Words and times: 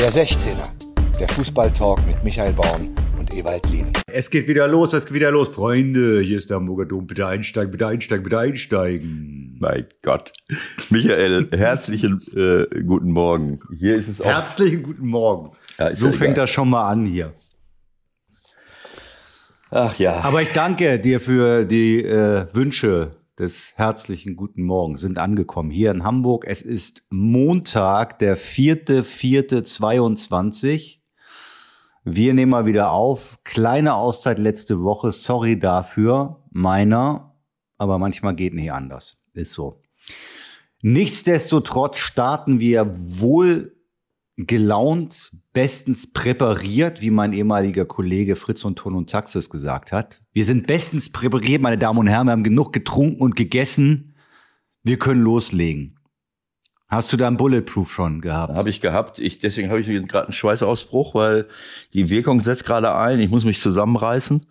Der 0.00 0.12
16er, 0.12 1.18
der 1.18 1.26
Fußballtalk 1.26 2.06
mit 2.06 2.22
Michael 2.22 2.52
Baum 2.52 2.94
und 3.18 3.34
Ewald 3.34 3.68
Lien. 3.68 3.92
Es 4.06 4.30
geht 4.30 4.46
wieder 4.46 4.68
los, 4.68 4.92
es 4.92 5.06
geht 5.06 5.14
wieder 5.14 5.32
los. 5.32 5.48
Freunde, 5.48 6.20
hier 6.20 6.38
ist 6.38 6.50
der 6.50 6.58
Hamburger 6.58 6.86
Dom. 6.86 7.08
Bitte 7.08 7.26
einsteigen, 7.26 7.72
bitte 7.72 7.88
einsteigen, 7.88 8.22
bitte 8.22 8.38
einsteigen. 8.38 9.56
Mein 9.58 9.86
Gott. 10.04 10.32
Michael, 10.90 11.48
herzlichen 11.50 12.20
äh, 12.36 12.82
guten 12.84 13.10
Morgen. 13.10 13.58
Hier 13.76 13.96
ist 13.96 14.06
es 14.06 14.20
auch. 14.20 14.26
Herzlichen 14.26 14.84
guten 14.84 15.08
Morgen. 15.08 15.56
Ja, 15.78 15.96
so 15.96 16.06
ja 16.06 16.12
fängt 16.12 16.34
egal. 16.34 16.44
das 16.44 16.50
schon 16.50 16.70
mal 16.70 16.88
an 16.88 17.04
hier. 17.04 17.34
Ach 19.72 19.96
ja. 19.96 20.20
Aber 20.20 20.42
ich 20.42 20.52
danke 20.52 21.00
dir 21.00 21.18
für 21.18 21.64
die 21.64 22.04
äh, 22.04 22.46
Wünsche 22.52 23.16
des 23.38 23.72
herzlichen 23.76 24.36
guten 24.36 24.62
Morgens. 24.62 25.00
Sind 25.00 25.16
angekommen 25.18 25.70
hier 25.70 25.92
in 25.92 26.04
Hamburg. 26.04 26.44
Es 26.46 26.60
ist 26.62 27.02
Montag, 27.10 28.18
der 28.18 28.36
4.4.22. 28.36 30.98
Wir 32.04 32.34
nehmen 32.34 32.50
mal 32.50 32.66
wieder 32.66 32.92
auf. 32.92 33.38
Kleine 33.44 33.94
Auszeit 33.94 34.38
letzte 34.38 34.82
Woche. 34.82 35.12
Sorry 35.12 35.58
dafür. 35.58 36.44
Meiner. 36.50 37.36
Aber 37.76 37.98
manchmal 37.98 38.34
geht 38.34 38.54
nicht 38.54 38.72
anders. 38.72 39.22
Ist 39.34 39.52
so. 39.52 39.82
Nichtsdestotrotz 40.80 41.98
starten 41.98 42.60
wir 42.60 42.94
wohl 42.96 43.76
gelaunt, 44.36 45.36
bestens 45.58 46.12
präpariert, 46.12 47.00
wie 47.00 47.10
mein 47.10 47.32
ehemaliger 47.32 47.84
Kollege 47.84 48.36
Fritz 48.36 48.64
und 48.64 48.76
Ton 48.76 48.94
und 48.94 49.10
Taxis 49.10 49.50
gesagt 49.50 49.90
hat. 49.90 50.22
Wir 50.32 50.44
sind 50.44 50.68
bestens 50.68 51.10
präpariert, 51.10 51.60
meine 51.60 51.76
Damen 51.76 51.98
und 51.98 52.06
Herren. 52.06 52.28
Wir 52.28 52.30
haben 52.30 52.44
genug 52.44 52.72
getrunken 52.72 53.20
und 53.20 53.34
gegessen. 53.34 54.14
Wir 54.84 55.00
können 55.00 55.20
loslegen. 55.20 55.97
Hast 56.90 57.12
du 57.12 57.18
da 57.18 57.26
einen 57.26 57.36
Bulletproof 57.36 57.90
schon 57.92 58.22
gehabt? 58.22 58.54
Habe 58.54 58.70
ich 58.70 58.80
gehabt. 58.80 59.18
Ich, 59.18 59.38
deswegen 59.38 59.68
habe 59.68 59.80
ich 59.80 59.86
gerade 60.08 60.24
einen 60.28 60.32
Schweißausbruch, 60.32 61.14
weil 61.14 61.46
die 61.92 62.08
Wirkung 62.08 62.40
setzt 62.40 62.64
gerade 62.64 62.94
ein. 62.94 63.20
Ich 63.20 63.28
muss 63.28 63.44
mich 63.44 63.60
zusammenreißen. 63.60 64.46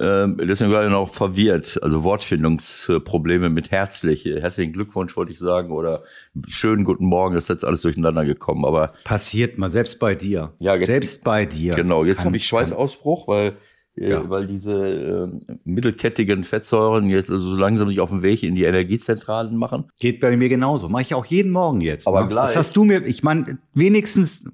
Ähm, 0.00 0.40
deswegen 0.46 0.70
war 0.70 0.84
ich 0.84 0.90
noch 0.90 1.12
verwirrt. 1.12 1.80
Also 1.82 2.04
Wortfindungsprobleme 2.04 3.50
mit 3.50 3.72
herzlich. 3.72 4.24
Herzlichen 4.26 4.72
Glückwunsch 4.74 5.16
wollte 5.16 5.32
ich 5.32 5.40
sagen 5.40 5.72
oder 5.72 6.04
schönen 6.46 6.84
guten 6.84 7.06
Morgen. 7.06 7.34
Das 7.34 7.44
ist 7.46 7.48
jetzt 7.48 7.64
alles 7.64 7.82
durcheinander 7.82 8.24
gekommen. 8.24 8.64
Aber 8.64 8.92
Passiert 9.02 9.58
mal, 9.58 9.68
selbst 9.68 9.98
bei 9.98 10.14
dir. 10.14 10.52
Ja, 10.60 10.76
jetzt- 10.76 10.86
selbst 10.86 11.24
bei 11.24 11.46
dir. 11.46 11.74
genau, 11.74 12.04
jetzt 12.04 12.24
habe 12.24 12.36
ich 12.36 12.46
Schweißausbruch, 12.46 13.26
weil 13.26 13.56
Ja. 13.98 14.28
weil 14.28 14.46
diese 14.46 15.30
äh, 15.48 15.56
mittelkettigen 15.64 16.44
Fettsäuren 16.44 17.08
jetzt 17.08 17.30
also 17.30 17.50
so 17.50 17.56
langsam 17.56 17.88
sich 17.88 18.00
auf 18.00 18.10
den 18.10 18.22
Weg 18.22 18.42
in 18.42 18.54
die 18.54 18.64
Energiezentralen 18.64 19.56
machen. 19.56 19.84
Geht 19.98 20.20
bei 20.20 20.36
mir 20.36 20.50
genauso. 20.50 20.90
Mache 20.90 21.02
ich 21.02 21.14
auch 21.14 21.24
jeden 21.24 21.50
Morgen 21.50 21.80
jetzt. 21.80 22.06
Aber 22.06 22.22
ne? 22.22 22.28
gleich. 22.28 22.48
Das 22.48 22.56
hast 22.56 22.76
du 22.76 22.84
mir, 22.84 23.06
ich 23.06 23.22
meine, 23.22 23.58
wenigstens, 23.72 24.44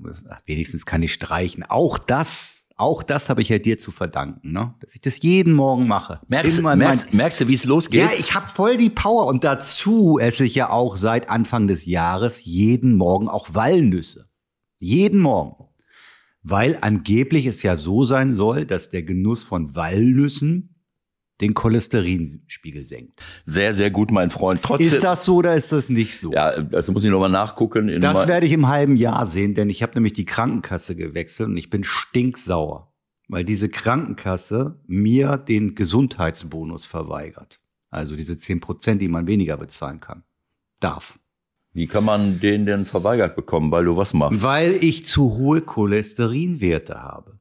wenigstens 0.46 0.86
kann 0.86 1.02
ich 1.02 1.12
streichen. 1.12 1.64
Auch 1.64 1.98
das, 1.98 2.64
auch 2.76 3.02
das 3.02 3.28
habe 3.28 3.42
ich 3.42 3.48
ja 3.48 3.58
dir 3.58 3.78
zu 3.80 3.90
verdanken, 3.90 4.52
ne? 4.52 4.74
Dass 4.78 4.94
ich 4.94 5.00
das 5.00 5.20
jeden 5.22 5.54
Morgen 5.54 5.88
mache. 5.88 6.20
Merkst, 6.28 6.62
merkst, 6.62 7.12
merkst 7.12 7.40
du, 7.40 7.48
wie 7.48 7.54
es 7.54 7.64
losgeht? 7.64 8.00
ja, 8.00 8.10
ich 8.16 8.34
habe 8.34 8.46
voll 8.54 8.76
die 8.76 8.90
Power. 8.90 9.26
Und 9.26 9.42
dazu 9.42 10.20
esse 10.20 10.44
ich 10.44 10.54
ja 10.54 10.70
auch 10.70 10.94
seit 10.94 11.28
Anfang 11.28 11.66
des 11.66 11.84
Jahres 11.84 12.44
jeden 12.44 12.94
Morgen 12.94 13.26
auch 13.28 13.48
Walnüsse. 13.52 14.28
Jeden 14.78 15.20
Morgen. 15.20 15.61
Weil 16.42 16.78
angeblich 16.80 17.46
es 17.46 17.62
ja 17.62 17.76
so 17.76 18.04
sein 18.04 18.32
soll, 18.32 18.66
dass 18.66 18.88
der 18.88 19.02
Genuss 19.02 19.42
von 19.42 19.74
Walnüssen 19.76 20.72
den 21.40 21.54
Cholesterinspiegel 21.54 22.84
senkt. 22.84 23.20
Sehr, 23.44 23.74
sehr 23.74 23.90
gut, 23.90 24.10
mein 24.10 24.30
Freund. 24.30 24.62
Trotzdem. 24.62 24.86
Ist 24.86 25.02
das 25.02 25.24
so 25.24 25.36
oder 25.36 25.54
ist 25.54 25.72
das 25.72 25.88
nicht 25.88 26.18
so? 26.18 26.32
Ja, 26.32 26.50
also 26.72 26.92
muss 26.92 27.04
ich 27.04 27.10
nochmal 27.10 27.30
nachgucken. 27.30 28.00
Das 28.00 28.28
werde 28.28 28.46
ich 28.46 28.52
im 28.52 28.68
halben 28.68 28.96
Jahr 28.96 29.26
sehen, 29.26 29.54
denn 29.54 29.68
ich 29.68 29.82
habe 29.82 29.94
nämlich 29.94 30.12
die 30.12 30.24
Krankenkasse 30.24 30.94
gewechselt 30.94 31.48
und 31.48 31.56
ich 31.56 31.68
bin 31.68 31.82
stinksauer, 31.84 32.92
weil 33.28 33.44
diese 33.44 33.68
Krankenkasse 33.68 34.80
mir 34.86 35.36
den 35.36 35.74
Gesundheitsbonus 35.74 36.86
verweigert. 36.86 37.60
Also 37.90 38.14
diese 38.16 38.36
10 38.38 38.60
Prozent, 38.60 39.02
die 39.02 39.08
man 39.08 39.26
weniger 39.26 39.56
bezahlen 39.56 40.00
kann. 40.00 40.22
Darf. 40.80 41.18
Wie 41.74 41.86
kann 41.86 42.04
man 42.04 42.38
den 42.38 42.66
denn 42.66 42.84
verweigert 42.84 43.34
bekommen, 43.34 43.70
weil 43.70 43.86
du 43.86 43.96
was 43.96 44.12
machst? 44.12 44.42
Weil 44.42 44.74
ich 44.74 45.06
zu 45.06 45.36
hohe 45.36 45.62
Cholesterinwerte 45.62 47.00
habe. 47.00 47.38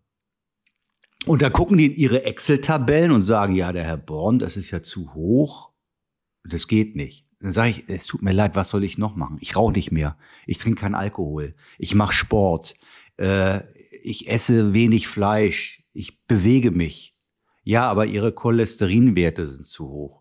Und 1.25 1.41
da 1.41 1.49
gucken 1.49 1.77
die 1.77 1.87
in 1.87 1.93
ihre 1.93 2.23
Excel-Tabellen 2.23 3.11
und 3.11 3.21
sagen, 3.21 3.55
ja, 3.55 3.71
der 3.71 3.83
Herr 3.83 3.97
Born, 3.97 4.39
das 4.39 4.57
ist 4.57 4.71
ja 4.71 4.81
zu 4.81 5.13
hoch. 5.13 5.71
Das 6.43 6.67
geht 6.67 6.95
nicht. 6.95 7.27
Dann 7.39 7.53
sage 7.53 7.69
ich, 7.69 7.83
es 7.87 8.07
tut 8.07 8.21
mir 8.21 8.31
leid, 8.31 8.55
was 8.55 8.69
soll 8.69 8.83
ich 8.83 8.97
noch 8.97 9.15
machen? 9.15 9.37
Ich 9.41 9.55
rauche 9.55 9.73
nicht 9.73 9.91
mehr. 9.91 10.17
Ich 10.45 10.57
trinke 10.57 10.81
keinen 10.81 10.95
Alkohol. 10.95 11.55
Ich 11.77 11.93
mache 11.93 12.13
Sport. 12.13 12.75
Äh, 13.17 13.61
ich 14.01 14.29
esse 14.29 14.73
wenig 14.73 15.07
Fleisch. 15.07 15.83
Ich 15.93 16.23
bewege 16.25 16.71
mich. 16.71 17.15
Ja, 17.63 17.89
aber 17.89 18.05
ihre 18.05 18.31
Cholesterinwerte 18.31 19.45
sind 19.45 19.67
zu 19.67 19.87
hoch. 19.87 20.20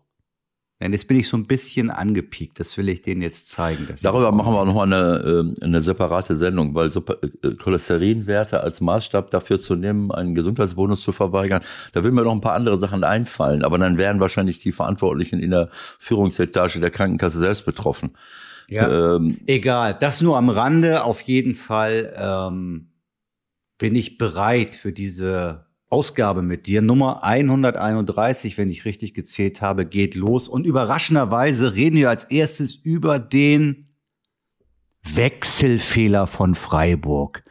Denn 0.81 0.93
jetzt 0.93 1.07
bin 1.07 1.17
ich 1.17 1.27
so 1.27 1.37
ein 1.37 1.45
bisschen 1.45 1.91
angepiekt. 1.91 2.59
Das 2.59 2.75
will 2.75 2.89
ich 2.89 3.03
denen 3.03 3.21
jetzt 3.21 3.51
zeigen. 3.51 3.87
Darüber 4.01 4.31
machen 4.31 4.53
wir 4.53 4.65
nochmal 4.65 4.91
eine, 4.91 5.23
ähm, 5.23 5.53
eine 5.61 5.79
separate 5.81 6.35
Sendung, 6.37 6.73
weil 6.73 6.91
so, 6.91 7.03
äh, 7.43 7.51
Cholesterinwerte 7.53 8.61
als 8.61 8.81
Maßstab 8.81 9.29
dafür 9.29 9.59
zu 9.59 9.75
nehmen, 9.75 10.11
einen 10.11 10.33
Gesundheitsbonus 10.33 11.03
zu 11.03 11.11
verweigern, 11.11 11.61
da 11.93 12.03
will 12.03 12.11
mir 12.11 12.23
noch 12.23 12.31
ein 12.31 12.41
paar 12.41 12.55
andere 12.55 12.79
Sachen 12.79 13.03
einfallen, 13.03 13.63
aber 13.63 13.77
dann 13.77 13.99
wären 13.99 14.19
wahrscheinlich 14.19 14.57
die 14.57 14.71
Verantwortlichen 14.71 15.39
in 15.39 15.51
der 15.51 15.69
Führungsetage 15.99 16.79
der 16.79 16.89
Krankenkasse 16.89 17.37
selbst 17.37 17.63
betroffen. 17.63 18.17
Ja. 18.67 19.15
Ähm, 19.15 19.37
Egal, 19.45 19.95
das 19.99 20.21
nur 20.21 20.37
am 20.37 20.49
Rande. 20.49 21.03
Auf 21.03 21.21
jeden 21.21 21.53
Fall 21.53 22.13
ähm, 22.17 22.87
bin 23.77 23.95
ich 23.95 24.17
bereit 24.17 24.75
für 24.75 24.91
diese 24.91 25.65
Ausgabe 25.91 26.41
mit 26.41 26.67
dir. 26.67 26.81
Nummer 26.81 27.23
131, 27.23 28.57
wenn 28.57 28.69
ich 28.69 28.85
richtig 28.85 29.13
gezählt 29.13 29.61
habe, 29.61 29.85
geht 29.85 30.15
los. 30.15 30.47
Und 30.47 30.65
überraschenderweise 30.65 31.75
reden 31.75 31.97
wir 31.97 32.09
als 32.09 32.23
erstes 32.23 32.75
über 32.75 33.19
den 33.19 33.89
Wechselfehler 35.03 36.27
von 36.27 36.55
Freiburg. 36.55 37.43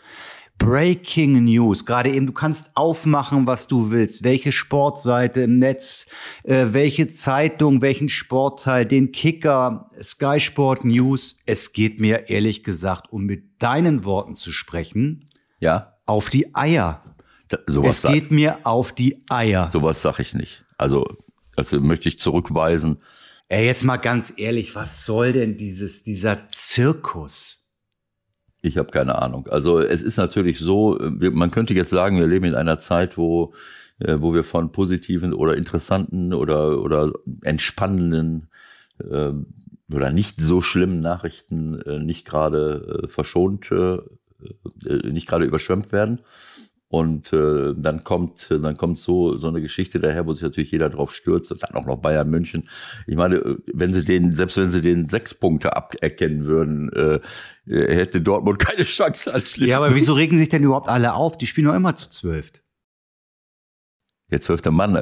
Breaking 0.56 1.44
News. 1.44 1.86
Gerade 1.86 2.10
eben, 2.10 2.26
du 2.26 2.32
kannst 2.32 2.70
aufmachen, 2.74 3.46
was 3.46 3.66
du 3.66 3.90
willst. 3.90 4.24
Welche 4.24 4.52
Sportseite 4.52 5.40
im 5.40 5.58
Netz, 5.58 6.06
äh, 6.44 6.66
welche 6.70 7.08
Zeitung, 7.08 7.80
welchen 7.82 8.10
Sportteil, 8.10 8.84
den 8.84 9.10
Kicker, 9.10 9.90
Sky 10.02 10.38
Sport 10.38 10.84
News. 10.84 11.38
Es 11.46 11.72
geht 11.72 11.98
mir 11.98 12.28
ehrlich 12.28 12.62
gesagt, 12.62 13.10
um 13.10 13.24
mit 13.24 13.62
deinen 13.62 14.04
Worten 14.04 14.34
zu 14.34 14.52
sprechen, 14.52 15.26
ja, 15.60 15.98
auf 16.04 16.28
die 16.28 16.54
Eier. 16.54 17.02
Sowas, 17.66 18.04
Es 18.04 18.10
geht 18.10 18.30
mir 18.30 18.58
auf 18.64 18.92
die 18.92 19.24
Eier. 19.28 19.68
sowas 19.70 20.02
sag 20.02 20.18
ich 20.18 20.34
nicht. 20.34 20.64
Also, 20.78 21.06
also 21.56 21.80
möchte 21.80 22.08
ich 22.08 22.18
zurückweisen. 22.18 22.98
Ey, 23.48 23.66
jetzt 23.66 23.84
mal 23.84 23.96
ganz 23.96 24.32
ehrlich, 24.36 24.74
was 24.74 25.04
soll 25.04 25.32
denn 25.32 25.56
dieses, 25.56 26.02
dieser 26.02 26.48
Zirkus? 26.52 27.66
Ich 28.62 28.78
habe 28.78 28.90
keine 28.90 29.20
Ahnung. 29.20 29.48
Also 29.48 29.80
es 29.80 30.02
ist 30.02 30.16
natürlich 30.16 30.58
so, 30.58 30.98
man 31.00 31.50
könnte 31.50 31.74
jetzt 31.74 31.90
sagen, 31.90 32.18
wir 32.18 32.26
leben 32.26 32.44
in 32.44 32.54
einer 32.54 32.78
Zeit, 32.78 33.16
wo, 33.16 33.54
äh, 33.98 34.16
wo 34.20 34.34
wir 34.34 34.44
von 34.44 34.70
positiven 34.70 35.32
oder 35.32 35.56
interessanten 35.56 36.34
oder, 36.34 36.80
oder 36.80 37.12
entspannenden 37.42 38.48
äh, 38.98 39.32
oder 39.92 40.12
nicht 40.12 40.40
so 40.40 40.62
schlimmen 40.62 41.00
Nachrichten 41.00 41.80
äh, 41.82 41.98
nicht 41.98 42.26
gerade 42.26 43.02
äh, 43.04 43.08
verschont, 43.08 43.70
äh, 43.72 43.96
äh, 44.86 45.10
nicht 45.10 45.26
gerade 45.26 45.44
überschwemmt 45.44 45.90
werden. 45.92 46.20
Und 46.92 47.32
äh, 47.32 47.72
dann 47.76 48.02
kommt, 48.02 48.48
dann 48.50 48.76
kommt 48.76 48.98
so 48.98 49.38
so 49.38 49.46
eine 49.46 49.60
Geschichte 49.60 50.00
daher, 50.00 50.26
wo 50.26 50.32
sich 50.32 50.42
natürlich 50.42 50.72
jeder 50.72 50.90
drauf 50.90 51.14
stürzt. 51.14 51.52
Und 51.52 51.62
dann 51.62 51.76
auch 51.76 51.86
noch 51.86 51.98
Bayern 51.98 52.28
München. 52.28 52.68
Ich 53.06 53.14
meine, 53.14 53.58
wenn 53.72 53.92
sie 53.92 54.04
den, 54.04 54.34
selbst 54.34 54.56
wenn 54.56 54.72
sie 54.72 54.82
den 54.82 55.08
sechs 55.08 55.32
Punkte 55.32 55.76
aberkennen 55.76 56.46
würden, 56.46 56.92
äh, 56.92 57.20
hätte 57.64 58.20
Dortmund 58.20 58.58
keine 58.58 58.82
Chance 58.82 59.32
anschließend. 59.32 59.68
Ja, 59.68 59.76
aber 59.76 59.94
wieso 59.94 60.14
regen 60.14 60.36
sich 60.36 60.48
denn 60.48 60.64
überhaupt 60.64 60.88
alle 60.88 61.14
auf? 61.14 61.38
Die 61.38 61.46
spielen 61.46 61.68
doch 61.68 61.74
immer 61.74 61.94
zu 61.94 62.10
zwölf. 62.10 62.50
Der 64.32 64.40
zwölfte 64.40 64.72
Mann 64.72 64.96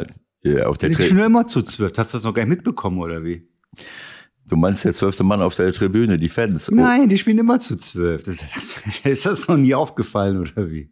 äh, 0.45 0.61
auf 0.61 0.77
der 0.77 0.91
Die 0.91 0.95
spielen 0.95 1.09
Tribüne. 1.09 1.21
doch 1.23 1.27
immer 1.27 1.47
zu 1.47 1.63
zwölf. 1.63 1.93
Hast 1.97 2.13
du 2.13 2.19
das 2.19 2.25
noch 2.25 2.35
gar 2.35 2.43
nicht 2.43 2.51
mitbekommen, 2.51 2.99
oder 2.99 3.25
wie? 3.25 3.49
Du 4.47 4.57
meinst 4.57 4.85
der 4.85 4.93
zwölfte 4.93 5.25
Mann 5.25 5.41
auf 5.41 5.55
der 5.55 5.73
Tribüne, 5.73 6.19
die 6.19 6.29
Fans? 6.29 6.71
Oh. 6.71 6.75
Nein, 6.75 7.09
die 7.09 7.17
spielen 7.17 7.39
immer 7.39 7.61
zu 7.61 7.77
zwölf. 7.77 8.27
Ist 9.05 9.25
das 9.25 9.49
noch 9.49 9.57
nie 9.57 9.75
aufgefallen, 9.75 10.37
oder 10.37 10.71
wie? 10.71 10.91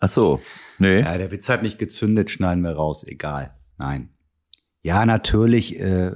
Ach 0.00 0.08
so. 0.08 0.40
Nee. 0.78 1.00
Ja, 1.00 1.16
der 1.18 1.30
Witz 1.30 1.48
hat 1.48 1.62
nicht 1.62 1.78
gezündet, 1.78 2.30
schneiden 2.30 2.64
wir 2.64 2.72
raus. 2.72 3.04
Egal. 3.06 3.54
Nein. 3.78 4.08
Ja, 4.82 5.04
natürlich 5.04 5.78
äh, 5.78 6.12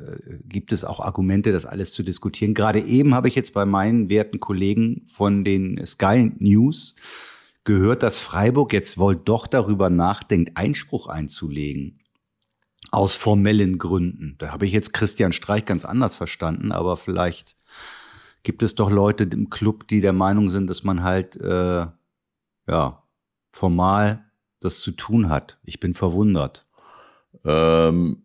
gibt 0.49 0.73
es 0.73 0.85
auch 0.85 1.01
Argumente, 1.01 1.53
das 1.53 1.67
alles 1.67 1.93
zu 1.93 2.03
diskutieren. 2.03 2.55
Gerade 2.55 2.81
eben 2.81 3.15
habe 3.15 3.29
ich 3.29 3.35
jetzt 3.35 3.53
bei 3.53 3.67
meinen 3.67 4.09
werten 4.09 4.41
Kollegen 4.41 5.07
von 5.13 5.45
den 5.45 5.85
Sky 5.85 6.33
News 6.39 6.97
gehört, 7.65 8.03
dass 8.03 8.19
Freiburg 8.19 8.73
jetzt 8.73 8.97
wohl 8.97 9.17
doch 9.17 9.47
darüber 9.47 9.91
nachdenkt, 9.91 10.57
Einspruch 10.57 11.09
einzulegen. 11.09 12.01
Aus 12.91 13.17
formellen 13.17 13.79
Gründen. 13.79 14.37
Da 14.39 14.51
habe 14.51 14.65
ich 14.65 14.73
jetzt 14.73 14.95
Christian 14.95 15.33
Streich 15.33 15.67
ganz 15.67 15.85
anders 15.85 16.17
verstanden, 16.17 16.73
aber 16.73 16.97
vielleicht 16.97 17.57
gibt 18.45 18.63
es 18.63 18.75
doch 18.75 18.91
Leute 18.91 19.25
im 19.25 19.51
Club, 19.51 19.89
die 19.89 20.01
der 20.01 20.13
Meinung 20.13 20.49
sind, 20.49 20.69
dass 20.69 20.85
man 20.85 21.03
halt 21.03 21.37
äh, 21.37 21.87
ja, 22.67 23.04
formal 23.55 24.25
das 24.61 24.81
zu 24.81 24.91
tun 24.91 25.29
hat. 25.29 25.59
Ich 25.63 25.79
bin 25.79 25.95
verwundert. 25.95 26.67
Ähm, 27.45 28.25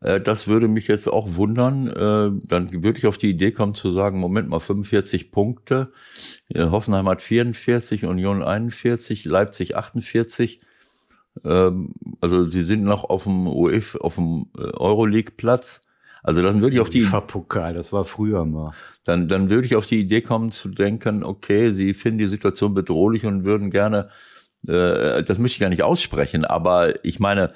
äh, 0.00 0.20
das 0.20 0.46
würde 0.46 0.68
mich 0.68 0.86
jetzt 0.86 1.08
auch 1.08 1.34
wundern. 1.34 1.88
Äh, 1.88 2.46
dann 2.46 2.70
würde 2.84 2.98
ich 2.98 3.06
auf 3.06 3.18
die 3.18 3.30
Idee 3.30 3.50
kommen 3.50 3.74
zu 3.74 3.92
sagen, 3.92 4.20
Moment 4.20 4.48
mal, 4.48 4.60
45 4.60 5.32
Punkte. 5.32 5.92
Äh, 6.48 6.66
Hoffenheim 6.66 7.08
hat 7.08 7.20
44, 7.20 8.04
Union 8.04 8.42
41, 8.42 9.24
Leipzig 9.24 9.76
48. 9.76 10.60
Ähm, 11.44 11.94
also 12.20 12.48
sie 12.48 12.62
sind 12.62 12.84
noch 12.84 13.04
auf 13.04 13.24
dem 13.24 13.48
UEF, 13.48 13.96
auf 13.96 14.14
dem 14.14 14.46
Euroleague-Platz. 14.54 15.85
Also 16.26 16.42
dann 16.42 16.60
würde 16.60 16.74
ich 16.74 16.80
auf 16.80 16.90
die 16.90 17.02
Pokal, 17.02 17.74
das 17.74 17.92
war 17.92 18.04
früher 18.04 18.44
mal. 18.44 18.72
Dann, 19.04 19.28
dann 19.28 19.48
würde 19.48 19.64
ich 19.64 19.76
auf 19.76 19.86
die 19.86 20.00
Idee 20.00 20.22
kommen 20.22 20.50
zu 20.50 20.68
denken, 20.68 21.22
okay, 21.22 21.70
sie 21.70 21.94
finden 21.94 22.18
die 22.18 22.26
Situation 22.26 22.74
bedrohlich 22.74 23.24
und 23.24 23.44
würden 23.44 23.70
gerne, 23.70 24.08
äh, 24.66 25.22
das 25.22 25.38
möchte 25.38 25.54
ich 25.54 25.60
gar 25.60 25.68
nicht 25.68 25.84
aussprechen, 25.84 26.44
aber 26.44 27.04
ich 27.04 27.20
meine, 27.20 27.52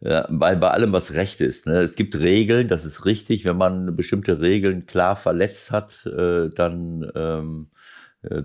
ja, 0.00 0.26
bei, 0.30 0.54
bei 0.54 0.68
allem, 0.68 0.92
was 0.92 1.14
Recht 1.14 1.40
ist. 1.40 1.66
Ne? 1.66 1.80
Es 1.80 1.96
gibt 1.96 2.18
Regeln, 2.18 2.68
das 2.68 2.84
ist 2.84 3.06
richtig. 3.06 3.46
Wenn 3.46 3.56
man 3.56 3.96
bestimmte 3.96 4.38
Regeln 4.38 4.84
klar 4.84 5.16
verletzt 5.16 5.70
hat, 5.70 6.04
äh, 6.04 6.50
dann, 6.50 7.10
ähm, 7.14 7.68
äh, 7.72 7.73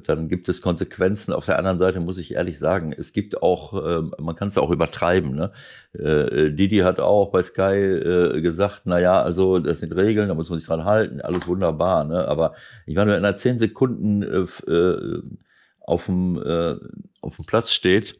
dann 0.03 0.29
gibt 0.29 0.49
es 0.49 0.61
Konsequenzen. 0.61 1.33
Auf 1.33 1.45
der 1.45 1.57
anderen 1.57 1.79
Seite 1.79 1.99
muss 1.99 2.17
ich 2.17 2.33
ehrlich 2.33 2.59
sagen, 2.59 2.93
es 2.97 3.13
gibt 3.13 3.41
auch, 3.41 3.73
äh, 3.73 4.01
man 4.19 4.35
kann 4.35 4.49
es 4.49 4.57
auch 4.57 4.71
übertreiben. 4.71 5.35
Ne? 5.35 5.51
Äh, 5.93 6.51
Didi 6.51 6.79
hat 6.79 6.99
auch 6.99 7.31
bei 7.31 7.43
Sky 7.43 7.61
äh, 7.61 8.41
gesagt, 8.41 8.83
na 8.85 8.99
ja, 8.99 9.21
also 9.21 9.59
das 9.59 9.79
sind 9.79 9.95
Regeln, 9.95 10.27
da 10.27 10.35
muss 10.35 10.49
man 10.49 10.59
sich 10.59 10.67
dran 10.67 10.85
halten, 10.85 11.21
alles 11.21 11.47
wunderbar. 11.47 12.05
Ne? 12.05 12.27
Aber 12.27 12.53
ich 12.85 12.95
meine, 12.95 13.13
wenn 13.13 13.23
er 13.23 13.35
zehn 13.35 13.59
Sekunden 13.59 14.23
äh, 14.23 14.71
äh, 14.71 15.21
auf 15.81 16.05
dem, 16.05 16.37
äh, 16.37 16.75
auf 17.21 17.35
dem 17.35 17.45
Platz 17.45 17.71
steht, 17.71 18.19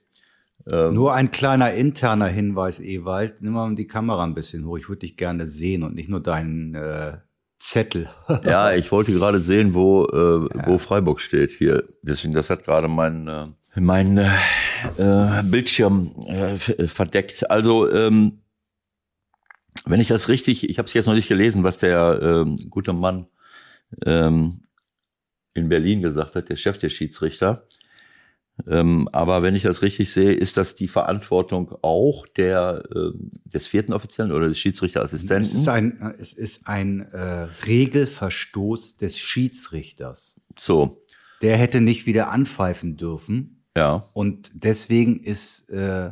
ähm, 0.72 0.94
Nur 0.94 1.14
ein 1.14 1.32
kleiner 1.32 1.74
interner 1.74 2.28
Hinweis, 2.28 2.80
Ewald. 2.80 3.42
Nimm 3.42 3.54
mal 3.54 3.74
die 3.76 3.88
Kamera 3.88 4.24
ein 4.24 4.36
bisschen 4.36 4.66
hoch. 4.66 4.78
Ich 4.78 4.90
würde 4.90 5.00
dich 5.00 5.18
gerne 5.18 5.48
sehen 5.48 5.84
und 5.84 5.96
nicht 5.96 6.10
nur 6.10 6.22
deinen 6.22 6.76
äh, 6.76 7.18
Zettel. 7.60 8.10
ja, 8.44 8.74
ich 8.74 8.92
wollte 8.92 9.12
gerade 9.12 9.40
sehen, 9.40 9.74
wo, 9.74 10.06
äh, 10.06 10.58
ja. 10.58 10.68
wo 10.68 10.78
Freiburg 10.78 11.20
steht 11.20 11.52
hier. 11.52 11.84
Deswegen, 12.02 12.34
das 12.34 12.50
hat 12.50 12.64
gerade 12.64 12.88
mein, 12.88 13.28
äh, 13.28 13.48
mein 13.76 14.18
äh, 14.18 15.44
Bildschirm 15.44 16.16
äh, 16.28 16.58
verdeckt. 16.58 17.50
Also, 17.52 17.92
ähm, 17.92 18.42
wenn 19.86 20.00
ich 20.00 20.08
das 20.08 20.30
richtig, 20.30 20.70
ich 20.70 20.78
habe 20.78 20.88
es 20.88 20.94
jetzt 20.94 21.06
noch 21.06 21.14
nicht 21.14 21.28
gelesen, 21.28 21.64
was 21.64 21.78
der 21.78 22.20
ähm, 22.22 22.56
gute 22.70 22.94
Mann 22.94 23.28
ähm, 24.06 24.62
in 25.54 25.70
Berlin 25.70 26.02
gesagt 26.02 26.36
hat, 26.36 26.50
der 26.50 26.56
Chef 26.56 26.78
der 26.78 26.90
Schiedsrichter. 26.90 27.68
Ähm, 28.68 29.08
aber 29.12 29.42
wenn 29.44 29.56
ich 29.56 29.64
das 29.64 29.82
richtig 29.82 30.12
sehe, 30.12 30.34
ist 30.34 30.58
das 30.58 30.76
die 30.76 30.88
Verantwortung 30.88 31.76
auch 31.82 32.28
der, 32.28 32.84
äh, 32.94 33.12
des 33.46 33.68
vierten 33.68 33.94
Offiziellen 33.94 34.32
oder 34.32 34.48
des 34.48 34.60
Schiedsrichterassistenten? 34.60 35.46
Es 35.46 35.54
ist 35.54 35.68
ein, 35.70 36.16
es 36.20 36.34
ist 36.34 36.68
ein 36.68 37.02
äh, 37.12 37.48
Regelverstoß 37.66 38.98
des 38.98 39.18
Schiedsrichters. 39.18 40.42
So. 40.58 41.04
Der 41.42 41.58
hätte 41.58 41.82
nicht 41.82 42.06
wieder 42.06 42.32
anpfeifen 42.32 42.98
dürfen. 42.98 43.64
Ja. 43.76 44.08
Und 44.14 44.52
deswegen 44.54 45.22
ist 45.22 45.70
äh, 45.70 46.12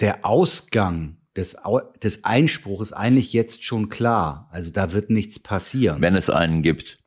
der 0.00 0.26
Ausgang 0.26 1.18
des, 1.36 1.56
des 2.02 2.24
Einspruches 2.24 2.92
eigentlich 2.92 3.32
jetzt 3.32 3.64
schon 3.64 3.88
klar. 3.88 4.48
Also 4.50 4.72
da 4.72 4.92
wird 4.92 5.10
nichts 5.10 5.38
passieren. 5.38 6.00
Wenn 6.00 6.14
es 6.14 6.30
einen 6.30 6.62
gibt. 6.62 7.01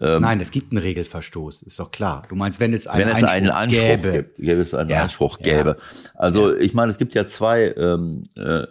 Ähm, 0.00 0.22
Nein, 0.22 0.40
es 0.40 0.50
gibt 0.50 0.72
einen 0.72 0.82
Regelverstoß, 0.82 1.62
ist 1.62 1.78
doch 1.78 1.90
klar. 1.90 2.24
Du 2.28 2.34
meinst, 2.34 2.60
wenn 2.60 2.72
es 2.72 2.86
einen, 2.86 3.06
wenn 3.06 3.08
es 3.08 3.24
Einspruch, 3.24 3.32
einen 3.32 3.50
Anspruch 3.50 3.80
gäbe. 3.80 4.12
gibt, 4.12 4.36
gäbe 4.36 4.60
es 4.60 4.74
einen 4.74 4.90
ja, 4.90 5.02
Anspruch 5.02 5.38
gäbe. 5.38 5.76
Ja. 5.78 6.10
Also 6.14 6.54
ich 6.54 6.74
meine, 6.74 6.90
es 6.90 6.98
gibt 6.98 7.14
ja 7.14 7.26
zwei 7.26 7.74
ähm, 7.76 8.22
äh, 8.36 8.64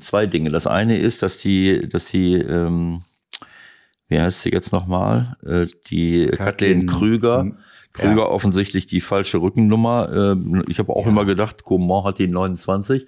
zwei 0.00 0.26
Dinge. 0.26 0.50
Das 0.50 0.66
eine 0.66 0.98
ist, 0.98 1.22
dass 1.22 1.38
die, 1.38 1.88
dass 1.88 2.06
die, 2.06 2.34
ähm, 2.34 3.02
wie 4.08 4.20
heißt 4.20 4.42
sie 4.42 4.50
jetzt 4.50 4.72
nochmal, 4.72 5.36
äh, 5.44 5.66
die 5.88 6.28
Kathleen 6.28 6.86
Krüger. 6.86 7.52
Krüger 7.92 8.22
ja. 8.22 8.28
offensichtlich 8.28 8.86
die 8.86 9.00
falsche 9.00 9.40
Rückennummer. 9.40 10.36
Äh, 10.36 10.62
ich 10.68 10.78
habe 10.78 10.94
auch 10.94 11.06
immer 11.06 11.24
gedacht, 11.24 11.62
Coman 11.62 12.04
hat 12.04 12.18
die 12.18 12.26
29. 12.26 13.06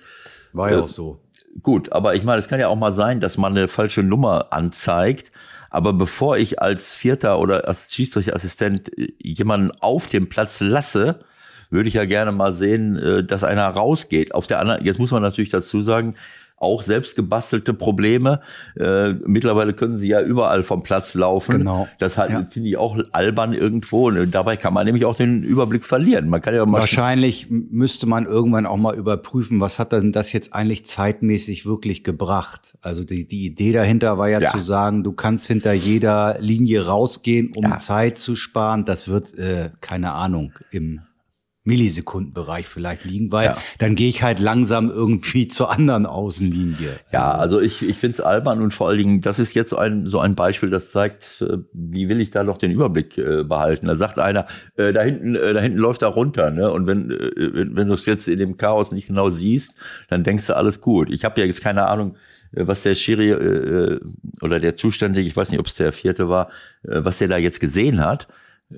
War 0.52 0.70
ja 0.70 0.78
äh, 0.78 0.80
auch 0.82 0.88
so. 0.88 1.20
Gut, 1.62 1.90
aber 1.90 2.14
ich 2.14 2.22
meine, 2.22 2.38
es 2.38 2.48
kann 2.48 2.60
ja 2.60 2.68
auch 2.68 2.76
mal 2.76 2.94
sein, 2.94 3.18
dass 3.18 3.38
man 3.38 3.56
eine 3.56 3.66
falsche 3.66 4.02
Nummer 4.02 4.52
anzeigt 4.52 5.32
aber 5.76 5.92
bevor 5.92 6.38
ich 6.38 6.62
als 6.62 6.94
Vierter 6.94 7.38
oder 7.38 7.68
als 7.68 7.92
Schiedsrichterassistent 7.92 8.96
äh, 8.96 9.12
jemanden 9.18 9.70
auf 9.80 10.06
dem 10.06 10.30
Platz 10.30 10.60
lasse, 10.60 11.20
würde 11.68 11.88
ich 11.88 11.94
ja 11.94 12.06
gerne 12.06 12.32
mal 12.32 12.54
sehen, 12.54 12.96
äh, 12.96 13.22
dass 13.22 13.44
einer 13.44 13.68
rausgeht. 13.68 14.34
Auf 14.34 14.46
der 14.46 14.60
anderen, 14.60 14.86
jetzt 14.86 14.98
muss 14.98 15.10
man 15.10 15.20
natürlich 15.20 15.50
dazu 15.50 15.82
sagen, 15.82 16.14
auch 16.58 16.82
selbst 16.82 17.16
gebastelte 17.16 17.74
Probleme. 17.74 18.40
Äh, 18.78 19.12
mittlerweile 19.26 19.74
können 19.74 19.98
sie 19.98 20.08
ja 20.08 20.22
überall 20.22 20.62
vom 20.62 20.82
Platz 20.82 21.14
laufen. 21.14 21.58
Genau. 21.58 21.86
Das 21.98 22.16
halt, 22.16 22.30
ja. 22.30 22.46
finde 22.48 22.70
ich 22.70 22.76
auch 22.76 22.98
albern 23.12 23.52
irgendwo. 23.52 24.08
Und 24.08 24.34
dabei 24.34 24.56
kann 24.56 24.72
man 24.72 24.86
nämlich 24.86 25.04
auch 25.04 25.16
den 25.16 25.42
Überblick 25.42 25.84
verlieren. 25.84 26.28
Man 26.28 26.40
kann 26.40 26.54
ja 26.54 26.64
mal 26.64 26.80
Wahrscheinlich 26.80 27.48
müsste 27.50 28.06
man 28.06 28.24
irgendwann 28.24 28.66
auch 28.66 28.78
mal 28.78 28.94
überprüfen, 28.94 29.60
was 29.60 29.78
hat 29.78 29.92
denn 29.92 30.12
das 30.12 30.32
jetzt 30.32 30.54
eigentlich 30.54 30.86
zeitmäßig 30.86 31.66
wirklich 31.66 32.04
gebracht? 32.04 32.76
Also 32.80 33.04
die, 33.04 33.26
die 33.26 33.44
Idee 33.44 33.72
dahinter 33.72 34.16
war 34.16 34.28
ja, 34.28 34.40
ja. 34.40 34.50
zu 34.50 34.60
sagen, 34.60 35.04
du 35.04 35.12
kannst 35.12 35.46
hinter 35.46 35.72
jeder 35.72 36.38
Linie 36.40 36.86
rausgehen, 36.86 37.52
um 37.54 37.64
ja. 37.64 37.78
Zeit 37.78 38.18
zu 38.18 38.34
sparen. 38.34 38.84
Das 38.86 39.08
wird, 39.08 39.36
äh, 39.38 39.70
keine 39.80 40.12
Ahnung, 40.12 40.52
im 40.70 41.00
Millisekundenbereich 41.66 42.66
vielleicht 42.68 43.04
liegen, 43.04 43.32
weil 43.32 43.46
ja. 43.46 43.58
dann 43.78 43.96
gehe 43.96 44.08
ich 44.08 44.22
halt 44.22 44.38
langsam 44.38 44.90
irgendwie 44.90 45.48
zur 45.48 45.70
anderen 45.70 46.06
Außenlinie. 46.06 46.98
Ja, 47.12 47.32
also 47.32 47.60
ich, 47.60 47.82
ich 47.82 47.96
finde 47.96 48.14
es 48.14 48.20
albern 48.20 48.62
und 48.62 48.72
vor 48.72 48.88
allen 48.88 48.98
Dingen, 48.98 49.20
das 49.20 49.38
ist 49.38 49.54
jetzt 49.54 49.74
ein, 49.74 50.06
so 50.06 50.20
ein 50.20 50.36
Beispiel, 50.36 50.70
das 50.70 50.92
zeigt, 50.92 51.42
äh, 51.42 51.58
wie 51.72 52.08
will 52.08 52.20
ich 52.20 52.30
da 52.30 52.44
noch 52.44 52.58
den 52.58 52.70
Überblick 52.70 53.18
äh, 53.18 53.42
behalten. 53.42 53.86
Da 53.86 53.96
sagt 53.96 54.18
einer, 54.18 54.46
äh, 54.76 54.92
da 54.92 55.02
hinten, 55.02 55.34
äh, 55.34 55.52
da 55.52 55.60
hinten 55.60 55.78
läuft 55.78 56.02
er 56.02 56.08
runter, 56.08 56.50
ne? 56.52 56.70
Und 56.70 56.86
wenn, 56.86 57.10
äh, 57.10 57.30
wenn, 57.36 57.76
wenn 57.76 57.88
du 57.88 57.94
es 57.94 58.06
jetzt 58.06 58.28
in 58.28 58.38
dem 58.38 58.56
Chaos 58.56 58.92
nicht 58.92 59.08
genau 59.08 59.30
siehst, 59.30 59.74
dann 60.08 60.22
denkst 60.22 60.46
du 60.46 60.56
alles 60.56 60.80
gut. 60.80 61.10
Ich 61.10 61.24
habe 61.24 61.40
ja 61.40 61.46
jetzt 61.46 61.62
keine 61.62 61.86
Ahnung, 61.88 62.16
äh, 62.52 62.66
was 62.66 62.82
der 62.82 62.94
Schiri 62.94 63.30
äh, 63.30 64.00
oder 64.40 64.60
der 64.60 64.76
Zuständige, 64.76 65.28
ich 65.28 65.36
weiß 65.36 65.50
nicht, 65.50 65.58
ob 65.58 65.66
es 65.66 65.74
der 65.74 65.92
vierte 65.92 66.28
war, 66.28 66.48
äh, 66.84 67.02
was 67.02 67.18
der 67.18 67.26
da 67.26 67.36
jetzt 67.36 67.58
gesehen 67.58 68.04
hat 68.04 68.28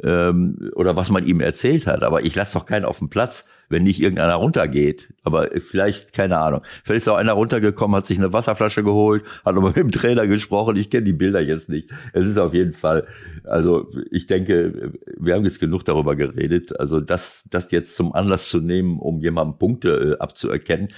ähm, 0.03 0.71
oder 0.75 0.97
was 0.97 1.11
man 1.11 1.27
ihm 1.27 1.41
erzählt 1.41 1.87
hat. 1.87 2.03
Aber 2.03 2.23
ich 2.23 2.35
lasse 2.35 2.55
doch 2.59 2.67
keinen 2.67 2.85
auf 2.85 2.99
dem 2.99 3.09
Platz, 3.09 3.45
wenn 3.69 3.83
nicht 3.83 4.01
irgendeiner 4.01 4.35
runtergeht. 4.35 5.13
Aber 5.25 5.49
vielleicht, 5.59 6.15
keine 6.15 6.39
Ahnung. 6.39 6.63
Vielleicht 6.85 7.03
ist 7.03 7.09
auch 7.09 7.17
einer 7.17 7.33
runtergekommen, 7.35 7.97
hat 7.97 8.07
sich 8.07 8.19
eine 8.19 8.33
Wasserflasche 8.33 8.83
geholt, 8.83 9.25
hat 9.45 9.55
nochmal 9.55 9.73
mit 9.77 9.85
dem 9.85 9.91
Trainer 9.91 10.27
gesprochen. 10.27 10.77
Ich 10.77 10.91
kenne 10.91 11.05
die 11.05 11.13
Bilder 11.13 11.41
jetzt 11.41 11.69
nicht. 11.69 11.91
Es 12.13 12.25
ist 12.25 12.39
auf 12.39 12.55
jeden 12.55 12.73
Fall, 12.73 13.07
also 13.45 13.91
ich 14.11 14.27
denke, 14.27 14.93
wir 15.19 15.35
haben 15.35 15.45
jetzt 15.45 15.61
genug 15.61 15.85
darüber 15.85 16.17
geredet. 16.17 16.79
Also 16.79 17.01
das, 17.01 17.45
das 17.51 17.71
jetzt 17.71 17.95
zum 17.97 18.13
Anlass 18.15 18.49
zu 18.49 18.61
nehmen, 18.61 18.99
um 18.99 19.21
jemandem 19.21 19.59
Punkte 19.59 20.17
äh, 20.19 20.23
abzuerkennen, 20.23 20.89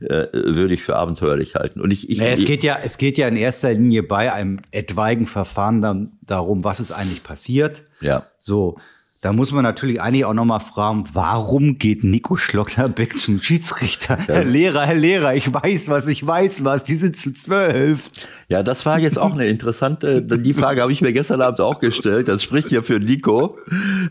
äh, 0.00 0.26
würde 0.32 0.74
ich 0.74 0.82
für 0.82 0.96
abenteuerlich 0.96 1.54
halten. 1.56 1.80
Und 1.80 1.90
ich, 1.90 2.08
ich, 2.08 2.18
naja, 2.18 2.32
es 2.32 2.44
geht 2.44 2.62
ja, 2.62 2.78
es 2.82 2.96
geht 2.96 3.18
ja 3.18 3.28
in 3.28 3.36
erster 3.36 3.72
Linie 3.72 4.02
bei 4.02 4.32
einem 4.32 4.60
etwaigen 4.70 5.26
Verfahren 5.26 5.80
dann 5.80 6.12
darum, 6.22 6.64
was 6.64 6.80
ist 6.80 6.92
eigentlich 6.92 7.22
passiert. 7.22 7.82
Ja. 8.00 8.26
So. 8.38 8.76
Da 9.22 9.34
muss 9.34 9.52
man 9.52 9.62
natürlich 9.62 10.00
eigentlich 10.00 10.24
auch 10.24 10.32
nochmal 10.32 10.60
fragen, 10.60 11.04
warum 11.12 11.76
geht 11.76 12.04
Nico 12.04 12.36
Schlotterbeck 12.36 13.18
zum 13.18 13.42
Schiedsrichter? 13.42 14.16
Das 14.16 14.28
Herr 14.28 14.44
Lehrer, 14.44 14.86
Herr 14.86 14.94
Lehrer, 14.94 15.34
ich 15.34 15.52
weiß 15.52 15.88
was, 15.88 16.06
ich 16.06 16.26
weiß 16.26 16.64
was, 16.64 16.84
die 16.84 16.94
sind 16.94 17.18
zu 17.18 17.34
zwölf. 17.34 18.10
Ja, 18.48 18.62
das 18.62 18.86
war 18.86 18.98
jetzt 18.98 19.18
auch 19.18 19.34
eine 19.34 19.46
interessante, 19.46 20.22
die 20.22 20.54
Frage 20.54 20.80
habe 20.80 20.90
ich 20.90 21.02
mir 21.02 21.12
gestern 21.12 21.42
Abend 21.42 21.60
auch 21.60 21.80
gestellt. 21.80 22.28
Das 22.28 22.42
spricht 22.42 22.70
ja 22.70 22.80
für 22.80 22.98
Nico, 22.98 23.58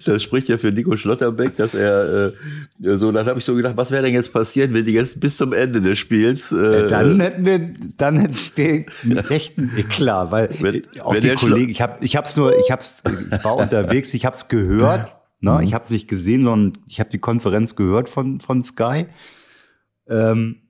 das 0.05 0.21
spricht 0.21 0.47
ja 0.47 0.59
für 0.59 0.71
Nico 0.71 0.95
Schlotterbeck, 0.95 1.57
dass 1.57 1.73
er 1.73 2.27
äh, 2.27 2.31
so, 2.79 3.11
dann 3.11 3.25
habe 3.25 3.39
ich 3.39 3.45
so 3.45 3.55
gedacht, 3.55 3.77
was 3.77 3.89
wäre 3.89 4.03
denn 4.03 4.13
jetzt 4.13 4.31
passiert, 4.31 4.71
wenn 4.73 4.85
die 4.85 4.93
jetzt 4.93 5.19
bis 5.19 5.37
zum 5.37 5.53
Ende 5.53 5.81
des 5.81 5.97
Spiels 5.97 6.51
äh, 6.51 6.87
dann 6.87 7.19
hätten 7.19 7.45
wir, 7.45 7.65
dann 7.97 8.19
hätten 8.19 8.37
wir 8.53 8.85
einen 9.03 9.29
echten 9.29 9.71
Eklat, 9.75 10.29
weil 10.29 10.49
wenn, 10.59 10.83
auch 11.01 11.15
wenn 11.15 11.21
die 11.21 11.33
Kollegen, 11.33 11.71
ich 11.71 11.81
habe, 11.81 11.97
ich 12.01 12.15
hab's 12.15 12.37
nur, 12.37 12.55
ich 12.59 12.69
hab's, 12.69 13.01
ich 13.31 13.43
war 13.43 13.57
unterwegs, 13.57 14.13
ich 14.13 14.25
hab's 14.25 14.47
gehört, 14.47 14.98
ne, 15.39 15.51
mhm. 15.51 15.61
ich 15.61 15.73
habe 15.73 15.85
es 15.85 15.91
nicht 15.91 16.07
gesehen, 16.07 16.43
sondern 16.43 16.83
ich 16.87 16.99
habe 16.99 17.09
die 17.09 17.19
Konferenz 17.19 17.75
gehört 17.75 18.09
von 18.09 18.39
von 18.39 18.63
Sky. 18.63 19.07
Ähm, 20.07 20.61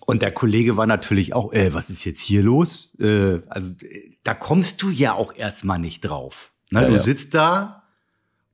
und 0.00 0.22
der 0.22 0.32
Kollege 0.32 0.76
war 0.76 0.86
natürlich 0.86 1.32
auch, 1.32 1.52
äh, 1.52 1.72
was 1.74 1.90
ist 1.90 2.04
jetzt 2.04 2.20
hier 2.20 2.42
los? 2.42 2.96
Äh, 2.98 3.40
also 3.48 3.74
da 4.24 4.34
kommst 4.34 4.82
du 4.82 4.90
ja 4.90 5.14
auch 5.14 5.34
erstmal 5.34 5.78
nicht 5.78 6.00
drauf. 6.00 6.52
Ne? 6.70 6.82
Ja, 6.82 6.88
du 6.88 6.94
ja. 6.94 7.02
sitzt 7.02 7.34
da, 7.34 7.84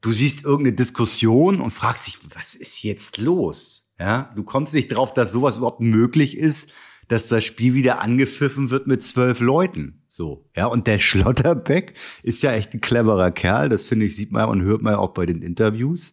du 0.01 0.13
siehst 0.13 0.45
irgendeine 0.45 0.77
Diskussion 0.77 1.61
und 1.61 1.71
fragst 1.71 2.07
dich, 2.07 2.19
was 2.35 2.55
ist 2.55 2.83
jetzt 2.83 3.19
los? 3.19 3.93
Ja, 3.99 4.33
du 4.37 4.43
kommst 4.43 4.75
nicht 4.75 4.89
drauf, 4.89 5.13
dass 5.13 5.33
sowas 5.33 5.57
überhaupt 5.57 5.81
möglich 5.81 6.37
ist, 6.37 6.69
dass 7.09 7.29
das 7.29 7.45
Spiel 7.45 7.75
wieder 7.75 8.01
angepfiffen 8.01 8.71
wird 8.71 8.87
mit 8.87 9.03
zwölf 9.03 9.41
Leuten. 9.41 10.03
So, 10.07 10.45
ja, 10.55 10.67
und 10.67 10.87
der 10.87 10.99
Schlotterbeck 10.99 11.95
ist 12.23 12.43
ja 12.43 12.53
echt 12.53 12.75
ein 12.75 12.81
cleverer 12.81 13.31
Kerl. 13.31 13.69
Das 13.69 13.85
finde 13.85 14.07
ich, 14.07 14.17
sieht 14.17 14.31
man 14.31 14.49
und 14.49 14.63
hört 14.63 14.83
man 14.83 14.95
auch 14.95 15.15
bei 15.15 15.27
den 15.27 15.43
Interviews. 15.43 16.13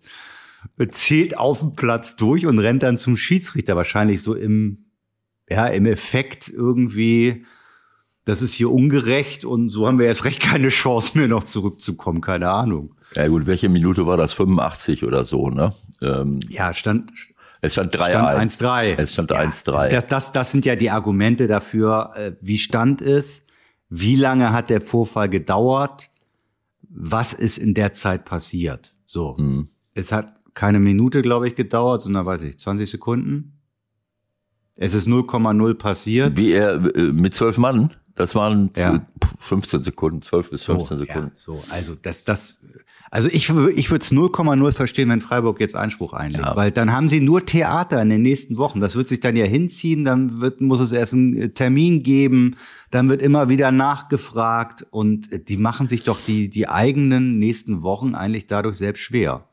Zählt 0.90 1.38
auf 1.38 1.60
dem 1.60 1.74
Platz 1.74 2.16
durch 2.16 2.46
und 2.48 2.58
rennt 2.58 2.82
dann 2.82 2.98
zum 2.98 3.18
Schiedsrichter. 3.18 3.76
Wahrscheinlich 3.76 4.24
so 4.24 4.34
im, 4.34 4.86
ja, 5.50 5.68
im 5.68 5.86
Effekt 5.86 6.50
irgendwie, 6.50 7.46
das 8.24 8.42
ist 8.42 8.56
hier 8.56 8.72
ungerecht 8.72 9.46
und 9.46 9.70
so 9.70 9.86
haben 9.88 10.00
wir 10.00 10.08
erst 10.08 10.26
recht 10.26 10.42
keine 10.42 10.70
Chance 10.70 11.18
mehr 11.18 11.28
noch 11.28 11.44
zurückzukommen. 11.44 12.22
Keine 12.22 12.50
Ahnung. 12.50 12.96
Ja 13.16 13.28
gut, 13.28 13.46
welche 13.46 13.70
Minute 13.70 14.08
war 14.08 14.18
das? 14.18 14.34
85 14.34 15.04
oder 15.04 15.24
so, 15.24 15.50
ne? 15.50 15.74
Ähm, 16.02 16.40
ja, 16.50 16.74
stand, 16.74 17.12
es 17.66 17.74
stand 17.74 17.96
3-1. 17.96 18.60
1-3. 18.60 18.96
Es 18.98 19.14
stand 19.14 19.32
ja, 19.32 19.40
1-3. 19.40 19.90
Das, 19.90 20.08
das, 20.08 20.32
das 20.32 20.52
sind 20.52 20.66
ja 20.66 20.76
die 20.76 20.90
Argumente 20.90 21.48
dafür, 21.48 22.12
äh, 22.16 22.32
wie 22.42 22.58
Stand 22.58 23.02
ist, 23.02 23.46
wie 23.90 24.16
lange 24.16 24.52
hat 24.54 24.70
der 24.70 24.82
Vorfall 24.82 25.30
gedauert, 25.30 26.10
was 26.82 27.34
ist 27.34 27.58
in 27.58 27.74
der 27.74 27.94
Zeit 27.94 28.26
passiert. 28.26 28.92
So. 29.06 29.36
Mhm. 29.38 29.70
Es 29.94 30.12
hat 30.12 30.34
keine 30.54 30.80
Minute, 30.80 31.22
glaube 31.22 31.48
ich, 31.48 31.56
gedauert, 31.56 32.02
sondern 32.02 32.26
weiß 32.26 32.42
ich, 32.44 32.58
20 32.58 32.90
Sekunden. 32.90 33.60
Es 34.76 34.94
ist 34.94 35.08
0,0 35.08 35.74
passiert. 35.76 36.36
Wie 36.38 36.52
er 36.52 36.76
äh, 36.96 37.12
mit 37.12 37.34
zwölf 37.34 37.58
Mann? 37.58 37.92
Das 38.16 38.34
waren 38.34 38.72
ja. 38.78 39.06
15 39.40 39.84
Sekunden, 39.84 40.22
12 40.22 40.50
bis 40.50 40.64
15 40.64 40.98
so, 40.98 41.04
Sekunden. 41.04 41.28
Ja, 41.28 41.34
so, 41.36 41.64
also 41.70 41.96
das, 42.02 42.24
das, 42.24 42.60
also 43.12 43.28
ich, 43.28 43.50
ich 43.50 43.92
würde 43.92 44.06
es 44.06 44.12
0,0 44.12 44.72
verstehen, 44.72 45.10
wenn 45.10 45.20
Freiburg 45.20 45.60
jetzt 45.60 45.76
Einspruch 45.76 46.14
einlegt, 46.14 46.46
ja. 46.46 46.56
weil 46.56 46.72
dann 46.72 46.94
haben 46.94 47.10
sie 47.10 47.20
nur 47.20 47.46
Theater 47.46 48.02
in 48.02 48.10
den 48.10 48.22
nächsten 48.22 48.58
Wochen. 48.58 48.80
Das 48.80 48.96
wird 48.96 49.10
sich 49.10 49.20
dann 49.20 49.36
ja 49.36 49.46
hinziehen, 49.46 50.06
dann 50.06 50.40
wird, 50.40 50.62
muss 50.62 50.80
es 50.80 50.94
erst 50.94 51.14
einen 51.14 51.54
Termin 51.54 52.04
geben, 52.04 52.56
dann 52.90 53.10
wird 53.10 53.22
immer 53.22 53.50
wieder 53.50 53.74
nachgefragt 53.74 54.86
und 54.92 55.50
die 55.50 55.58
machen 55.58 55.90
sich 55.90 56.06
doch 56.06 56.20
die, 56.26 56.50
die 56.50 56.70
eigenen 56.70 57.38
nächsten 57.38 57.84
Wochen 57.84 58.16
eigentlich 58.16 58.48
dadurch 58.48 58.78
selbst 58.78 59.02
schwer, 59.02 59.44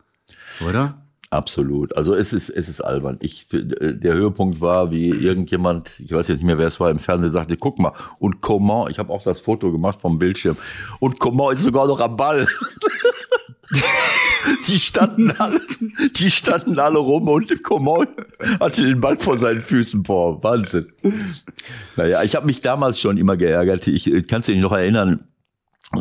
oder? 0.65 1.02
Absolut. 1.33 1.97
Also 1.97 2.15
es 2.15 2.35
ist, 2.35 2.51
es 2.51 2.69
ist 2.69 2.83
albern. 2.83 3.17
Ich, 3.21 3.47
der 3.51 4.13
Höhepunkt 4.13 4.61
war, 4.61 4.91
wie 4.91 5.09
irgendjemand, 5.09 5.89
ich 5.99 6.13
weiß 6.13 6.29
jetzt 6.29 6.39
nicht 6.39 6.47
mehr, 6.47 6.59
wer 6.59 6.67
es 6.67 6.79
war, 6.79 6.91
im 6.91 6.99
Fernsehen 6.99 7.33
sagte, 7.33 7.57
guck 7.57 7.79
mal, 7.79 7.95
und 8.19 8.43
Coman, 8.43 8.91
ich 8.91 8.99
habe 8.99 9.11
auch 9.11 9.23
das 9.23 9.39
Foto 9.39 9.73
gemacht 9.73 9.99
vom 9.99 10.19
Bildschirm, 10.19 10.59
und 11.01 11.19
Coman 11.19 11.55
ist 11.55 11.63
sogar 11.63 11.87
noch 11.87 12.01
am 12.01 12.19
Ball. 12.19 12.47
die 14.69 14.79
standen 14.79 15.31
alle, 15.39 15.63
die 16.17 16.31
standen 16.31 16.79
alle 16.79 16.99
rum 16.99 17.27
und 17.29 17.63
Coman 17.63 18.09
hatte 18.61 18.83
den 18.83 19.01
Ball 19.01 19.17
vor 19.17 19.39
seinen 19.39 19.63
Füßen. 19.63 20.03
Boah, 20.03 20.43
Wahnsinn. 20.45 20.93
Naja, 21.97 22.23
ich 22.23 22.37
habe 22.37 22.45
mich 22.45 22.61
damals 22.61 23.01
schon 23.01 23.17
immer 23.17 23.39
geärgert. 23.39 23.87
Ich 23.87 24.05
kannst 24.29 24.49
du 24.49 24.53
dich 24.53 24.61
noch 24.61 24.73
erinnern, 24.73 25.32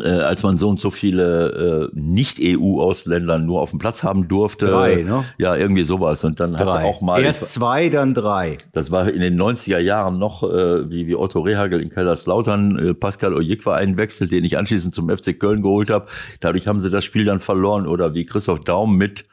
äh, 0.00 0.08
als 0.08 0.42
man 0.42 0.56
so 0.56 0.68
und 0.68 0.80
so 0.80 0.90
viele 0.90 1.90
äh, 1.92 1.98
Nicht-EU-Ausländer 1.98 3.38
nur 3.38 3.60
auf 3.60 3.70
dem 3.70 3.78
Platz 3.78 4.02
haben 4.02 4.28
durfte. 4.28 4.66
Drei, 4.66 5.02
ne? 5.02 5.24
Ja, 5.38 5.56
irgendwie 5.56 5.82
sowas. 5.82 6.24
Und 6.24 6.40
dann 6.40 6.54
drei. 6.54 6.64
hat 6.64 6.84
auch 6.84 7.00
mal. 7.00 7.22
Erst 7.22 7.52
zwei, 7.52 7.88
dann 7.88 8.14
drei. 8.14 8.58
Das 8.72 8.90
war 8.90 9.10
in 9.10 9.20
den 9.20 9.40
90er 9.40 9.78
Jahren 9.78 10.18
noch, 10.18 10.42
äh, 10.42 10.90
wie, 10.90 11.06
wie 11.06 11.14
Otto 11.14 11.40
Rehagel 11.40 11.80
in 11.80 11.90
Kaiserslautern, 11.90 12.78
äh, 12.78 12.94
Pascal 12.94 13.34
Ojekwa 13.34 13.74
einwechselt, 13.74 14.30
den 14.30 14.44
ich 14.44 14.56
anschließend 14.56 14.94
zum 14.94 15.10
FC 15.10 15.38
Köln 15.38 15.62
geholt 15.62 15.90
habe. 15.90 16.06
Dadurch 16.40 16.66
haben 16.66 16.80
sie 16.80 16.90
das 16.90 17.04
Spiel 17.04 17.24
dann 17.24 17.40
verloren. 17.40 17.86
Oder 17.86 18.14
wie 18.14 18.24
Christoph 18.24 18.60
Daum 18.60 18.96
mit, 18.96 19.24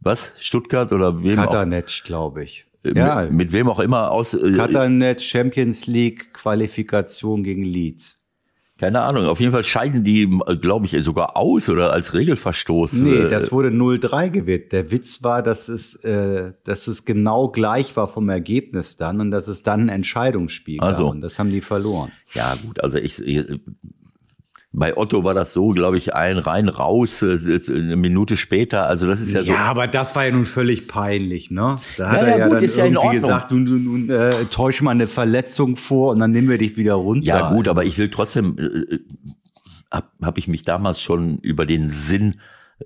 was, 0.00 0.32
Stuttgart 0.38 0.92
oder 0.92 1.22
wem 1.22 1.36
Katanec, 1.36 2.02
glaube 2.04 2.42
ich. 2.42 2.66
Äh, 2.84 2.96
ja. 2.96 3.22
Mit, 3.22 3.32
mit, 3.32 3.52
wem 3.52 3.68
auch 3.68 3.80
immer 3.80 4.10
aus. 4.10 4.34
Äh, 4.34 4.52
Katanec, 4.52 5.20
Champions 5.20 5.86
League, 5.86 6.32
Qualifikation 6.32 7.44
gegen 7.44 7.62
Leeds. 7.62 8.19
Keine 8.80 9.02
Ahnung. 9.02 9.26
Auf 9.26 9.40
jeden 9.40 9.52
Fall 9.52 9.62
scheiden 9.62 10.04
die, 10.04 10.26
glaube 10.62 10.86
ich, 10.86 10.92
sogar 11.04 11.36
aus 11.36 11.68
oder 11.68 11.92
als 11.92 12.14
Regelverstoß. 12.14 12.94
Nee, 12.94 13.10
äh, 13.10 13.28
das 13.28 13.52
wurde 13.52 13.68
0-3 13.68 14.30
gewählt. 14.30 14.72
Der 14.72 14.90
Witz 14.90 15.22
war, 15.22 15.42
dass 15.42 15.68
es, 15.68 15.96
äh, 15.96 16.54
dass 16.64 16.86
es 16.86 17.04
genau 17.04 17.48
gleich 17.48 17.94
war 17.98 18.08
vom 18.08 18.30
Ergebnis 18.30 18.96
dann 18.96 19.20
und 19.20 19.32
dass 19.32 19.48
es 19.48 19.62
dann 19.62 19.82
ein 19.82 19.88
Entscheidungsspiel 19.90 20.80
also. 20.80 21.04
gab. 21.04 21.12
Und 21.12 21.20
das 21.20 21.38
haben 21.38 21.50
die 21.50 21.60
verloren. 21.60 22.10
Ja, 22.32 22.54
gut. 22.54 22.82
Also 22.82 22.96
ich, 22.96 23.22
bei 24.72 24.96
Otto 24.96 25.24
war 25.24 25.34
das 25.34 25.52
so, 25.52 25.70
glaube 25.70 25.96
ich, 25.96 26.14
ein 26.14 26.38
rein 26.38 26.68
raus, 26.68 27.22
äh, 27.22 27.60
eine 27.68 27.96
Minute 27.96 28.36
später. 28.36 28.86
Also 28.86 29.06
das 29.06 29.20
ist 29.20 29.32
ja, 29.32 29.40
ja 29.40 29.46
so. 29.46 29.52
Ja, 29.52 29.58
aber 29.64 29.88
das 29.88 30.14
war 30.14 30.26
ja 30.26 30.32
nun 30.32 30.44
völlig 30.44 30.86
peinlich, 30.86 31.50
ne? 31.50 31.78
Da 31.96 32.10
hat 32.10 32.22
ja, 32.22 32.28
er 32.28 32.38
ja, 32.38 32.44
gut, 32.46 32.56
dann 32.56 32.64
ist 32.64 32.76
ja 32.76 32.84
irgendwie 32.84 33.16
gesagt, 33.16 33.50
du, 33.50 33.64
du, 33.64 33.78
du 33.78 34.12
äh, 34.14 34.44
täusch 34.46 34.80
mal 34.82 34.92
eine 34.92 35.08
Verletzung 35.08 35.76
vor 35.76 36.10
und 36.12 36.20
dann 36.20 36.30
nehmen 36.30 36.48
wir 36.48 36.58
dich 36.58 36.76
wieder 36.76 36.94
runter. 36.94 37.26
Ja 37.26 37.52
gut, 37.52 37.66
aber 37.66 37.84
ich 37.84 37.98
will 37.98 38.10
trotzdem, 38.10 38.58
äh, 38.58 38.94
äh 38.94 39.00
habe 39.90 40.06
hab 40.22 40.38
ich 40.38 40.46
mich 40.46 40.62
damals 40.62 41.00
schon 41.00 41.38
über 41.38 41.66
den 41.66 41.90
Sinn 41.90 42.36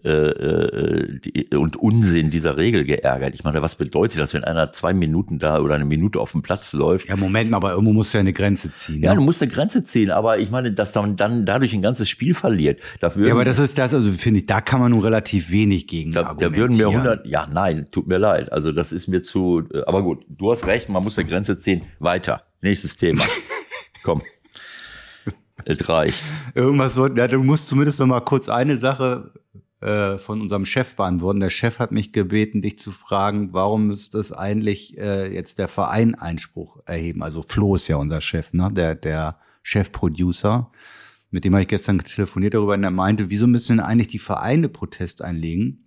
äh, 0.02 0.08
äh, 0.08 1.18
die, 1.20 1.56
und 1.56 1.76
Unsinn 1.76 2.30
dieser 2.30 2.56
Regel 2.56 2.84
geärgert. 2.84 3.34
Ich 3.34 3.44
meine, 3.44 3.62
was 3.62 3.76
bedeutet 3.76 4.18
das, 4.18 4.34
wenn 4.34 4.42
einer 4.42 4.72
zwei 4.72 4.92
Minuten 4.92 5.38
da 5.38 5.60
oder 5.60 5.76
eine 5.76 5.84
Minute 5.84 6.18
auf 6.18 6.32
dem 6.32 6.42
Platz 6.42 6.72
läuft? 6.72 7.08
Ja, 7.08 7.16
Moment 7.16 7.50
mal, 7.50 7.58
aber 7.58 7.72
irgendwo 7.72 7.92
musst 7.92 8.12
du 8.12 8.18
ja 8.18 8.20
eine 8.20 8.32
Grenze 8.32 8.72
ziehen. 8.72 9.02
Ja, 9.02 9.10
ne? 9.10 9.20
du 9.20 9.22
musst 9.22 9.40
eine 9.40 9.52
Grenze 9.52 9.84
ziehen, 9.84 10.10
aber 10.10 10.38
ich 10.38 10.50
meine, 10.50 10.72
dass 10.72 10.94
man 10.96 11.14
dann 11.16 11.46
dadurch 11.46 11.72
ein 11.74 11.82
ganzes 11.82 12.08
Spiel 12.08 12.34
verliert. 12.34 12.80
Dafür, 13.00 13.28
ja, 13.28 13.34
aber 13.34 13.44
das 13.44 13.58
ist 13.58 13.78
das, 13.78 13.94
also 13.94 14.10
finde 14.12 14.40
ich, 14.40 14.46
da 14.46 14.60
kann 14.60 14.80
man 14.80 14.90
nun 14.90 15.00
relativ 15.00 15.50
wenig 15.50 15.86
gegen 15.86 16.12
da, 16.12 16.34
da 16.34 16.56
würden 16.56 16.76
mir 16.76 16.88
100, 16.88 17.26
ja, 17.26 17.42
nein, 17.52 17.86
tut 17.92 18.08
mir 18.08 18.18
leid. 18.18 18.52
Also 18.52 18.72
das 18.72 18.92
ist 18.92 19.06
mir 19.06 19.22
zu, 19.22 19.62
äh, 19.72 19.82
aber 19.86 20.02
gut, 20.02 20.24
du 20.28 20.50
hast 20.50 20.66
recht, 20.66 20.88
man 20.88 21.04
muss 21.04 21.18
eine 21.18 21.28
Grenze 21.28 21.58
ziehen. 21.58 21.82
Weiter, 22.00 22.42
nächstes 22.62 22.96
Thema. 22.96 23.24
Komm. 24.02 24.22
Es 25.64 25.88
reicht. 25.88 26.24
Irgendwas 26.54 26.96
ja, 26.96 27.28
du 27.28 27.42
musst 27.42 27.68
zumindest 27.68 28.00
noch 28.00 28.06
mal 28.06 28.20
kurz 28.20 28.48
eine 28.48 28.76
Sache 28.78 29.32
äh, 29.84 30.16
von 30.16 30.40
unserem 30.40 30.64
Chef 30.64 30.96
beantworten. 30.96 31.40
Der 31.40 31.50
Chef 31.50 31.78
hat 31.78 31.92
mich 31.92 32.12
gebeten, 32.12 32.62
dich 32.62 32.78
zu 32.78 32.90
fragen, 32.90 33.52
warum 33.52 33.90
ist 33.90 34.14
das 34.14 34.32
eigentlich 34.32 34.96
äh, 34.96 35.30
jetzt 35.30 35.58
der 35.58 35.68
Verein 35.68 36.14
Einspruch 36.14 36.78
erheben? 36.86 37.22
Also 37.22 37.42
Flo 37.42 37.74
ist 37.74 37.88
ja 37.88 37.96
unser 37.96 38.22
Chef, 38.22 38.54
ne? 38.54 38.70
Der, 38.72 38.94
der 38.94 39.38
Chefproducer. 39.62 40.70
Mit 41.30 41.44
dem 41.44 41.52
habe 41.52 41.62
ich 41.62 41.68
gestern 41.68 41.98
telefoniert 41.98 42.54
darüber 42.54 42.72
und 42.72 42.82
er 42.82 42.90
meinte, 42.90 43.28
wieso 43.28 43.46
müssen 43.46 43.76
denn 43.76 43.86
eigentlich 43.86 44.08
die 44.08 44.18
Vereine 44.18 44.70
Protest 44.70 45.20
einlegen? 45.20 45.84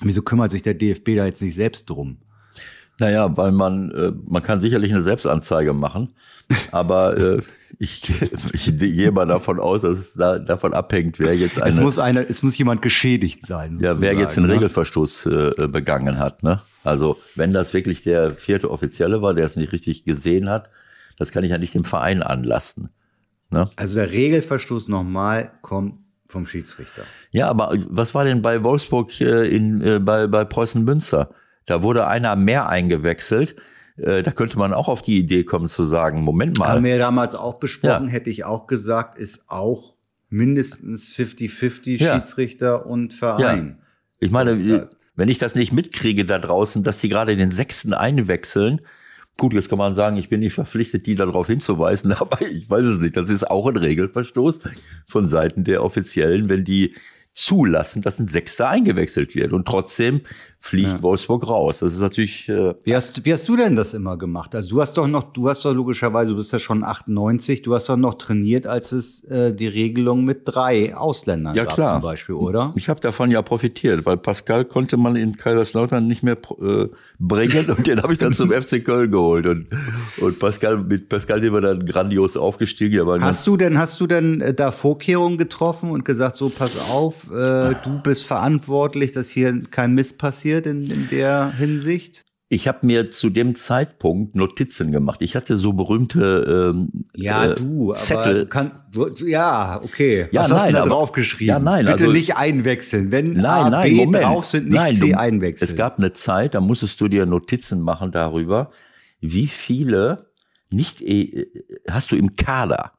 Wieso 0.00 0.22
kümmert 0.22 0.52
sich 0.52 0.62
der 0.62 0.74
DFB 0.74 1.16
da 1.16 1.26
jetzt 1.26 1.42
nicht 1.42 1.56
selbst 1.56 1.90
drum? 1.90 2.18
Naja, 3.00 3.36
weil 3.36 3.52
man, 3.52 3.90
äh, 3.90 4.12
man 4.28 4.42
kann 4.42 4.60
sicherlich 4.60 4.92
eine 4.92 5.02
Selbstanzeige 5.02 5.72
machen, 5.72 6.12
aber 6.70 7.16
äh, 7.16 7.40
ich, 7.78 8.08
ich 8.52 8.76
gehe 8.76 9.10
mal 9.10 9.26
davon 9.26 9.58
aus, 9.58 9.80
dass 9.80 9.98
es 9.98 10.14
da, 10.14 10.38
davon 10.38 10.74
abhängt, 10.74 11.18
wer 11.18 11.36
jetzt 11.36 11.60
eine. 11.60 11.74
Es 11.74 11.80
muss 11.80 11.98
einer, 11.98 12.28
es 12.28 12.42
muss 12.42 12.56
jemand 12.56 12.82
geschädigt 12.82 13.46
sein. 13.46 13.78
Ja, 13.80 14.00
wer 14.00 14.14
jetzt 14.14 14.38
einen 14.38 14.46
ne? 14.46 14.54
Regelverstoß 14.54 15.26
äh, 15.26 15.68
begangen 15.68 16.18
hat, 16.18 16.42
ne? 16.42 16.62
Also 16.84 17.16
wenn 17.34 17.50
das 17.50 17.72
wirklich 17.74 18.02
der 18.02 18.36
vierte 18.36 18.70
Offizielle 18.70 19.22
war, 19.22 19.34
der 19.34 19.46
es 19.46 19.56
nicht 19.56 19.72
richtig 19.72 20.04
gesehen 20.04 20.48
hat, 20.50 20.68
das 21.18 21.32
kann 21.32 21.42
ich 21.42 21.50
ja 21.50 21.58
nicht 21.58 21.74
dem 21.74 21.84
Verein 21.84 22.22
anlasten. 22.22 22.90
Ne? 23.50 23.68
Also 23.76 23.94
der 23.96 24.10
Regelverstoß 24.10 24.88
nochmal 24.88 25.50
kommt 25.62 25.94
vom 26.28 26.46
Schiedsrichter. 26.46 27.02
Ja, 27.30 27.48
aber 27.48 27.76
was 27.88 28.14
war 28.14 28.24
denn 28.24 28.42
bei 28.42 28.62
Wolfsburg 28.62 29.20
äh, 29.20 29.46
in, 29.48 29.80
äh, 29.80 29.98
bei, 29.98 30.26
bei 30.26 30.44
Preußen 30.44 30.84
Münster? 30.84 31.30
Da 31.66 31.82
wurde 31.82 32.06
einer 32.06 32.36
mehr 32.36 32.68
eingewechselt. 32.68 33.56
Äh, 33.96 34.22
da 34.22 34.30
könnte 34.32 34.58
man 34.58 34.72
auch 34.72 34.88
auf 34.88 35.02
die 35.02 35.18
Idee 35.18 35.44
kommen 35.44 35.68
zu 35.68 35.84
sagen, 35.84 36.22
Moment 36.22 36.58
mal. 36.58 36.68
Haben 36.68 36.84
wir 36.84 36.98
damals 36.98 37.34
auch 37.34 37.58
besprochen, 37.58 38.06
ja. 38.06 38.12
hätte 38.12 38.30
ich 38.30 38.44
auch 38.44 38.66
gesagt, 38.66 39.18
ist 39.18 39.48
auch 39.48 39.94
mindestens 40.28 41.12
50-50 41.12 42.02
ja. 42.02 42.14
Schiedsrichter 42.14 42.86
und 42.86 43.12
Verein. 43.12 43.78
Ja. 43.78 43.86
Ich 44.20 44.30
meine, 44.30 44.88
wenn 45.14 45.28
ich 45.28 45.38
das 45.38 45.54
nicht 45.54 45.72
mitkriege 45.72 46.24
da 46.24 46.38
draußen, 46.38 46.82
dass 46.82 46.98
die 46.98 47.08
gerade 47.08 47.36
den 47.36 47.50
Sechsten 47.50 47.94
einwechseln, 47.94 48.80
Gut, 49.36 49.52
jetzt 49.52 49.68
kann 49.68 49.78
man 49.78 49.96
sagen, 49.96 50.16
ich 50.16 50.28
bin 50.28 50.40
nicht 50.40 50.54
verpflichtet, 50.54 51.06
die 51.06 51.16
darauf 51.16 51.48
hinzuweisen, 51.48 52.12
aber 52.18 52.40
ich 52.42 52.70
weiß 52.70 52.84
es 52.84 52.98
nicht. 53.00 53.16
Das 53.16 53.28
ist 53.28 53.50
auch 53.50 53.66
ein 53.66 53.76
Regelverstoß 53.76 54.60
von 55.06 55.28
Seiten 55.28 55.64
der 55.64 55.82
Offiziellen, 55.82 56.48
wenn 56.48 56.64
die 56.64 56.94
zulassen, 57.32 58.00
dass 58.00 58.20
ein 58.20 58.28
Sechster 58.28 58.68
eingewechselt 58.68 59.34
wird. 59.34 59.52
Und 59.52 59.66
trotzdem 59.66 60.20
fliegt 60.64 60.88
ja. 60.88 61.02
Wolfsburg 61.02 61.46
raus. 61.46 61.80
Das 61.80 61.92
ist 61.92 62.00
natürlich. 62.00 62.48
Äh, 62.48 62.74
wie, 62.84 62.94
hast, 62.94 63.22
wie 63.26 63.32
hast 63.34 63.46
du 63.46 63.54
denn 63.54 63.76
das 63.76 63.92
immer 63.92 64.16
gemacht? 64.16 64.54
Also 64.54 64.70
du 64.70 64.80
hast 64.80 64.94
doch 64.94 65.06
noch, 65.06 65.34
du 65.34 65.50
hast 65.50 65.62
doch 65.62 65.74
logischerweise, 65.74 66.30
du 66.30 66.36
bist 66.38 66.52
ja 66.52 66.58
schon 66.58 66.82
98, 66.82 67.60
du 67.60 67.74
hast 67.74 67.90
doch 67.90 67.98
noch 67.98 68.14
trainiert, 68.14 68.66
als 68.66 68.92
es 68.92 69.24
äh, 69.24 69.52
die 69.52 69.66
Regelung 69.66 70.24
mit 70.24 70.40
drei 70.46 70.96
Ausländern 70.96 71.54
ja, 71.54 71.64
gab 71.64 71.74
klar. 71.74 71.92
zum 72.00 72.02
Beispiel, 72.02 72.34
oder? 72.36 72.72
Ich 72.76 72.88
habe 72.88 72.98
davon 73.00 73.30
ja 73.30 73.42
profitiert, 73.42 74.06
weil 74.06 74.16
Pascal 74.16 74.64
konnte 74.64 74.96
man 74.96 75.16
in 75.16 75.36
Kaiserslautern 75.36 76.08
nicht 76.08 76.22
mehr 76.22 76.38
äh, 76.62 76.88
bringen 77.18 77.70
und 77.70 77.86
den 77.86 78.02
habe 78.02 78.14
ich 78.14 78.18
dann 78.18 78.32
zum 78.32 78.50
FC 78.62 78.82
Köln 78.82 79.10
geholt. 79.10 79.44
Und, 79.44 79.66
und 80.18 80.38
Pascal, 80.38 80.78
mit 80.78 81.10
Pascal 81.10 81.42
sind 81.42 81.52
wir 81.52 81.60
dann 81.60 81.84
grandios 81.84 82.38
aufgestiegen. 82.38 83.00
Aber 83.00 83.20
hast 83.20 83.46
du 83.46 83.58
denn, 83.58 83.78
hast 83.78 84.00
du 84.00 84.06
denn 84.06 84.40
äh, 84.40 84.54
da 84.54 84.72
Vorkehrungen 84.72 85.36
getroffen 85.36 85.90
und 85.90 86.06
gesagt, 86.06 86.36
so 86.36 86.48
pass 86.48 86.72
auf, 86.90 87.30
äh, 87.30 87.74
du 87.84 88.00
bist 88.02 88.24
verantwortlich, 88.24 89.12
dass 89.12 89.28
hier 89.28 89.62
kein 89.70 89.92
Mist 89.92 90.16
passiert? 90.16 90.53
Passiert 90.62 90.66
in, 90.66 90.86
in 90.86 91.08
der 91.10 91.52
Hinsicht? 91.56 92.24
ich 92.50 92.68
habe 92.68 92.86
mir 92.86 93.10
zu 93.10 93.30
dem 93.30 93.56
Zeitpunkt 93.56 94.36
Notizen 94.36 94.92
gemacht. 94.92 95.22
Ich 95.22 95.34
hatte 95.34 95.56
so 95.56 95.72
berühmte 95.72 96.72
ähm, 96.72 97.04
ja, 97.16 97.46
äh, 97.46 97.54
du, 97.56 97.92
Zettel. 97.94 98.42
aber 98.42 98.48
kann, 98.48 98.70
du, 98.92 99.08
ja, 99.26 99.80
okay. 99.82 100.28
Ja, 100.30 100.42
Was 100.42 100.50
nein, 100.50 100.58
hast 100.60 100.68
du 100.68 100.72
da 100.74 100.80
aber- 100.82 100.90
draufgeschrieben? 100.90 101.48
Ja, 101.48 101.58
nein, 101.58 101.86
Bitte 101.86 102.04
also- 102.04 102.12
nicht 102.12 102.36
einwechseln. 102.36 103.10
Wenn 103.10 103.32
Nein, 103.32 103.44
A, 103.44 103.70
nein, 103.70 103.90
B 103.90 103.94
Moment. 103.96 104.24
drauf 104.24 104.46
sind, 104.46 104.66
nicht 104.66 104.74
nein, 104.76 104.94
C 104.96 105.10
du- 105.10 105.18
einwechseln. 105.18 105.68
Es 105.68 105.74
gab 105.76 105.98
eine 105.98 106.12
Zeit, 106.12 106.54
da 106.54 106.60
musstest 106.60 107.00
du 107.00 107.08
dir 107.08 107.26
Notizen 107.26 107.80
machen 107.80 108.12
darüber, 108.12 108.70
wie 109.20 109.48
viele 109.48 110.30
nicht 110.70 111.00
eh, 111.02 111.46
hast 111.90 112.12
du 112.12 112.16
im 112.16 112.36
Kader. 112.36 112.92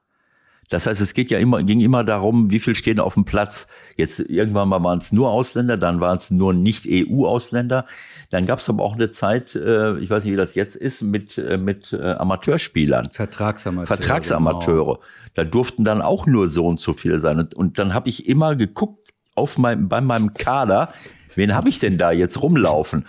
Das 0.70 0.88
heißt, 0.88 1.00
es 1.00 1.14
geht 1.14 1.30
ja 1.30 1.38
immer, 1.38 1.62
ging 1.64 1.80
immer 1.80 2.04
darum, 2.04 2.50
wie 2.50 2.60
viel 2.60 2.76
stehen 2.76 3.00
auf 3.00 3.14
dem 3.14 3.26
Platz. 3.26 3.68
Jetzt 3.98 4.20
irgendwann 4.20 4.68
mal 4.68 4.84
waren 4.84 4.98
es 4.98 5.12
nur 5.12 5.30
Ausländer, 5.30 5.78
dann 5.78 6.00
waren 6.00 6.18
es 6.18 6.32
nur 6.32 6.54
nicht 6.54 6.88
EU-Ausländer. 6.90 7.86
Dann 8.32 8.48
gab 8.48 8.60
es 8.60 8.70
aber 8.70 8.84
auch 8.84 8.96
eine 8.96 9.12
Zeit, 9.12 9.56
äh, 9.56 9.98
ich 10.00 10.10
weiß 10.10 10.24
nicht, 10.24 10.34
wie 10.34 10.38
das 10.38 10.56
jetzt 10.56 10.76
ist, 10.76 11.04
mit, 11.04 11.38
äh, 11.38 11.58
mit 11.58 11.94
äh, 11.94 12.14
Amateurspielern. 12.14 13.10
Vertragsamateure. 13.12 13.86
Vertragsamateure. 13.86 14.96
Genau. 14.96 15.00
Da 15.36 15.44
durften 15.44 15.84
dann 15.84 16.02
auch 16.02 16.26
nur 16.26 16.50
so 16.50 16.66
und 16.66 16.80
so 16.80 16.94
viele 16.94 17.20
sein. 17.20 17.40
Und, 17.40 17.54
und 17.54 17.78
dann 17.78 17.94
habe 17.94 18.10
ich 18.10 18.28
immer 18.28 18.56
geguckt 18.56 19.14
auf 19.36 19.58
mein, 19.58 19.88
bei 19.88 20.02
meinem 20.02 20.34
Kader, 20.34 20.94
wen 21.36 21.54
habe 21.54 21.70
ich 21.70 21.80
denn 21.80 21.98
da 21.98 22.12
jetzt 22.12 22.42
rumlaufen? 22.42 23.06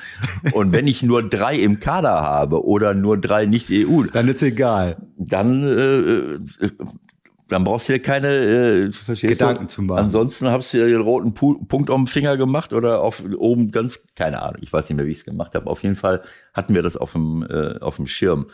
Und 0.53 0.73
wenn 0.73 0.87
ich 0.87 1.03
nur 1.03 1.27
drei 1.27 1.57
im 1.57 1.81
Kader 1.81 2.11
habe 2.23 2.67
oder 2.67 2.93
nur 2.95 3.19
drei 3.19 3.47
nicht 3.47 3.71
EU, 3.71 4.03
Dann 4.13 4.29
ist 4.29 4.43
egal. 4.43 4.97
dann 5.17 5.63
äh, 5.65 6.69
dann 7.49 7.65
brauchst 7.65 7.89
du 7.89 7.93
dir 7.93 8.01
keine 8.01 8.29
äh, 8.29 8.91
Gedanken 9.21 9.67
du? 9.67 9.69
zu 9.69 9.83
machen. 9.83 10.05
Ansonsten 10.05 10.49
hast 10.49 10.75
du 10.75 10.79
dir 10.79 10.87
den 10.87 11.01
roten 11.01 11.35
Pu 11.35 11.65
Punkt 11.67 11.91
auf 11.91 11.97
dem 11.97 12.07
Finger 12.07 12.37
gemacht 12.37 12.73
oder 12.73 13.03
auf 13.03 13.23
oben 13.37 13.71
ganz 13.71 14.05
keine 14.17 14.43
Ahnung. 14.43 14.61
Ich 14.63 14.73
weiß 14.73 14.89
nicht 14.89 14.97
mehr, 14.97 15.07
wie 15.07 15.13
ich 15.13 15.19
es 15.19 15.25
gemacht 15.25 15.55
habe. 15.55 15.69
Auf 15.69 15.83
jeden 15.83 15.97
Fall 15.97 16.23
hatten 16.55 16.75
wir 16.75 16.83
das 16.83 16.97
auf 16.97 17.13
dem 17.13 17.47
äh, 17.49 17.79
auf 17.79 17.97
dem 17.97 18.07
Schirm. 18.07 18.47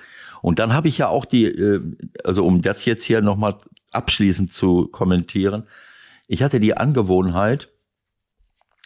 Und 0.43 0.59
dann 0.59 0.75
habe 0.75 0.89
ich 0.89 0.99
ja 0.99 1.09
auch 1.09 1.25
die, 1.25 1.47
äh, 1.47 1.81
also 2.25 2.45
um 2.45 2.61
das 2.61 2.85
jetzt 2.85 3.05
hier 3.05 3.23
nochmal 3.23 3.57
abschließend 3.93 4.53
zu 4.53 4.89
kommentieren, 4.89 5.65
ich 6.27 6.43
hatte 6.43 6.61
die 6.61 6.77
Angewohnheit, 6.77 7.69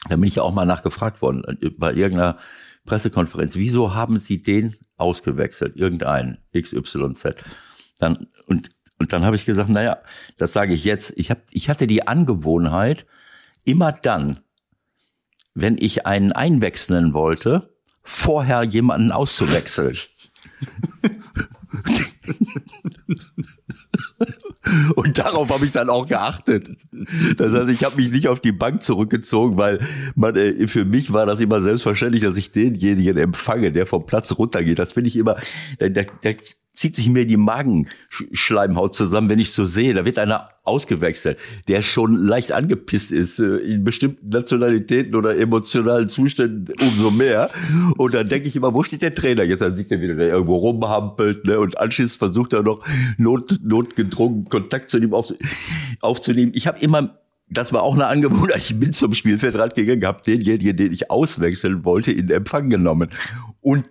da 0.09 0.17
bin 0.17 0.25
ich 0.25 0.37
ja 0.37 0.43
auch 0.43 0.55
mal 0.55 0.67
nachgefragt 0.67 1.23
worden 1.23 1.43
äh, 1.61 1.71
bei 1.71 1.93
irgendeiner 1.93 2.39
Pressekonferenz, 2.85 3.57
wieso 3.57 3.95
haben 3.95 4.19
Sie 4.19 4.43
den 4.43 4.77
ausgewechselt, 4.97 5.77
irgendeinen 5.77 6.39
XYZ? 6.55 7.35
Dann 7.99 8.29
und 8.47 8.71
und 8.99 9.13
dann 9.13 9.25
habe 9.25 9.37
ich 9.37 9.45
gesagt, 9.45 9.69
naja, 9.69 9.99
das 10.37 10.53
sage 10.53 10.75
ich 10.75 10.85
jetzt. 10.85 11.13
Ich 11.17 11.31
hab, 11.31 11.39
ich 11.51 11.69
hatte 11.69 11.87
die 11.87 12.07
Angewohnheit, 12.07 13.07
immer 13.65 13.93
dann, 13.93 14.41
wenn 15.55 15.77
ich 15.79 16.07
einen 16.07 16.33
einwechseln 16.33 17.13
wollte, 17.13 17.75
vorher 18.03 18.63
jemanden 18.63 19.13
auszuwechseln. 19.13 19.99
Und 24.95 25.19
darauf 25.19 25.51
habe 25.51 25.65
ich 25.65 25.73
dann 25.73 25.91
auch 25.91 26.07
geachtet. 26.07 26.71
Das 27.37 27.53
heißt, 27.53 27.69
ich 27.69 27.85
habe 27.85 27.97
mich 27.97 28.11
nicht 28.11 28.29
auf 28.29 28.41
die 28.41 28.53
Bank 28.53 28.83
zurückgezogen, 28.83 29.57
weil 29.57 29.81
man, 30.15 30.35
äh, 30.37 30.67
für 30.67 30.85
mich 30.85 31.13
war 31.13 31.27
das 31.27 31.41
immer 31.41 31.61
selbstverständlich, 31.61 32.23
dass 32.23 32.37
ich 32.37 32.51
denjenigen 32.51 33.17
empfange, 33.17 33.73
der 33.73 33.87
vom 33.87 34.07
Platz 34.07 34.33
runtergeht. 34.33 34.79
Das 34.79 34.93
finde 34.93 35.09
ich 35.09 35.17
immer, 35.17 35.37
der, 35.81 35.91
der, 35.91 36.07
der 36.23 36.37
zieht 36.73 36.97
sich 36.97 37.09
mir 37.09 37.27
die 37.27 37.37
Magenschleimhaut 37.37 38.95
zusammen, 38.95 39.29
wenn 39.29 39.39
ich 39.39 39.53
so 39.53 39.65
sehe. 39.65 39.95
Da 39.95 40.05
wird 40.05 40.19
einer 40.19 40.49
ausgewechselt, 40.67 41.39
der 41.69 41.83
schon 41.83 42.17
leicht 42.17 42.53
angepisst 42.53 43.13
ist, 43.13 43.39
äh, 43.39 43.57
in 43.59 43.85
bestimmten 43.85 44.29
Nationalitäten 44.29 45.15
oder 45.15 45.37
emotionalen 45.37 46.09
Zuständen 46.09 46.75
umso 46.81 47.11
mehr. 47.11 47.51
Und 47.97 48.15
dann 48.15 48.29
denke 48.29 48.49
ich 48.49 48.57
immer, 48.57 48.75
wo 48.75 48.83
steht 48.83 49.03
der 49.03 49.15
Trainer? 49.15 49.43
Jetzt 49.43 49.61
dann 49.61 49.75
sieht 49.75 49.91
er 49.91 50.01
wieder, 50.01 50.15
der 50.15 50.29
irgendwo 50.29 50.57
rumhampelt, 50.57 51.45
ne? 51.45 51.59
Und 51.59 51.79
anschließend 51.79 52.19
versucht 52.19 52.53
er 52.53 52.63
noch 52.63 52.85
not, 53.19 53.59
notgedrungen 53.63 54.45
Kontakt 54.45 54.91
zu 54.91 54.99
ihm 54.99 55.15
auf, 55.15 55.33
aufzunehmen. 56.01 56.53
Ich 56.55 56.67
habe 56.67 56.79
immer 56.81 57.19
das 57.49 57.73
war 57.73 57.83
auch 57.83 57.95
eine 57.95 58.07
Angewohnheit. 58.07 58.59
Ich 58.59 58.79
bin 58.79 58.93
zum 58.93 59.15
Spielfeldrand 59.15 59.75
gegangen, 59.75 60.05
habe 60.05 60.21
denjenigen, 60.27 60.77
den 60.77 60.93
ich 60.93 61.11
auswechseln 61.11 61.85
wollte, 61.85 62.11
in 62.11 62.29
Empfang 62.29 62.71
genommen. 62.71 63.11
Und 63.61 63.85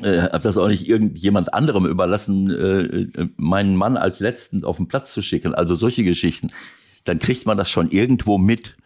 äh, 0.00 0.22
habe 0.22 0.40
das 0.42 0.56
auch 0.56 0.68
nicht 0.68 0.88
irgendjemand 0.88 1.52
anderem 1.52 1.86
überlassen, 1.86 2.50
äh, 2.50 3.26
meinen 3.36 3.76
Mann 3.76 3.96
als 3.96 4.20
letzten 4.20 4.64
auf 4.64 4.76
den 4.78 4.88
Platz 4.88 5.12
zu 5.12 5.22
schicken. 5.22 5.54
Also 5.54 5.74
solche 5.74 6.04
Geschichten. 6.04 6.50
Dann 7.04 7.18
kriegt 7.18 7.46
man 7.46 7.58
das 7.58 7.68
schon 7.70 7.90
irgendwo 7.90 8.38
mit. 8.38 8.76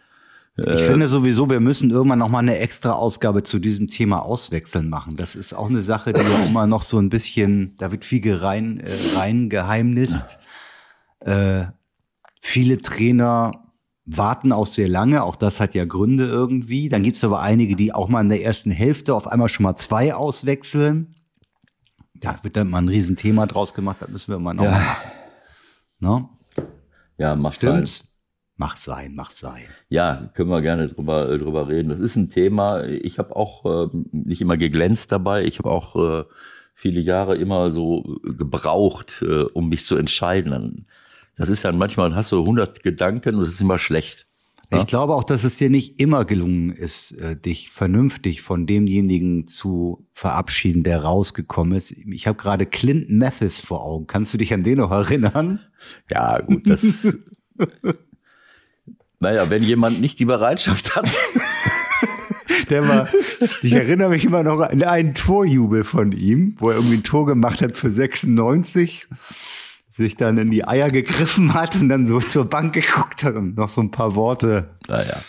Ich 0.57 0.65
Äh. 0.65 0.87
finde 0.87 1.07
sowieso, 1.07 1.49
wir 1.51 1.59
müssen 1.59 1.91
irgendwann 1.91 2.19
noch 2.19 2.29
mal 2.29 2.39
eine 2.39 2.57
extra 2.57 2.91
Ausgabe 2.93 3.43
zu 3.43 3.59
diesem 3.59 3.87
Thema 3.87 4.23
Auswechseln 4.23 4.89
machen. 4.89 5.15
Das 5.15 5.35
ist 5.35 5.53
auch 5.53 5.69
eine 5.69 5.83
Sache, 5.83 6.13
die 6.13 6.21
ja 6.21 6.45
immer 6.45 6.65
noch 6.65 6.81
so 6.81 6.97
ein 6.99 7.09
bisschen, 7.09 7.75
da 7.77 7.91
wird 7.91 8.03
viel 8.03 8.21
gerein, 8.21 8.79
äh, 8.79 8.91
rein 9.15 9.49
geheimnist. 9.49 10.39
Äh, 11.19 11.65
viele 12.41 12.81
Trainer 12.81 13.51
warten 14.07 14.51
auch 14.53 14.67
sehr 14.67 14.87
lange, 14.87 15.21
auch 15.23 15.35
das 15.35 15.59
hat 15.59 15.75
ja 15.75 15.85
Gründe 15.85 16.25
irgendwie. 16.27 16.89
Dann 16.89 17.03
gibt 17.03 17.17
es 17.17 17.23
aber 17.23 17.41
einige, 17.41 17.75
die 17.75 17.93
auch 17.93 18.07
mal 18.07 18.21
in 18.21 18.29
der 18.29 18.41
ersten 18.43 18.71
Hälfte 18.71 19.13
auf 19.13 19.27
einmal 19.27 19.49
schon 19.49 19.63
mal 19.63 19.75
zwei 19.75 20.15
auswechseln. 20.15 21.15
Da 22.15 22.39
wird 22.41 22.55
dann 22.55 22.69
mal 22.69 22.79
ein 22.79 22.87
Riesenthema 22.89 23.45
draus 23.45 23.73
gemacht, 23.73 23.97
das 23.99 24.09
müssen 24.09 24.31
wir 24.31 24.39
mal 24.39 24.53
noch 24.53 24.63
Ja. 24.63 24.71
machen. 24.71 25.11
Ne? 25.99 26.29
Ja, 27.17 27.35
sein. 27.35 27.51
Stimmt's? 27.53 28.03
Mach 28.55 28.75
sein, 28.75 29.13
mach 29.13 29.29
sein. 29.29 29.65
Ja, 29.89 30.31
können 30.33 30.49
wir 30.49 30.61
gerne 30.61 30.87
drüber, 30.87 31.29
äh, 31.29 31.37
drüber 31.37 31.67
reden. 31.67 31.89
Das 31.89 31.99
ist 31.99 32.15
ein 32.15 32.29
Thema. 32.31 32.85
Ich 32.85 33.19
habe 33.19 33.35
auch 33.35 33.65
äh, 33.65 33.89
nicht 34.11 34.41
immer 34.41 34.57
geglänzt 34.57 35.11
dabei. 35.11 35.45
Ich 35.45 35.59
habe 35.59 35.69
auch 35.69 35.95
äh, 35.95 36.23
viele 36.73 36.99
Jahre 36.99 37.35
immer 37.35 37.69
so 37.71 38.19
gebraucht, 38.23 39.21
äh, 39.21 39.43
um 39.43 39.69
mich 39.69 39.85
zu 39.85 39.95
entscheiden. 39.95 40.87
Das 41.37 41.49
ist 41.49 41.63
dann 41.63 41.77
manchmal, 41.77 42.15
hast 42.15 42.31
du 42.31 42.39
100 42.39 42.83
Gedanken 42.83 43.35
und 43.35 43.41
das 43.41 43.53
ist 43.53 43.61
immer 43.61 43.77
schlecht. 43.77 44.27
Ja? 44.71 44.79
Ich 44.79 44.87
glaube 44.87 45.13
auch, 45.15 45.23
dass 45.23 45.43
es 45.43 45.57
dir 45.57 45.69
nicht 45.69 45.99
immer 45.99 46.25
gelungen 46.25 46.71
ist, 46.71 47.11
äh, 47.13 47.37
dich 47.37 47.69
vernünftig 47.69 48.41
von 48.41 48.67
demjenigen 48.67 49.47
zu 49.47 50.05
verabschieden, 50.13 50.83
der 50.83 51.03
rausgekommen 51.03 51.77
ist. 51.77 51.91
Ich 51.91 52.27
habe 52.27 52.37
gerade 52.37 52.65
Clinton 52.65 53.17
Mathis 53.17 53.61
vor 53.61 53.83
Augen. 53.83 54.07
Kannst 54.07 54.33
du 54.33 54.37
dich 54.37 54.53
an 54.53 54.63
den 54.63 54.79
noch 54.79 54.91
erinnern? 54.91 55.61
Ja, 56.11 56.41
gut, 56.41 56.69
das. 56.69 56.83
naja, 59.19 59.49
wenn 59.49 59.63
jemand 59.63 60.01
nicht 60.01 60.19
die 60.19 60.25
Bereitschaft 60.25 60.95
hat. 60.95 61.17
Der 62.69 62.85
war, 62.85 63.07
ich 63.61 63.71
erinnere 63.71 64.09
mich 64.09 64.25
immer 64.25 64.43
noch 64.43 64.59
an 64.59 64.83
einen 64.83 65.13
Torjubel 65.13 65.85
von 65.85 66.11
ihm, 66.11 66.57
wo 66.59 66.69
er 66.69 66.75
irgendwie 66.75 66.97
ein 66.97 67.03
Tor 67.03 67.25
gemacht 67.25 67.61
hat 67.61 67.77
für 67.77 67.89
96, 67.89 69.07
sich 69.97 70.15
dann 70.15 70.37
in 70.37 70.49
die 70.49 70.65
Eier 70.65 70.89
gegriffen 70.89 71.53
hat 71.53 71.75
und 71.75 71.89
dann 71.89 72.07
so 72.07 72.19
zur 72.19 72.45
Bank 72.45 72.73
geguckt 72.73 73.23
hat 73.23 73.35
und 73.35 73.57
noch 73.57 73.69
so 73.69 73.81
ein 73.81 73.91
paar 73.91 74.15
Worte. 74.15 74.69
Naja, 74.87 75.21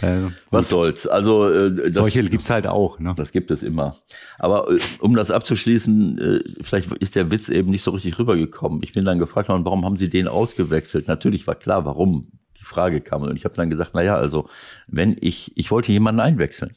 Äh, 0.00 0.30
was 0.50 0.68
soll's. 0.68 1.06
Also, 1.06 1.50
äh, 1.50 1.74
das, 1.90 1.94
solche 1.94 2.22
gibt's 2.24 2.50
halt 2.50 2.66
auch. 2.66 2.98
Ne? 2.98 3.14
Das 3.16 3.32
gibt 3.32 3.50
es 3.50 3.62
immer. 3.62 3.96
Aber 4.38 4.70
äh, 4.70 4.78
um 5.00 5.14
das 5.14 5.30
abzuschließen, 5.30 6.18
äh, 6.18 6.62
vielleicht 6.62 6.92
ist 6.92 7.14
der 7.16 7.30
Witz 7.30 7.48
eben 7.48 7.70
nicht 7.70 7.82
so 7.82 7.90
richtig 7.92 8.18
rübergekommen. 8.18 8.80
Ich 8.82 8.92
bin 8.92 9.04
dann 9.04 9.18
gefragt 9.18 9.48
worden, 9.48 9.64
warum 9.64 9.84
haben 9.84 9.96
Sie 9.96 10.10
den 10.10 10.28
ausgewechselt? 10.28 11.08
Natürlich 11.08 11.46
war 11.46 11.54
klar, 11.54 11.84
warum 11.84 12.28
die 12.58 12.64
Frage 12.64 13.00
kam. 13.00 13.22
Und 13.22 13.36
ich 13.36 13.44
habe 13.44 13.54
dann 13.54 13.70
gesagt, 13.70 13.92
na 13.94 14.02
ja, 14.02 14.16
also 14.16 14.48
wenn 14.86 15.16
ich, 15.20 15.56
ich 15.56 15.70
wollte 15.70 15.92
jemanden 15.92 16.20
einwechseln. 16.20 16.72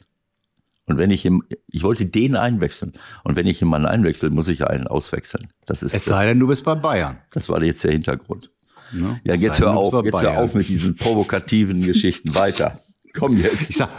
Und 0.88 0.98
wenn 0.98 1.10
ich, 1.10 1.24
im- 1.26 1.44
ich 1.70 1.82
wollte 1.82 2.06
den 2.06 2.34
einwechseln. 2.36 2.92
Und 3.24 3.36
wenn 3.36 3.46
ich 3.46 3.60
jemanden 3.60 3.86
einwechsel, 3.86 4.30
muss 4.30 4.48
ich 4.48 4.66
einen 4.66 4.86
auswechseln. 4.86 5.48
Das 5.66 5.82
ist, 5.82 5.94
Es 5.94 6.04
sei 6.04 6.10
das, 6.12 6.24
denn, 6.24 6.40
du 6.40 6.46
bist 6.48 6.64
bei 6.64 6.74
Bayern. 6.74 7.18
das 7.30 7.48
war 7.48 7.62
jetzt 7.62 7.84
der 7.84 7.92
Hintergrund. 7.92 8.50
Ne? 8.92 9.20
Ja, 9.24 9.34
jetzt 9.34 9.58
sei 9.58 9.66
hör 9.66 9.76
auf, 9.76 10.04
jetzt 10.04 10.22
hör 10.22 10.38
auf 10.38 10.54
mit 10.54 10.68
diesen 10.68 10.96
provokativen 10.96 11.82
Geschichten. 11.82 12.34
Weiter. 12.34 12.80
Komm 13.14 13.36
jetzt. 13.36 13.68
Ich 13.70 13.76
sag, 13.76 13.90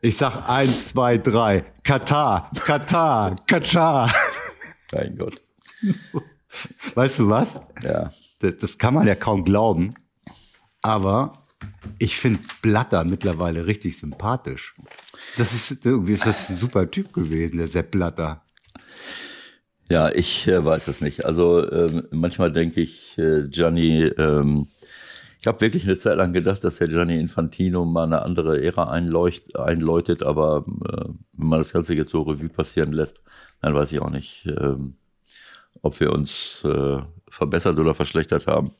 ich 0.00 0.16
sag 0.16 0.48
eins, 0.48 0.88
zwei, 0.88 1.18
drei. 1.18 1.64
Katar, 1.84 2.50
Katar, 2.64 3.36
Katar. 3.46 4.12
Mein 4.92 5.16
Gott. 5.16 5.40
Weißt 6.94 7.18
du 7.18 7.28
was? 7.28 7.48
Ja. 7.82 8.10
Das, 8.40 8.56
das 8.60 8.78
kann 8.78 8.94
man 8.94 9.06
ja 9.06 9.14
kaum 9.14 9.44
glauben. 9.44 9.90
Aber 10.82 11.43
ich 11.98 12.16
finde 12.16 12.40
Blatter 12.62 13.04
mittlerweile 13.04 13.66
richtig 13.66 13.98
sympathisch. 13.98 14.74
Das 15.36 15.52
ist 15.52 15.84
irgendwie 15.84 16.12
ist 16.12 16.26
das 16.26 16.50
ein 16.50 16.56
super 16.56 16.90
Typ 16.90 17.12
gewesen, 17.12 17.58
der 17.58 17.68
Sepp 17.68 17.90
Blatter. 17.90 18.42
Ja, 19.90 20.10
ich 20.10 20.48
äh, 20.48 20.64
weiß 20.64 20.88
es 20.88 21.00
nicht. 21.00 21.24
Also 21.24 21.70
ähm, 21.70 22.08
manchmal 22.10 22.50
denke 22.52 22.80
ich, 22.80 23.18
äh, 23.18 23.48
Gianni, 23.48 24.04
ähm, 24.04 24.68
ich 25.40 25.46
habe 25.46 25.60
wirklich 25.60 25.84
eine 25.84 25.98
Zeit 25.98 26.16
lang 26.16 26.32
gedacht, 26.32 26.64
dass 26.64 26.76
der 26.76 26.88
Gianni 26.88 27.20
Infantino 27.20 27.84
mal 27.84 28.04
eine 28.04 28.22
andere 28.22 28.62
Ära 28.62 28.90
einleucht, 28.90 29.56
einläutet, 29.58 30.22
aber 30.22 30.64
äh, 30.88 31.04
wenn 31.36 31.48
man 31.48 31.58
das 31.58 31.72
Ganze 31.72 31.94
jetzt 31.94 32.12
so 32.12 32.22
Revue 32.22 32.48
passieren 32.48 32.92
lässt, 32.92 33.22
dann 33.60 33.74
weiß 33.74 33.92
ich 33.92 34.00
auch 34.00 34.10
nicht, 34.10 34.46
ähm, 34.46 34.96
ob 35.82 36.00
wir 36.00 36.12
uns 36.12 36.64
äh, 36.64 36.98
verbessert 37.28 37.78
oder 37.78 37.94
verschlechtert 37.94 38.46
haben. 38.46 38.72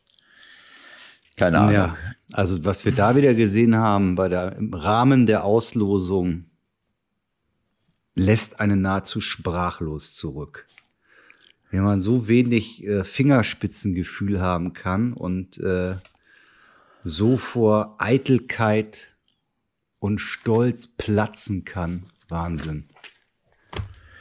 Keine 1.37 1.59
Ahnung. 1.59 1.75
Ja, 1.75 1.97
also 2.33 2.65
was 2.65 2.85
wir 2.85 2.93
da 2.93 3.17
wieder 3.17 3.35
gesehen 3.35 3.77
haben 3.77 4.15
bei 4.15 4.29
der, 4.29 4.57
im 4.57 4.73
Rahmen 4.73 5.27
der 5.27 5.45
Auslosung, 5.45 6.47
lässt 8.15 8.61
einen 8.61 8.81
nahezu 8.81 9.21
sprachlos 9.21 10.15
zurück. 10.15 10.67
Wenn 11.71 11.83
man 11.83 12.01
so 12.01 12.29
wenig 12.29 12.85
äh, 12.85 13.03
Fingerspitzengefühl 13.03 14.41
haben 14.41 14.75
kann 14.75 15.13
und 15.13 15.59
äh, 15.59 15.97
so 17.03 17.37
vor 17.37 17.97
Eitelkeit 17.99 19.09
und 19.99 20.19
Stolz 20.19 20.87
platzen 20.87 21.65
kann. 21.65 22.05
Wahnsinn. 22.29 22.89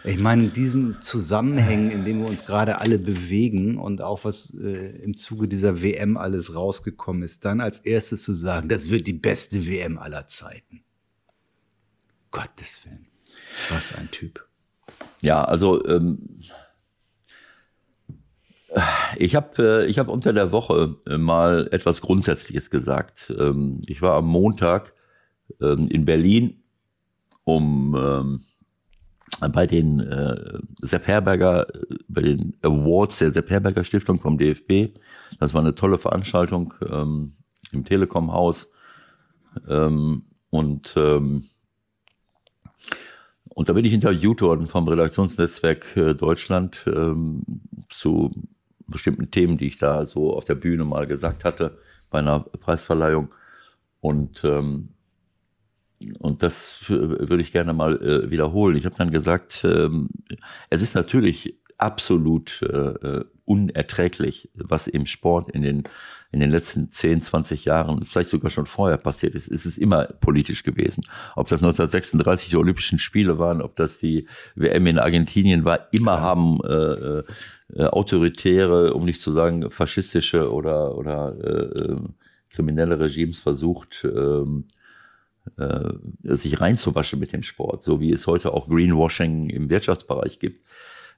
Ich 0.06 0.20
meine, 0.20 0.46
in 0.46 0.54
diesen 0.54 1.02
Zusammenhängen, 1.02 1.90
in 1.90 2.04
denen 2.04 2.22
wir 2.22 2.28
uns 2.28 2.46
gerade 2.46 2.82
alle 2.82 3.00
bewegen 3.00 3.78
und 3.78 4.02
auch 4.02 4.26
was 4.26 4.54
äh, 4.54 4.98
im 5.02 5.16
Zuge 5.16 5.48
dieser 5.48 5.82
WM 5.82 6.18
alles 6.18 6.54
rausgekommen 6.54 7.24
ist, 7.24 7.46
dann 7.46 7.62
als 7.62 7.80
erstes 7.80 8.24
zu 8.24 8.34
sagen, 8.34 8.68
das 8.68 8.90
wird 8.90 9.08
die 9.08 9.14
beste 9.14 9.66
WM 9.66 9.98
aller 9.98 10.28
Zeiten. 10.28 10.84
Gottes 12.32 12.82
Willen. 12.84 13.08
Was 13.70 13.96
ein 13.96 14.12
Typ. 14.12 14.46
Ja, 15.22 15.46
also 15.46 15.86
ähm, 15.86 16.38
ich 19.18 19.36
habe 19.36 19.84
äh, 19.84 19.86
ich 19.86 20.00
hab 20.00 20.10
unter 20.10 20.34
der 20.34 20.52
Woche 20.52 20.98
äh, 21.08 21.18
mal 21.18 21.70
etwas 21.72 22.02
Grundsätzliches 22.02 22.70
gesagt. 22.70 23.34
Ähm, 23.38 23.82
ich 23.86 24.02
war 24.02 24.18
am 24.18 24.28
Montag 24.28 24.94
ähm, 25.62 25.88
in 25.90 26.04
Berlin, 26.04 26.62
um 27.46 27.96
ähm, 27.96 28.46
bei 29.52 29.68
den 29.68 30.00
äh, 30.00 30.60
Sepp 30.82 31.08
Herberger, 31.08 31.68
bei 32.08 32.22
den 32.22 32.56
Awards 32.62 33.20
der 33.20 33.32
Sepp 33.32 33.50
Herberger 33.50 33.84
Stiftung 33.84 34.20
vom 34.20 34.38
DFB. 34.38 34.98
Das 35.40 35.54
war 35.54 35.62
eine 35.62 35.76
tolle 35.76 35.98
Veranstaltung 35.98 36.74
ähm, 36.90 37.34
im 37.72 37.86
Telekom-Haus. 37.86 38.72
Ähm, 39.68 40.24
und, 40.50 40.94
ähm, 40.98 41.46
und 43.50 43.70
da 43.70 43.74
bin 43.74 43.86
ich 43.86 43.94
interviewt 43.94 44.42
worden 44.42 44.68
vom 44.68 44.88
Redaktionsnetzwerk 44.88 45.98
äh, 45.98 46.14
Deutschland 46.14 46.84
ähm, 46.88 47.44
zu 47.90 48.34
bestimmten 48.88 49.32
Themen, 49.32 49.58
die 49.58 49.68
ich 49.68 49.78
da 49.78 50.06
so 50.06 50.36
auf 50.36 50.46
der 50.46 50.56
Bühne 50.56 50.86
mal 50.86 51.08
gesagt 51.08 51.44
hatte 51.44 51.78
bei 52.10 52.20
einer 52.20 52.42
Preisverleihung. 52.42 53.34
Und 54.00 54.44
ähm, 54.44 54.90
und 56.20 56.44
das 56.44 56.86
würde 56.88 57.42
ich 57.42 57.52
gerne 57.52 57.74
mal 57.74 58.02
äh, 58.02 58.32
wiederholen. 58.32 58.76
Ich 58.76 58.86
habe 58.86 58.96
dann 58.98 59.12
gesagt, 59.12 59.64
ähm, 59.64 60.10
es 60.70 60.82
ist 60.82 60.96
natürlich 60.96 61.60
absolut 61.78 62.62
äh, 62.62 62.68
äh, 62.68 63.26
unerträglich, 63.46 64.50
was 64.56 64.88
im 64.88 65.06
Sport 65.06 65.52
in 65.52 65.64
den, 65.64 65.84
in 66.32 66.40
den 66.40 66.50
letzten 66.50 66.92
10, 66.92 67.22
20 67.22 67.66
Jahren, 67.66 68.06
vielleicht 68.06 68.30
sogar 68.30 68.52
schon 68.52 68.66
vorher 68.66 68.98
passiert 68.98 69.36
ist. 69.36 69.52
Es 69.52 69.66
ist 69.66 69.78
immer 69.78 70.06
politisch 70.06 70.64
gewesen. 70.64 71.04
Ob 71.36 71.48
das 71.50 71.60
1936 71.60 72.50
die 72.50 72.58
Olympischen 72.58 73.00
Spiele 73.00 73.40
waren, 73.40 73.62
ob 73.62 73.76
das 73.76 73.98
die 73.98 74.28
WM 74.56 74.88
in 74.88 75.00
Argentinien 75.00 75.66
war, 75.66 75.88
immer 75.92 76.22
haben 76.22 76.60
äh, 76.64 77.24
äh, 77.76 77.86
autoritäre, 77.86 78.94
um 78.94 79.04
nicht 79.04 79.22
zu 79.22 79.32
sagen 79.32 79.70
faschistische 79.72 80.52
oder, 80.52 80.98
oder 80.98 81.36
äh, 81.44 81.82
äh 81.82 81.98
kriminelle 82.54 83.00
Regimes 83.00 83.40
versucht, 83.40 84.04
äh, 84.04 84.10
äh, 84.10 84.64
sich 86.24 86.62
reinzuwaschen 86.62 87.20
mit 87.20 87.34
dem 87.34 87.44
Sport, 87.44 87.84
so 87.84 88.00
wie 88.00 88.12
es 88.12 88.28
heute 88.28 88.54
auch 88.54 88.70
Greenwashing 88.70 89.50
im 89.50 89.70
Wirtschaftsbereich 89.70 90.40
gibt. 90.40 90.66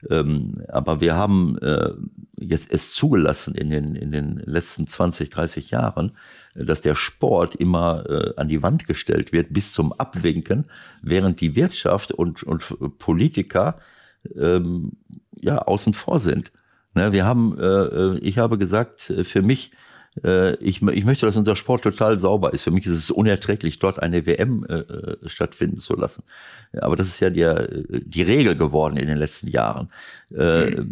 Ähm, 0.10 0.54
aber 0.68 1.02
wir 1.02 1.16
haben 1.16 1.58
äh, 1.60 1.92
jetzt 2.40 2.72
es 2.72 2.94
zugelassen 2.94 3.56
in 3.56 3.70
den, 3.70 3.96
in 3.96 4.12
den 4.12 4.38
letzten 4.46 4.88
20, 4.88 5.30
30 5.30 5.72
Jahren, 5.72 6.12
dass 6.54 6.82
der 6.82 6.96
Sport 6.96 7.56
immer 7.56 8.06
äh, 8.10 8.34
an 8.38 8.48
die 8.48 8.62
Wand 8.62 8.88
gestellt 8.88 9.32
wird 9.32 9.54
bis 9.54 9.74
zum 9.74 9.94
Abwinken, 9.94 10.66
während 11.02 11.42
die 11.42 11.56
Wirtschaft 11.56 12.12
und, 12.12 12.44
und 12.44 12.98
Politiker 13.00 13.80
ähm, 14.36 14.94
ja 15.40 15.60
außen 15.60 15.94
vor 15.94 16.20
sind. 16.20 16.52
Ne, 16.94 17.12
wir 17.12 17.26
haben, 17.26 17.58
äh, 17.60 17.64
äh 17.64 18.18
ich 18.20 18.38
habe 18.38 18.58
gesagt, 18.58 19.10
äh, 19.10 19.24
für 19.24 19.42
mich 19.42 19.72
äh, 19.72 19.76
ich, 20.62 20.82
ich 20.82 21.06
möchte, 21.06 21.26
dass 21.26 21.36
unser 21.36 21.58
Sport 21.58 21.84
total 21.84 22.18
sauber 22.20 22.54
ist. 22.54 22.64
Für 22.64 22.72
mich 22.72 22.86
ist 22.86 22.94
es 22.94 23.12
unerträglich, 23.12 23.80
dort 23.80 24.02
eine 24.02 24.26
WM 24.26 24.66
äh, 24.70 24.76
äh, 24.76 25.18
stattfinden 25.26 25.76
zu 25.76 25.96
lassen. 25.96 26.24
Aber 26.82 26.96
das 26.96 27.08
ist 27.08 27.20
ja 27.20 27.30
die, 27.30 28.04
die 28.06 28.22
Regel 28.22 28.56
geworden 28.56 28.98
in 28.98 29.08
den 29.08 29.18
letzten 29.18 29.48
Jahren. 29.48 29.90
Äh, 30.34 30.70
äh, 30.72 30.84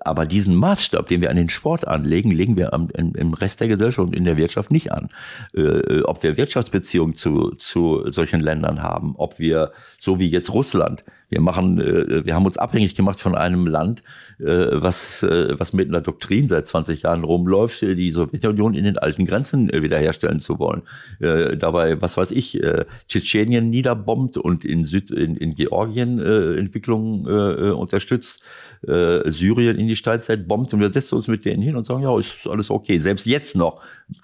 aber 0.00 0.26
diesen 0.26 0.56
Maßstab, 0.56 1.08
den 1.08 1.20
wir 1.20 1.30
an 1.30 1.36
den 1.36 1.48
Sport 1.48 1.86
anlegen, 1.86 2.30
legen 2.30 2.56
wir 2.56 2.72
am, 2.72 2.90
im, 2.94 3.14
im 3.14 3.34
Rest 3.34 3.60
der 3.60 3.68
Gesellschaft 3.68 4.08
und 4.08 4.16
in 4.16 4.24
der 4.24 4.36
Wirtschaft 4.36 4.70
nicht 4.70 4.92
an. 4.92 5.08
Äh, 5.54 6.02
ob 6.02 6.22
wir 6.22 6.36
Wirtschaftsbeziehungen 6.36 7.14
zu, 7.14 7.52
zu 7.52 8.10
solchen 8.10 8.40
Ländern 8.40 8.82
haben, 8.82 9.14
ob 9.16 9.38
wir, 9.38 9.72
so 10.00 10.18
wie 10.18 10.26
jetzt 10.26 10.52
Russland, 10.52 11.04
wir 11.34 11.40
machen, 11.40 11.80
äh, 11.80 12.24
wir 12.24 12.34
haben 12.34 12.46
uns 12.46 12.58
abhängig 12.58 12.94
gemacht 12.94 13.20
von 13.20 13.34
einem 13.34 13.66
Land, 13.66 14.04
äh, 14.38 14.44
was, 14.44 15.24
äh, 15.24 15.58
was 15.58 15.72
mit 15.72 15.88
einer 15.88 16.00
Doktrin 16.00 16.48
seit 16.48 16.68
20 16.68 17.02
Jahren 17.02 17.24
rumläuft, 17.24 17.82
die 17.82 18.12
Sowjetunion 18.12 18.74
in 18.74 18.84
den 18.84 18.98
alten 18.98 19.26
Grenzen 19.26 19.70
wiederherstellen 19.72 20.38
zu 20.38 20.58
wollen. 20.58 20.82
Dabei, 21.20 22.00
was 22.00 22.16
weiß 22.16 22.30
ich, 22.30 22.60
Tschetschenien 23.08 23.68
niederbombt 23.70 24.36
und 24.36 24.64
in 24.64 24.84
Süd, 24.84 25.10
in, 25.10 25.36
in 25.36 25.54
Georgien 25.54 26.20
Entwicklungen 26.20 27.26
unterstützt. 27.72 28.42
Syrien 28.82 29.78
in 29.78 29.88
die 29.88 29.96
Steinzeit 29.96 30.46
bombt 30.46 30.74
und 30.74 30.80
wir 30.80 30.92
setzen 30.92 31.16
uns 31.16 31.26
mit 31.26 31.44
denen 31.44 31.62
hin 31.62 31.76
und 31.76 31.86
sagen, 31.86 32.02
ja, 32.02 32.18
ist 32.18 32.46
alles 32.46 32.70
okay. 32.70 32.98
Selbst 32.98 33.26
jetzt 33.26 33.56
noch. 33.56 33.80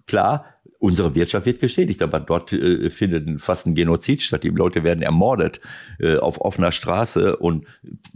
Klar, 0.07 0.45
unsere 0.81 1.15
Wirtschaft 1.15 1.47
wird 1.47 1.61
geschädigt, 1.61 2.03
aber 2.03 2.19
dort 2.21 2.53
äh, 2.53 2.89
findet 2.91 3.41
fast 3.41 3.67
ein 3.67 3.75
Genozid 3.75 4.23
statt. 4.23 4.43
Die 4.43 4.49
Leute 4.49 4.83
werden 4.83 5.03
ermordet 5.03 5.61
äh, 5.99 6.17
auf 6.17 6.41
offener 6.41 6.73
Straße 6.73 7.37
und 7.37 7.67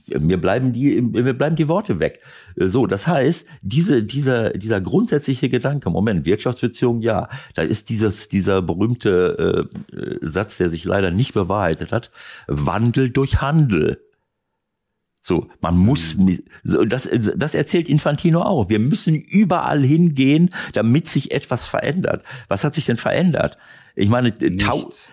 mir 0.09 0.41
bleiben 0.41 0.73
die, 0.73 1.01
mir 1.01 1.35
bleiben 1.35 1.57
die 1.57 1.69
Worte 1.69 2.01
weg. 2.01 2.21
Äh, 2.57 2.69
so, 2.69 2.87
das 2.87 3.07
heißt, 3.07 3.47
diese, 3.61 4.03
dieser, 4.03 4.51
dieser 4.51 4.81
grundsätzliche 4.81 5.51
Gedanke, 5.51 5.91
Moment, 5.91 6.25
Wirtschaftsbeziehung, 6.25 7.03
ja, 7.03 7.29
da 7.55 7.63
ist 7.63 7.91
dieses, 7.91 8.29
dieser 8.29 8.63
berühmte 8.63 9.69
äh, 9.93 10.17
Satz, 10.23 10.57
der 10.57 10.71
sich 10.71 10.85
leider 10.85 11.11
nicht 11.11 11.35
bewahrheitet 11.35 11.93
hat, 11.93 12.11
Wandel 12.47 13.11
durch 13.11 13.43
Handel. 13.43 14.04
So, 15.27 15.49
man 15.63 15.79
muss, 15.79 16.17
mhm. 16.17 16.41
das, 16.87 17.09
das 17.11 17.55
erzählt 17.55 17.89
Infantino 17.89 18.43
auch. 18.43 18.69
Wir 18.69 18.79
müssen 18.79 19.15
überall 19.15 19.83
hingehen, 19.83 20.51
damit 20.75 21.09
sich 21.09 21.33
etwas 21.33 21.65
verändert. 21.65 22.23
Was 22.49 22.63
hat 22.63 22.75
sich 22.75 22.85
denn 22.85 22.99
verändert? 22.99 23.57
Ich 23.97 24.11
meine, 24.11 24.35
Nichts. 24.39 25.11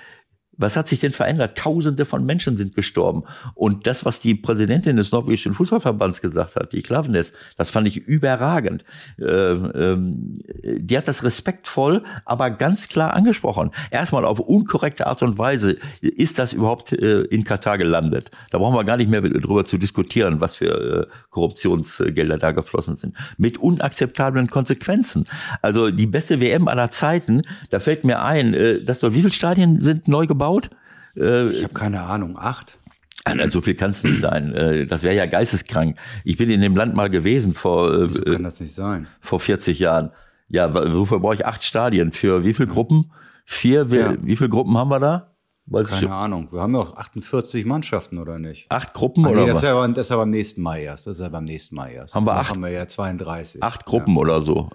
Was 0.62 0.78
hat 0.78 0.88
sich 0.88 1.00
denn 1.00 1.12
verändert? 1.12 1.58
Tausende 1.58 2.06
von 2.06 2.26
Menschen 2.26 2.58
sind 2.58 2.76
gestorben. 2.76 3.24
Und 3.56 3.88
das, 3.88 4.06
was 4.06 4.20
die 4.20 4.36
Präsidentin 4.36 4.98
des 4.98 5.12
norwegischen 5.12 5.54
Fußballverbands 5.54 6.22
gesagt 6.22 6.56
hat, 6.56 6.74
die 6.74 6.82
Klavenes, 6.82 7.34
das 7.58 7.70
fand 7.70 7.88
ich 7.88 7.98
überragend. 7.98 8.86
Ähm, 9.20 9.72
ähm, 9.76 10.38
die 10.64 10.98
hat 10.98 11.08
das 11.08 11.24
respektvoll, 11.24 12.04
aber 12.26 12.52
ganz 12.52 12.88
klar 12.88 13.14
angesprochen. 13.14 13.72
Erstmal 13.90 14.26
auf 14.26 14.40
unkorrekte 14.40 15.08
Art 15.08 15.24
und 15.24 15.38
Weise 15.38 15.78
ist 16.02 16.40
das 16.40 16.54
überhaupt 16.54 16.92
äh, 16.94 17.22
in 17.22 17.44
Katar 17.44 17.78
gelandet. 17.78 18.32
Da 18.52 18.58
brauchen 18.58 18.76
wir 18.76 18.84
gar 18.84 18.98
nicht 18.98 19.10
mehr 19.10 19.22
drüber 19.22 19.66
zu 19.66 19.78
diskutieren, 19.78 20.40
was 20.42 20.56
für 20.58 21.08
äh, 21.08 21.08
Korruptionsgelder 21.30 22.38
da 22.38 22.52
geflossen 22.52 22.96
sind. 22.96 23.16
Mit 23.38 23.58
unakzeptablen 23.58 24.50
Konsequenzen. 24.50 25.26
Also 25.62 25.90
die 25.90 26.08
beste 26.08 26.40
WM 26.40 26.68
aller 26.68 26.92
Zeiten, 26.92 27.42
da 27.70 27.80
fällt 27.80 28.04
mir 28.04 28.22
ein, 28.22 28.54
äh, 28.54 28.84
dass 28.84 29.00
dort, 29.00 29.14
wie 29.14 29.22
viele 29.22 29.34
Stadien 29.34 29.82
sind 29.82 30.08
neu 30.08 30.28
gebaut? 30.28 30.51
Gebaut. 30.52 30.70
Äh, 31.16 31.50
ich 31.50 31.64
habe 31.64 31.74
keine 31.74 32.02
Ahnung, 32.02 32.38
acht. 32.38 32.78
Ah, 33.24 33.36
so 33.50 33.62
viel 33.62 33.76
kann 33.76 33.92
es 33.92 34.04
nicht 34.04 34.20
sein. 34.20 34.54
Äh, 34.54 34.86
das 34.88 35.04
wäre 35.04 35.16
ja 35.16 35.28
geisteskrank. 35.28 35.98
Ich 36.24 36.38
bin 36.38 36.50
in 36.50 36.62
dem 36.62 36.76
Land 36.76 36.96
mal 36.96 37.10
gewesen 37.10 37.54
vor. 37.54 37.94
Äh, 37.94 38.10
Wieso 38.10 38.24
kann 38.24 38.44
das 38.44 38.60
nicht 38.60 38.74
sein? 38.74 39.08
Vor 39.20 39.40
40 39.40 39.78
Jahren. 39.80 40.12
Ja, 40.48 40.74
wofür 40.74 41.20
brauche 41.20 41.36
ich 41.36 41.46
acht 41.46 41.64
Stadien? 41.64 42.12
Für 42.12 42.44
wie 42.44 42.54
viele 42.54 42.68
Gruppen? 42.68 43.12
Vier? 43.46 43.86
Ja. 43.90 44.16
Wie 44.22 44.36
viele 44.36 44.50
Gruppen 44.50 44.78
haben 44.78 44.90
wir 44.90 45.00
da? 45.00 45.28
Weiß 45.68 45.88
Keine 45.88 46.08
ich, 46.08 46.12
Ahnung. 46.12 46.52
Wir 46.52 46.62
haben 46.62 46.74
ja 46.74 46.82
auch 46.82 46.98
48 46.98 47.66
Mannschaften, 47.66 48.18
oder 48.18 48.40
nicht? 48.40 48.66
Acht 48.70 48.94
Gruppen, 48.94 49.26
Ach, 49.26 49.30
nee, 49.30 49.38
oder? 49.38 49.48
Das 49.48 49.58
ist, 49.58 49.64
ja, 49.64 49.88
das 49.88 50.08
ist 50.08 50.10
ja 50.10 50.18
beim 50.18 50.30
nächsten 50.30 50.62
Mal 50.62 50.80
erst. 50.80 51.08
Das 51.08 51.18
ist 51.18 51.22
ja 51.22 51.30
beim 51.30 51.46
nächsten 51.46 51.76
Mal 51.76 51.92
erst. 51.92 52.16
Haben 52.16 52.26
wir 52.26 52.34
acht? 52.34 52.50
haben 52.50 52.62
wir 52.62 52.72
ja 52.72 52.88
32. 52.88 53.64
Acht 53.64 53.86
Gruppen 53.86 54.16
ja. 54.16 54.20
oder 54.20 54.42
so. 54.42 54.70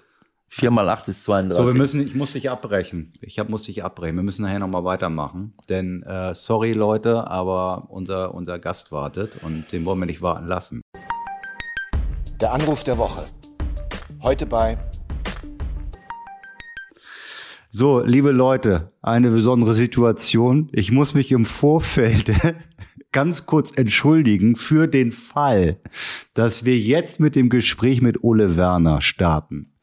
Vier 0.49 0.71
mal 0.71 0.87
acht 0.87 1.07
ist 1.07 1.25
32. 1.25 1.61
So, 1.61 1.67
wir 1.67 1.77
müssen, 1.77 2.01
ich 2.01 2.15
muss 2.15 2.31
dich 2.31 2.49
abbrechen. 2.49 3.11
Ich 3.21 3.37
hab, 3.37 3.49
muss 3.49 3.63
dich 3.63 3.83
abbrechen. 3.83 4.15
Wir 4.15 4.23
müssen 4.23 4.43
nachher 4.43 4.59
nochmal 4.59 4.85
weitermachen. 4.85 5.53
Denn, 5.67 6.03
äh, 6.03 6.33
sorry 6.33 6.71
Leute, 6.71 7.29
aber 7.29 7.87
unser, 7.89 8.33
unser 8.33 8.57
Gast 8.57 8.91
wartet 8.91 9.43
und 9.43 9.71
den 9.71 9.85
wollen 9.85 9.99
wir 9.99 10.05
nicht 10.05 10.21
warten 10.21 10.47
lassen. 10.47 10.81
Der 12.39 12.53
Anruf 12.53 12.83
der 12.83 12.97
Woche. 12.97 13.25
Heute 14.21 14.45
bei 14.45 14.77
so, 17.69 17.99
liebe 17.99 18.31
Leute, 18.31 18.93
eine 19.03 19.29
besondere 19.29 19.75
Situation. 19.75 20.69
Ich 20.71 20.91
muss 20.91 21.13
mich 21.13 21.31
im 21.31 21.45
Vorfeld 21.45 22.31
ganz 23.11 23.45
kurz 23.45 23.77
entschuldigen 23.77 24.55
für 24.55 24.87
den 24.87 25.11
Fall, 25.11 25.79
dass 26.33 26.65
wir 26.65 26.77
jetzt 26.79 27.19
mit 27.19 27.35
dem 27.35 27.49
Gespräch 27.49 28.01
mit 28.01 28.23
Ole 28.23 28.57
Werner 28.57 29.01
starten. 29.01 29.76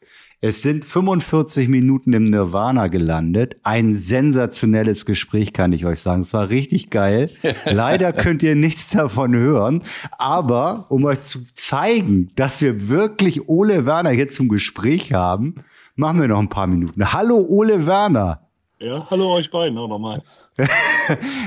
Es 0.47 0.61
sind 0.61 0.85
45 0.85 1.71
Minuten 1.71 2.13
im 2.13 2.25
Nirvana 2.25 2.89
gelandet. 2.89 3.57
Ein 3.63 3.97
sensationelles 3.97 5.07
Gespräch, 5.07 5.55
kann 5.55 5.73
ich 5.73 5.87
euch 5.87 6.01
sagen. 6.01 6.21
Es 6.21 6.35
war 6.35 6.51
richtig 6.51 6.91
geil. 6.91 7.31
Leider 7.65 8.13
könnt 8.13 8.43
ihr 8.43 8.55
nichts 8.55 8.91
davon 8.91 9.35
hören. 9.35 9.85
Aber 10.19 10.85
um 10.91 11.07
euch 11.07 11.23
zu 11.23 11.47
zeigen, 11.55 12.31
dass 12.37 12.61
wir 12.61 12.89
wirklich 12.89 13.49
Ole 13.49 13.87
Werner 13.87 14.11
hier 14.11 14.29
zum 14.29 14.49
Gespräch 14.49 15.15
haben, 15.15 15.65
machen 15.97 16.21
wir 16.21 16.29
noch 16.29 16.41
ein 16.41 16.51
paar 16.51 16.67
Minuten. 16.67 17.15
Hallo 17.15 17.39
Ole 17.39 17.87
Werner. 17.87 18.41
Ja, 18.81 19.07
hallo 19.11 19.33
euch 19.33 19.51
beiden 19.51 19.79
auch 19.79 19.89
nochmal. 19.89 20.21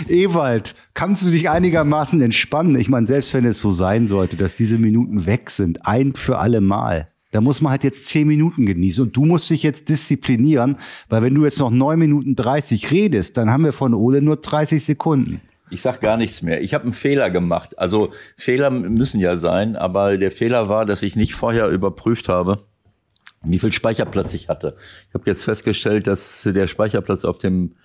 Ewald, 0.08 0.74
kannst 0.96 1.24
du 1.24 1.30
dich 1.30 1.52
einigermaßen 1.52 2.20
entspannen? 2.20 2.76
Ich 2.80 2.90
meine, 2.90 3.06
selbst 3.06 3.32
wenn 3.36 3.46
es 3.46 3.62
so 3.62 3.70
sein 3.70 4.08
sollte, 4.08 4.38
dass 4.38 4.56
diese 4.56 4.80
Minuten 4.80 5.28
weg 5.28 5.52
sind, 5.52 5.86
ein 5.86 6.16
für 6.16 6.40
alle 6.40 6.62
Mal. 6.62 7.10
Da 7.38 7.42
muss 7.42 7.62
man 7.62 7.70
halt 7.70 7.84
jetzt 7.84 8.08
zehn 8.08 8.28
Minuten 8.28 8.66
genießen. 8.66 9.04
Und 9.04 9.16
du 9.16 9.24
musst 9.24 9.52
dich 9.52 9.62
jetzt 9.62 9.90
disziplinieren, 9.90 10.78
weil 11.08 11.22
wenn 11.22 11.36
du 11.36 11.44
jetzt 11.44 11.60
noch 11.60 11.70
neun 11.70 12.00
Minuten 12.00 12.36
dreißig 12.36 12.90
redest, 12.90 13.38
dann 13.38 13.52
haben 13.52 13.64
wir 13.64 13.74
von 13.74 13.94
Ole 13.94 14.24
nur 14.24 14.38
30 14.38 14.84
Sekunden. 14.84 15.40
Ich 15.70 15.84
sag 15.84 16.02
gar 16.02 16.18
nichts 16.18 16.42
mehr. 16.42 16.64
Ich 16.64 16.74
habe 16.74 16.86
einen 16.86 16.94
Fehler 16.94 17.30
gemacht. 17.30 17.78
Also 17.78 18.10
Fehler 18.38 18.72
müssen 18.72 19.20
ja 19.20 19.38
sein, 19.38 19.76
aber 19.76 20.18
der 20.18 20.32
Fehler 20.32 20.68
war, 20.68 20.84
dass 20.86 21.04
ich 21.04 21.16
nicht 21.16 21.36
vorher 21.36 21.70
überprüft 21.70 22.28
habe, 22.28 22.64
wie 23.44 23.60
viel 23.60 23.72
Speicherplatz 23.72 24.34
ich 24.34 24.50
hatte. 24.50 24.76
Ich 25.10 25.14
habe 25.14 25.30
jetzt 25.30 25.44
festgestellt, 25.44 26.08
dass 26.08 26.42
der 26.44 26.66
Speicherplatz 26.66 27.24
auf 27.24 27.38
dem 27.38 27.76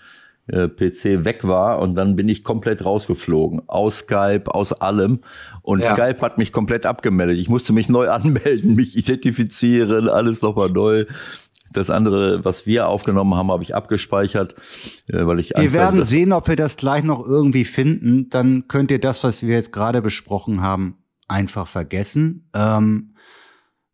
PC 0.49 1.25
weg 1.25 1.45
war 1.45 1.79
und 1.79 1.95
dann 1.95 2.17
bin 2.17 2.29
ich 2.29 2.43
komplett 2.43 2.85
rausgeflogen. 2.85 3.63
Aus 3.69 3.99
Skype, 3.99 4.45
aus 4.47 4.73
allem. 4.73 5.21
Und 5.63 5.81
ja. 5.81 5.93
Skype 5.93 6.21
hat 6.21 6.39
mich 6.39 6.53
komplett 6.53 6.85
abgemeldet. 6.85 7.39
Ich 7.39 7.49
musste 7.49 7.73
mich 7.73 7.89
neu 7.89 8.09
anmelden, 8.11 8.75
mich 8.75 8.97
identifizieren, 8.97 10.09
alles 10.09 10.43
nochmal 10.43 10.71
neu. 10.71 11.07
Das 11.73 11.89
andere, 11.91 12.45
was 12.45 12.67
wir 12.67 12.89
aufgenommen 12.89 13.35
haben, 13.35 13.51
habe 13.51 13.63
ich 13.63 13.75
abgespeichert, 13.75 14.55
äh, 15.07 15.27
weil 15.27 15.41
ich 15.41 15.53
Wir 15.57 15.73
werden 15.73 16.05
sehen, 16.05 16.33
ob 16.33 16.49
wir 16.49 16.57
das 16.57 16.77
gleich 16.77 17.03
noch 17.05 17.25
irgendwie 17.25 17.65
finden. 17.65 18.29
Dann 18.29 18.69
könnt 18.69 18.91
ihr 18.91 19.01
das, 19.01 19.25
was 19.25 19.43
wir 19.43 19.55
jetzt 19.55 19.73
gerade 19.73 20.03
besprochen 20.03 20.61
haben, 20.61 20.99
einfach 21.29 21.67
vergessen. 21.67 22.51
Ähm, 22.53 23.15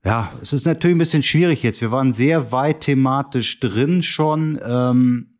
ja, 0.04 0.30
es 0.40 0.52
ist 0.52 0.64
natürlich 0.64 0.96
ein 0.96 1.00
bisschen 1.00 1.22
schwierig 1.22 1.62
jetzt. 1.62 1.80
Wir 1.80 1.92
waren 1.92 2.12
sehr 2.12 2.50
weit 2.50 2.80
thematisch 2.80 3.60
drin 3.60 4.02
schon. 4.02 4.58
Ähm, 4.64 5.37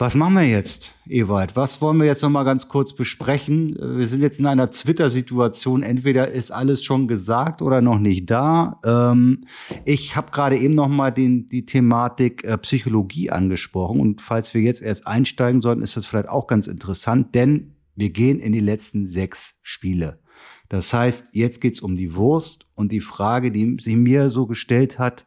was 0.00 0.14
machen 0.14 0.34
wir 0.34 0.48
jetzt, 0.48 0.94
Ewald? 1.08 1.56
Was 1.56 1.82
wollen 1.82 1.98
wir 1.98 2.06
jetzt 2.06 2.22
noch 2.22 2.30
mal 2.30 2.44
ganz 2.44 2.68
kurz 2.68 2.94
besprechen? 2.94 3.76
Wir 3.98 4.06
sind 4.06 4.22
jetzt 4.22 4.38
in 4.38 4.46
einer 4.46 4.70
Twitter-Situation. 4.70 5.82
Entweder 5.82 6.30
ist 6.30 6.52
alles 6.52 6.84
schon 6.84 7.08
gesagt 7.08 7.62
oder 7.62 7.80
noch 7.82 7.98
nicht 7.98 8.30
da. 8.30 8.78
Ähm, 8.84 9.44
ich 9.84 10.14
habe 10.14 10.30
gerade 10.30 10.56
eben 10.56 10.74
noch 10.74 10.86
mal 10.86 11.10
den, 11.10 11.48
die 11.48 11.66
Thematik 11.66 12.44
äh, 12.44 12.56
Psychologie 12.58 13.30
angesprochen. 13.30 13.98
Und 13.98 14.22
falls 14.22 14.54
wir 14.54 14.60
jetzt 14.60 14.82
erst 14.82 15.04
einsteigen 15.04 15.60
sollten, 15.60 15.82
ist 15.82 15.96
das 15.96 16.06
vielleicht 16.06 16.28
auch 16.28 16.46
ganz 16.46 16.68
interessant, 16.68 17.34
denn 17.34 17.74
wir 17.96 18.10
gehen 18.10 18.38
in 18.38 18.52
die 18.52 18.60
letzten 18.60 19.08
sechs 19.08 19.56
Spiele. 19.62 20.20
Das 20.68 20.92
heißt, 20.92 21.24
jetzt 21.32 21.60
geht's 21.60 21.80
um 21.80 21.96
die 21.96 22.14
Wurst 22.14 22.68
und 22.76 22.92
die 22.92 23.00
Frage, 23.00 23.50
die 23.50 23.78
sich 23.80 23.96
mir 23.96 24.30
so 24.30 24.46
gestellt 24.46 25.00
hat, 25.00 25.24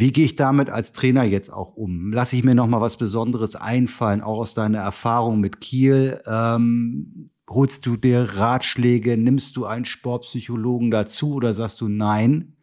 wie 0.00 0.12
gehe 0.12 0.24
ich 0.24 0.34
damit 0.34 0.70
als 0.70 0.92
Trainer 0.92 1.24
jetzt 1.24 1.52
auch 1.52 1.76
um? 1.76 2.12
Lasse 2.14 2.34
ich 2.34 2.42
mir 2.42 2.54
noch 2.54 2.66
mal 2.66 2.80
was 2.80 2.96
Besonderes 2.96 3.54
einfallen, 3.54 4.22
auch 4.22 4.38
aus 4.38 4.54
deiner 4.54 4.78
Erfahrung 4.78 5.40
mit 5.40 5.60
Kiel? 5.60 6.22
Ähm, 6.26 7.28
holst 7.48 7.84
du 7.84 7.98
dir 7.98 8.22
Ratschläge? 8.22 9.18
Nimmst 9.18 9.58
du 9.58 9.66
einen 9.66 9.84
Sportpsychologen 9.84 10.90
dazu 10.90 11.34
oder 11.34 11.52
sagst 11.52 11.82
du 11.82 11.88
nein? 11.88 12.56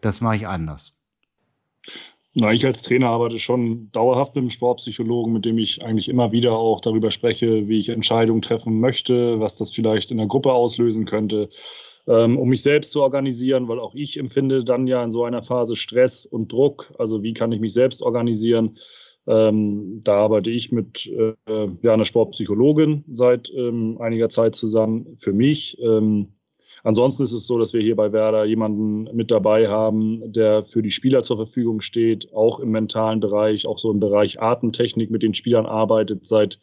Das 0.00 0.20
mache 0.20 0.36
ich 0.36 0.46
anders. 0.46 0.96
Na, 2.34 2.52
ich 2.52 2.64
als 2.64 2.82
Trainer 2.82 3.08
arbeite 3.08 3.40
schon 3.40 3.90
dauerhaft 3.90 4.36
mit 4.36 4.42
einem 4.42 4.50
Sportpsychologen, 4.50 5.32
mit 5.32 5.44
dem 5.44 5.58
ich 5.58 5.84
eigentlich 5.84 6.08
immer 6.08 6.30
wieder 6.30 6.52
auch 6.52 6.80
darüber 6.80 7.10
spreche, 7.10 7.66
wie 7.66 7.80
ich 7.80 7.88
Entscheidungen 7.88 8.42
treffen 8.42 8.78
möchte, 8.78 9.40
was 9.40 9.56
das 9.56 9.72
vielleicht 9.72 10.12
in 10.12 10.18
der 10.18 10.28
Gruppe 10.28 10.52
auslösen 10.52 11.04
könnte 11.04 11.48
um 12.06 12.48
mich 12.48 12.62
selbst 12.62 12.92
zu 12.92 13.02
organisieren, 13.02 13.68
weil 13.68 13.80
auch 13.80 13.94
ich 13.94 14.18
empfinde 14.18 14.64
dann 14.64 14.86
ja 14.86 15.02
in 15.02 15.12
so 15.12 15.24
einer 15.24 15.42
Phase 15.42 15.76
Stress 15.76 16.26
und 16.26 16.52
Druck. 16.52 16.92
Also 16.98 17.22
wie 17.22 17.32
kann 17.34 17.52
ich 17.52 17.60
mich 17.60 17.72
selbst 17.72 18.02
organisieren? 18.02 18.78
Ähm, 19.26 20.00
da 20.04 20.16
arbeite 20.16 20.50
ich 20.50 20.70
mit 20.70 21.06
äh, 21.06 21.34
ja, 21.82 21.94
einer 21.94 22.04
Sportpsychologin 22.04 23.04
seit 23.10 23.50
ähm, 23.56 23.96
einiger 24.00 24.28
Zeit 24.28 24.54
zusammen 24.54 25.16
für 25.16 25.32
mich. 25.32 25.80
Ähm, 25.80 26.34
ansonsten 26.82 27.22
ist 27.22 27.32
es 27.32 27.46
so, 27.46 27.58
dass 27.58 27.72
wir 27.72 27.80
hier 27.80 27.96
bei 27.96 28.12
Werder 28.12 28.44
jemanden 28.44 29.04
mit 29.16 29.30
dabei 29.30 29.68
haben, 29.68 30.30
der 30.30 30.62
für 30.64 30.82
die 30.82 30.90
Spieler 30.90 31.22
zur 31.22 31.36
Verfügung 31.36 31.80
steht, 31.80 32.34
auch 32.34 32.60
im 32.60 32.70
mentalen 32.70 33.20
Bereich, 33.20 33.66
auch 33.66 33.78
so 33.78 33.90
im 33.90 34.00
Bereich 34.00 34.42
Atemtechnik 34.42 35.10
mit 35.10 35.22
den 35.22 35.32
Spielern 35.32 35.64
arbeitet 35.64 36.26
seit 36.26 36.60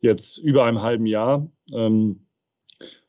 jetzt 0.00 0.38
über 0.38 0.64
einem 0.64 0.82
halben 0.82 1.06
Jahr. 1.06 1.48
Ähm, 1.72 2.26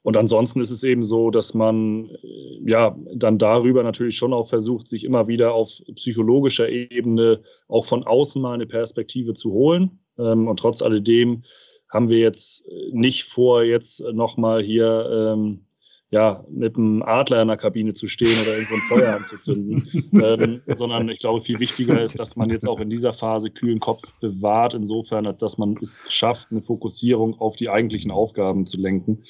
und 0.03 0.17
ansonsten 0.17 0.59
ist 0.59 0.69
es 0.69 0.83
eben 0.83 1.03
so, 1.03 1.31
dass 1.31 1.53
man 1.53 2.09
äh, 2.09 2.69
ja 2.69 2.95
dann 3.15 3.37
darüber 3.37 3.83
natürlich 3.83 4.17
schon 4.17 4.33
auch 4.33 4.49
versucht, 4.49 4.89
sich 4.89 5.05
immer 5.05 5.27
wieder 5.27 5.53
auf 5.53 5.81
psychologischer 5.95 6.69
Ebene 6.69 7.41
auch 7.69 7.85
von 7.85 8.03
außen 8.03 8.41
mal 8.41 8.53
eine 8.53 8.67
Perspektive 8.67 9.33
zu 9.33 9.51
holen. 9.51 9.99
Ähm, 10.19 10.47
und 10.47 10.59
trotz 10.59 10.81
alledem 10.81 11.43
haben 11.89 12.09
wir 12.09 12.19
jetzt 12.19 12.67
äh, 12.67 12.89
nicht 12.91 13.23
vor, 13.23 13.63
jetzt 13.63 14.01
nochmal 14.11 14.61
hier 14.61 15.33
ähm, 15.33 15.65
ja, 16.13 16.43
mit 16.47 16.77
einem 16.77 17.01
Adler 17.01 17.41
in 17.41 17.47
der 17.47 17.57
Kabine 17.57 17.95
zu 17.95 18.05
stehen 18.05 18.39
oder 18.39 18.53
irgendwo 18.53 18.75
ein 18.75 18.81
Feuer 18.81 19.15
anzuzünden, 19.15 20.11
ähm, 20.13 20.61
sondern 20.67 21.09
ich 21.09 21.17
glaube, 21.17 21.41
viel 21.41 21.59
wichtiger 21.59 22.03
ist, 22.03 22.19
dass 22.19 22.35
man 22.35 22.51
jetzt 22.51 22.67
auch 22.67 22.79
in 22.79 22.91
dieser 22.91 23.13
Phase 23.13 23.49
kühlen 23.49 23.79
Kopf 23.79 24.13
bewahrt, 24.19 24.75
insofern, 24.75 25.25
als 25.25 25.39
dass 25.39 25.57
man 25.57 25.75
es 25.81 25.97
schafft, 26.07 26.51
eine 26.51 26.61
Fokussierung 26.61 27.39
auf 27.39 27.55
die 27.55 27.67
eigentlichen 27.67 28.11
Aufgaben 28.11 28.67
zu 28.67 28.79
lenken. 28.79 29.23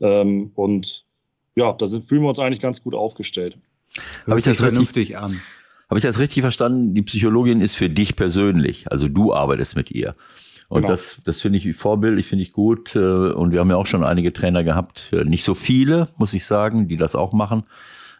Ähm, 0.00 0.52
und 0.54 1.04
ja, 1.56 1.74
da 1.74 1.84
sind, 1.84 2.04
fühlen 2.04 2.22
wir 2.22 2.30
uns 2.30 2.38
eigentlich 2.38 2.60
ganz 2.60 2.82
gut 2.82 2.94
aufgestellt. 2.94 3.58
Habe 4.26 4.38
ich 4.38 4.46
das 4.46 4.60
vernünftig 4.60 5.18
an? 5.18 5.42
Habe 5.90 5.98
ich 5.98 6.04
das 6.04 6.18
richtig 6.18 6.40
verstanden? 6.40 6.94
Die 6.94 7.02
Psychologin 7.02 7.60
ist 7.60 7.76
für 7.76 7.90
dich 7.90 8.16
persönlich, 8.16 8.90
also 8.90 9.08
du 9.08 9.34
arbeitest 9.34 9.76
mit 9.76 9.90
ihr. 9.90 10.16
Und 10.70 10.82
genau. 10.82 10.92
das, 10.92 11.20
das 11.24 11.40
finde 11.40 11.58
ich 11.58 11.76
vorbildlich, 11.76 12.28
finde 12.28 12.44
ich 12.44 12.52
gut. 12.52 12.94
Äh, 12.94 13.00
und 13.00 13.50
wir 13.50 13.58
haben 13.58 13.70
ja 13.70 13.76
auch 13.76 13.86
schon 13.86 14.04
einige 14.04 14.32
Trainer 14.32 14.62
gehabt, 14.62 15.12
äh, 15.12 15.24
nicht 15.24 15.42
so 15.42 15.56
viele, 15.56 16.08
muss 16.16 16.32
ich 16.32 16.46
sagen, 16.46 16.86
die 16.86 16.96
das 16.96 17.16
auch 17.16 17.32
machen. 17.32 17.64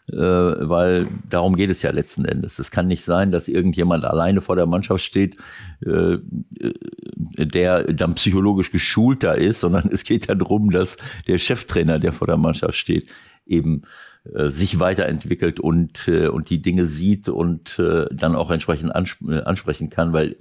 Äh, 0.09 0.17
weil 0.17 1.07
darum 1.29 1.55
geht 1.55 1.71
es 1.71 1.83
ja 1.83 1.93
letzten 1.93 2.25
Endes. 2.25 2.59
Es 2.59 2.73
kann 2.73 2.89
nicht 2.89 3.05
sein, 3.05 3.31
dass 3.31 3.47
irgendjemand 3.47 4.05
alleine 4.05 4.41
vor 4.41 4.57
der 4.57 4.67
Mannschaft 4.67 5.05
steht, 5.05 5.37
der 5.81 6.23
dann 7.85 8.17
psychologisch 8.17 8.73
geschulter 8.73 9.39
ist, 9.39 9.61
sondern 9.61 9.89
es 9.93 10.03
geht 10.03 10.27
ja 10.27 10.35
darum, 10.35 10.73
dass 10.73 10.97
der 11.29 11.39
Cheftrainer, 11.39 12.01
der 12.01 12.13
vor 12.13 12.27
der 12.27 12.37
Mannschaft 12.37 12.75
steht, 12.75 13.07
eben 13.47 13.83
sich 14.23 14.79
weiterentwickelt 14.79 15.61
und, 15.61 16.07
und 16.09 16.51
die 16.51 16.61
Dinge 16.61 16.85
sieht 16.85 17.31
und 17.31 17.79
dann 17.79 18.37
auch 18.37 18.51
entsprechend 18.51 18.95
ansprechen 18.95 19.89
kann, 19.89 20.13
weil 20.13 20.37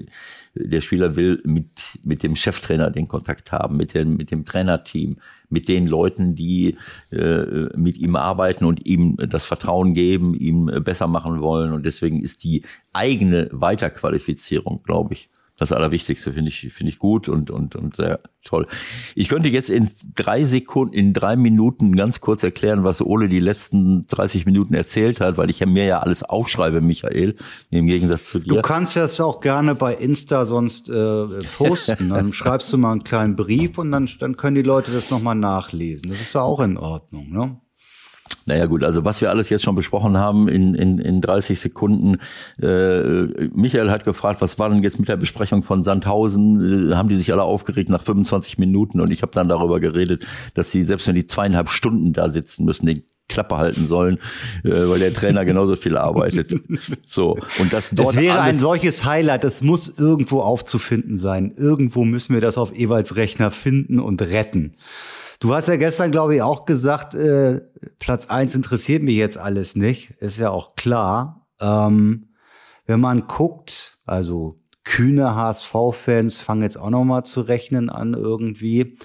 der 0.53 0.81
Spieler 0.81 1.15
will 1.15 1.41
mit, 1.45 1.69
mit 2.03 2.23
dem 2.23 2.35
Cheftrainer 2.35 2.91
den 2.91 3.07
Kontakt 3.07 3.51
haben, 3.51 3.77
mit 3.77 3.93
dem, 3.93 4.17
mit 4.17 4.31
dem 4.31 4.45
Trainerteam, 4.45 5.17
mit 5.49 5.67
den 5.67 5.87
Leuten, 5.87 6.35
die 6.35 6.77
äh, 7.11 7.69
mit 7.75 7.97
ihm 7.97 8.15
arbeiten 8.15 8.65
und 8.65 8.85
ihm 8.85 9.17
das 9.17 9.45
Vertrauen 9.45 9.93
geben, 9.93 10.33
ihm 10.33 10.65
besser 10.83 11.07
machen 11.07 11.41
wollen. 11.41 11.71
Und 11.71 11.85
deswegen 11.85 12.21
ist 12.21 12.43
die 12.43 12.63
eigene 12.93 13.49
Weiterqualifizierung, 13.51 14.81
glaube 14.83 15.13
ich, 15.13 15.29
das 15.59 15.73
Allerwichtigste 15.73 16.33
finde 16.33 16.49
ich, 16.49 16.73
finde 16.73 16.89
ich 16.89 16.99
gut 16.99 17.27
und, 17.27 17.51
und, 17.51 17.75
und 17.75 17.97
sehr 17.97 18.21
toll. 18.43 18.65
Ich 19.13 19.27
könnte 19.27 19.49
jetzt 19.49 19.69
in 19.69 19.91
drei 20.15 20.45
Sekunden, 20.45 20.93
in 20.93 21.13
drei 21.13 21.35
Minuten 21.35 21.95
ganz 21.95 22.21
kurz 22.21 22.43
erklären, 22.43 22.83
was 22.83 23.01
Ole 23.01 23.27
die 23.27 23.41
letzten 23.41 24.07
30 24.07 24.45
Minuten 24.45 24.73
erzählt 24.73 25.19
hat, 25.19 25.37
weil 25.37 25.49
ich 25.49 25.59
ja 25.59 25.65
mir 25.65 25.85
ja 25.85 25.99
alles 25.99 26.23
aufschreibe, 26.23 26.79
Michael, 26.79 27.35
im 27.69 27.87
Gegensatz 27.87 28.29
zu 28.29 28.39
dir. 28.39 28.55
Du 28.55 28.61
kannst 28.61 28.95
das 28.95 29.19
auch 29.19 29.41
gerne 29.41 29.75
bei 29.75 29.93
Insta 29.93 30.45
sonst 30.45 30.89
äh, 30.89 31.25
posten. 31.57 32.09
Dann 32.19 32.31
schreibst 32.31 32.71
du 32.71 32.77
mal 32.77 32.93
einen 32.93 33.03
kleinen 33.03 33.35
Brief 33.35 33.77
und 33.77 33.91
dann, 33.91 34.09
dann 34.19 34.37
können 34.37 34.55
die 34.55 34.61
Leute 34.61 34.91
das 34.91 35.11
nochmal 35.11 35.35
nachlesen. 35.35 36.09
Das 36.09 36.21
ist 36.21 36.33
ja 36.33 36.41
auch 36.41 36.61
in 36.61 36.77
Ordnung, 36.77 37.29
ne? 37.31 37.59
Naja 38.45 38.65
gut, 38.65 38.83
also 38.83 39.05
was 39.05 39.21
wir 39.21 39.29
alles 39.29 39.49
jetzt 39.49 39.63
schon 39.63 39.75
besprochen 39.75 40.17
haben 40.17 40.47
in, 40.47 40.73
in, 40.73 40.97
in 40.99 41.21
30 41.21 41.59
Sekunden. 41.59 42.17
Äh, 42.61 43.47
Michael 43.53 43.91
hat 43.91 44.05
gefragt, 44.05 44.41
was 44.41 44.57
war 44.57 44.69
denn 44.69 44.81
jetzt 44.81 44.99
mit 44.99 45.07
der 45.07 45.17
Besprechung 45.17 45.63
von 45.63 45.83
Sandhausen? 45.83 46.91
Äh, 46.91 46.95
haben 46.95 47.09
die 47.09 47.15
sich 47.15 47.31
alle 47.31 47.43
aufgeregt 47.43 47.89
nach 47.89 48.03
25 48.03 48.57
Minuten? 48.57 49.01
Und 49.01 49.11
ich 49.11 49.21
habe 49.21 49.31
dann 49.33 49.49
darüber 49.49 49.79
geredet, 49.79 50.25
dass 50.55 50.71
sie, 50.71 50.83
selbst 50.83 51.07
wenn 51.07 51.15
die 51.15 51.27
zweieinhalb 51.27 51.69
Stunden 51.69 52.11
da 52.13 52.29
sitzen 52.29 52.65
müssen, 52.65 52.87
die 52.87 53.03
Klappe 53.29 53.57
halten 53.57 53.85
sollen, 53.85 54.17
äh, 54.63 54.71
weil 54.71 54.99
der 54.99 55.13
Trainer 55.13 55.45
genauso 55.45 55.75
viel 55.75 55.95
arbeitet. 55.95 56.53
So 57.03 57.37
und 57.59 57.73
das 57.73 57.89
dort. 57.91 58.09
Das 58.09 58.21
wäre 58.21 58.41
ein 58.41 58.57
solches 58.57 59.03
Highlight. 59.03 59.43
Das 59.43 59.61
muss 59.61 59.89
irgendwo 59.97 60.41
aufzufinden 60.41 61.19
sein. 61.19 61.53
Irgendwo 61.55 62.05
müssen 62.05 62.33
wir 62.33 62.41
das 62.41 62.57
auf 62.57 62.73
Ewalds 62.73 63.15
Rechner 63.15 63.51
finden 63.51 63.99
und 63.99 64.21
retten. 64.21 64.75
Du 65.39 65.53
hast 65.53 65.69
ja 65.69 65.77
gestern, 65.77 66.11
glaube 66.11 66.35
ich, 66.35 66.41
auch 66.41 66.65
gesagt, 66.65 67.15
äh, 67.15 67.61
Platz 67.97 68.27
eins 68.27 68.55
interessiert 68.55 69.03
mich 69.03 69.15
jetzt 69.15 69.37
alles 69.37 69.75
nicht. 69.75 70.11
Ist 70.19 70.37
ja 70.37 70.49
auch 70.49 70.75
klar. 70.75 71.47
Ähm, 71.61 72.29
wenn 72.85 72.99
man 72.99 73.27
guckt, 73.27 73.97
also 74.05 74.59
kühne 74.83 75.35
HSV-Fans 75.35 76.41
fangen 76.41 76.63
jetzt 76.63 76.77
auch 76.77 76.89
noch 76.89 77.05
mal 77.05 77.23
zu 77.23 77.41
rechnen 77.41 77.89
an 77.89 78.15
irgendwie. 78.15 78.97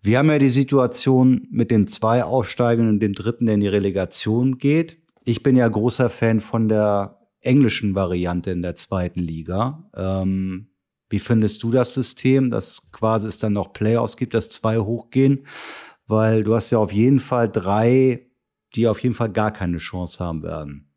Wir 0.00 0.18
haben 0.18 0.30
ja 0.30 0.38
die 0.38 0.48
Situation 0.48 1.46
mit 1.50 1.70
den 1.70 1.86
zwei 1.86 2.24
Aufsteigern 2.24 2.88
und 2.88 3.00
dem 3.00 3.12
dritten, 3.12 3.46
der 3.46 3.56
in 3.56 3.60
die 3.60 3.68
Relegation 3.68 4.56
geht. 4.58 4.98
Ich 5.24 5.42
bin 5.42 5.56
ja 5.56 5.68
großer 5.68 6.08
Fan 6.08 6.40
von 6.40 6.68
der 6.68 7.18
englischen 7.40 7.94
Variante 7.94 8.50
in 8.50 8.62
der 8.62 8.74
zweiten 8.74 9.20
Liga. 9.20 9.90
Ähm, 9.94 10.68
wie 11.08 11.18
findest 11.18 11.62
du 11.62 11.70
das 11.70 11.94
System, 11.94 12.50
dass 12.50 12.90
quasi 12.92 13.28
es 13.28 13.38
dann 13.38 13.52
noch 13.52 13.72
Playoffs 13.72 14.16
gibt, 14.16 14.34
dass 14.34 14.48
zwei 14.48 14.78
hochgehen? 14.78 15.46
Weil 16.06 16.44
du 16.44 16.54
hast 16.54 16.70
ja 16.70 16.78
auf 16.78 16.92
jeden 16.92 17.20
Fall 17.20 17.50
drei, 17.50 18.26
die 18.74 18.88
auf 18.88 19.02
jeden 19.02 19.14
Fall 19.14 19.30
gar 19.30 19.52
keine 19.52 19.78
Chance 19.78 20.22
haben 20.22 20.42
werden, 20.42 20.90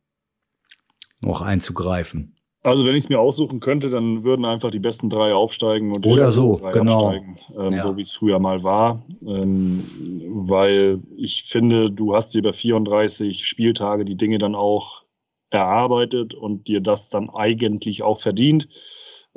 noch 1.22 1.42
einzugreifen. 1.42 2.38
Also 2.64 2.84
wenn 2.86 2.96
ich 2.96 3.06
es 3.06 3.10
mir 3.10 3.20
aussuchen 3.20 3.62
könnte, 3.62 3.90
dann 3.90 4.26
würden 4.26 4.44
einfach 4.44 4.72
die 4.72 4.80
besten 4.80 5.10
drei 5.10 5.34
aufsteigen 5.34 5.94
und 5.94 6.06
Oder 6.06 6.32
so, 6.32 6.56
genau. 6.74 7.08
absteigen, 7.08 7.40
ähm, 7.58 7.74
ja. 7.74 7.84
so 7.84 7.96
wie 7.96 8.02
es 8.02 8.12
früher 8.12 8.40
mal 8.40 8.62
war. 8.62 9.06
Ähm, 9.26 9.86
weil 10.28 11.00
ich 11.16 11.44
finde, 11.44 11.90
du 11.90 12.14
hast 12.14 12.34
dir 12.34 12.40
über 12.40 12.54
34 12.54 13.46
Spieltage 13.46 14.04
die 14.04 14.18
Dinge 14.18 14.38
dann 14.38 14.54
auch 14.54 15.04
erarbeitet 15.50 16.34
und 16.34 16.68
dir 16.68 16.82
das 16.82 17.08
dann 17.10 17.30
eigentlich 17.30 18.04
auch 18.04 18.20
verdient. 18.20 18.68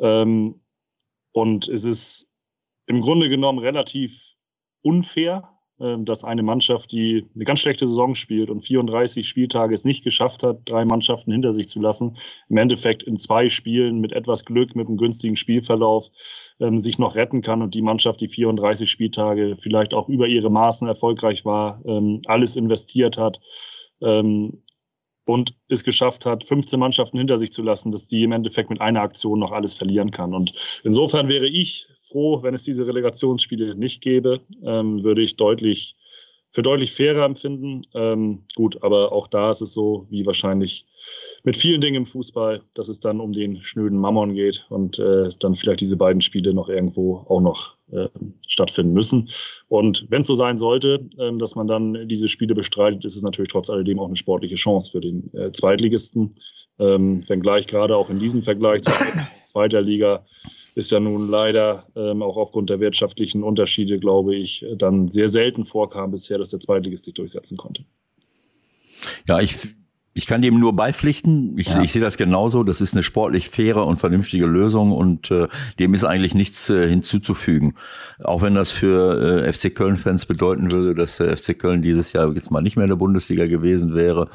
Ähm, 0.00 0.60
und 1.32 1.68
es 1.68 1.84
ist 1.84 2.28
im 2.86 3.00
Grunde 3.00 3.28
genommen 3.28 3.58
relativ 3.58 4.34
unfair, 4.82 5.48
äh, 5.78 5.96
dass 6.00 6.24
eine 6.24 6.42
Mannschaft, 6.42 6.92
die 6.92 7.26
eine 7.34 7.44
ganz 7.44 7.60
schlechte 7.60 7.86
Saison 7.86 8.14
spielt 8.14 8.50
und 8.50 8.62
34 8.62 9.28
Spieltage 9.28 9.74
es 9.74 9.84
nicht 9.84 10.04
geschafft 10.04 10.42
hat, 10.42 10.60
drei 10.64 10.84
Mannschaften 10.84 11.32
hinter 11.32 11.52
sich 11.52 11.68
zu 11.68 11.80
lassen, 11.80 12.18
im 12.48 12.56
Endeffekt 12.56 13.02
in 13.02 13.16
zwei 13.16 13.48
Spielen 13.48 14.00
mit 14.00 14.12
etwas 14.12 14.44
Glück, 14.44 14.74
mit 14.74 14.88
einem 14.88 14.96
günstigen 14.96 15.36
Spielverlauf 15.36 16.08
ähm, 16.60 16.80
sich 16.80 16.98
noch 16.98 17.14
retten 17.14 17.42
kann 17.42 17.62
und 17.62 17.74
die 17.74 17.82
Mannschaft, 17.82 18.20
die 18.20 18.28
34 18.28 18.90
Spieltage 18.90 19.56
vielleicht 19.56 19.94
auch 19.94 20.08
über 20.08 20.26
ihre 20.26 20.50
Maßen 20.50 20.86
erfolgreich 20.86 21.44
war, 21.44 21.80
ähm, 21.86 22.22
alles 22.26 22.56
investiert 22.56 23.16
hat, 23.18 23.40
ähm, 24.02 24.62
und 25.24 25.54
es 25.68 25.84
geschafft 25.84 26.26
hat, 26.26 26.44
15 26.44 26.78
Mannschaften 26.78 27.18
hinter 27.18 27.38
sich 27.38 27.52
zu 27.52 27.62
lassen, 27.62 27.92
dass 27.92 28.06
die 28.06 28.22
im 28.24 28.32
Endeffekt 28.32 28.70
mit 28.70 28.80
einer 28.80 29.02
Aktion 29.02 29.38
noch 29.38 29.52
alles 29.52 29.74
verlieren 29.74 30.10
kann. 30.10 30.34
Und 30.34 30.54
insofern 30.84 31.28
wäre 31.28 31.46
ich 31.46 31.88
froh, 32.00 32.42
wenn 32.42 32.54
es 32.54 32.64
diese 32.64 32.86
Relegationsspiele 32.86 33.76
nicht 33.76 34.02
gäbe, 34.02 34.40
ähm, 34.62 35.02
würde 35.04 35.22
ich 35.22 35.36
deutlich 35.36 35.96
für 36.48 36.62
deutlich 36.62 36.92
fairer 36.92 37.24
empfinden. 37.24 37.82
Ähm, 37.94 38.44
gut, 38.56 38.82
aber 38.82 39.12
auch 39.12 39.28
da 39.28 39.50
ist 39.50 39.60
es 39.60 39.72
so, 39.72 40.06
wie 40.10 40.26
wahrscheinlich 40.26 40.84
mit 41.42 41.56
vielen 41.56 41.80
Dingen 41.80 41.96
im 41.96 42.06
Fußball, 42.06 42.62
dass 42.74 42.88
es 42.88 43.00
dann 43.00 43.20
um 43.20 43.32
den 43.32 43.62
schnöden 43.62 43.98
Mammon 43.98 44.34
geht 44.34 44.66
und 44.68 44.98
äh, 44.98 45.30
dann 45.38 45.54
vielleicht 45.54 45.80
diese 45.80 45.96
beiden 45.96 46.20
Spiele 46.20 46.52
noch 46.54 46.68
irgendwo 46.68 47.24
auch 47.28 47.40
noch 47.40 47.76
äh, 47.92 48.08
stattfinden 48.46 48.92
müssen. 48.92 49.30
Und 49.68 50.06
wenn 50.10 50.20
es 50.20 50.26
so 50.26 50.34
sein 50.34 50.58
sollte, 50.58 51.08
äh, 51.18 51.36
dass 51.38 51.54
man 51.54 51.66
dann 51.66 52.08
diese 52.08 52.28
Spiele 52.28 52.54
bestreitet, 52.54 53.04
ist 53.04 53.16
es 53.16 53.22
natürlich 53.22 53.50
trotz 53.50 53.70
alledem 53.70 53.98
auch 53.98 54.06
eine 54.06 54.16
sportliche 54.16 54.56
Chance 54.56 54.90
für 54.90 55.00
den 55.00 55.32
äh, 55.34 55.52
Zweitligisten. 55.52 56.36
Ähm, 56.78 57.28
wenngleich 57.28 57.66
gerade 57.66 57.96
auch 57.96 58.08
in 58.08 58.18
diesem 58.18 58.42
Vergleich 58.42 58.82
zur 58.82 58.94
zweiter 59.46 59.82
Liga 59.82 60.24
ist 60.74 60.90
ja 60.90 61.00
nun 61.00 61.28
leider 61.28 61.86
ähm, 61.96 62.22
auch 62.22 62.36
aufgrund 62.36 62.70
der 62.70 62.80
wirtschaftlichen 62.80 63.42
Unterschiede, 63.42 63.98
glaube 63.98 64.36
ich, 64.36 64.64
dann 64.76 65.08
sehr 65.08 65.28
selten 65.28 65.66
vorkam 65.66 66.12
bisher, 66.12 66.38
dass 66.38 66.50
der 66.50 66.60
Zweitligist 66.60 67.04
sich 67.04 67.14
durchsetzen 67.14 67.56
konnte. 67.56 67.84
Ja, 69.26 69.40
ich 69.40 69.56
ich 70.12 70.26
kann 70.26 70.42
dem 70.42 70.58
nur 70.58 70.74
beipflichten. 70.74 71.56
Ich, 71.56 71.68
ja. 71.68 71.82
ich 71.82 71.92
sehe 71.92 72.02
das 72.02 72.16
genauso. 72.16 72.64
Das 72.64 72.80
ist 72.80 72.94
eine 72.94 73.02
sportlich 73.02 73.48
faire 73.48 73.86
und 73.86 73.98
vernünftige 73.98 74.46
Lösung 74.46 74.90
und 74.92 75.30
äh, 75.30 75.46
dem 75.78 75.94
ist 75.94 76.04
eigentlich 76.04 76.34
nichts 76.34 76.68
äh, 76.68 76.88
hinzuzufügen. 76.88 77.74
Auch 78.22 78.42
wenn 78.42 78.54
das 78.54 78.72
für 78.72 79.44
äh, 79.44 79.52
FC 79.52 79.74
Köln-Fans 79.74 80.26
bedeuten 80.26 80.72
würde, 80.72 80.94
dass 80.94 81.18
der 81.18 81.36
FC 81.36 81.56
Köln 81.58 81.82
dieses 81.82 82.12
Jahr 82.12 82.32
jetzt 82.34 82.50
mal 82.50 82.60
nicht 82.60 82.76
mehr 82.76 82.84
in 82.84 82.90
der 82.90 82.96
Bundesliga 82.96 83.46
gewesen 83.46 83.94
wäre. 83.94 84.28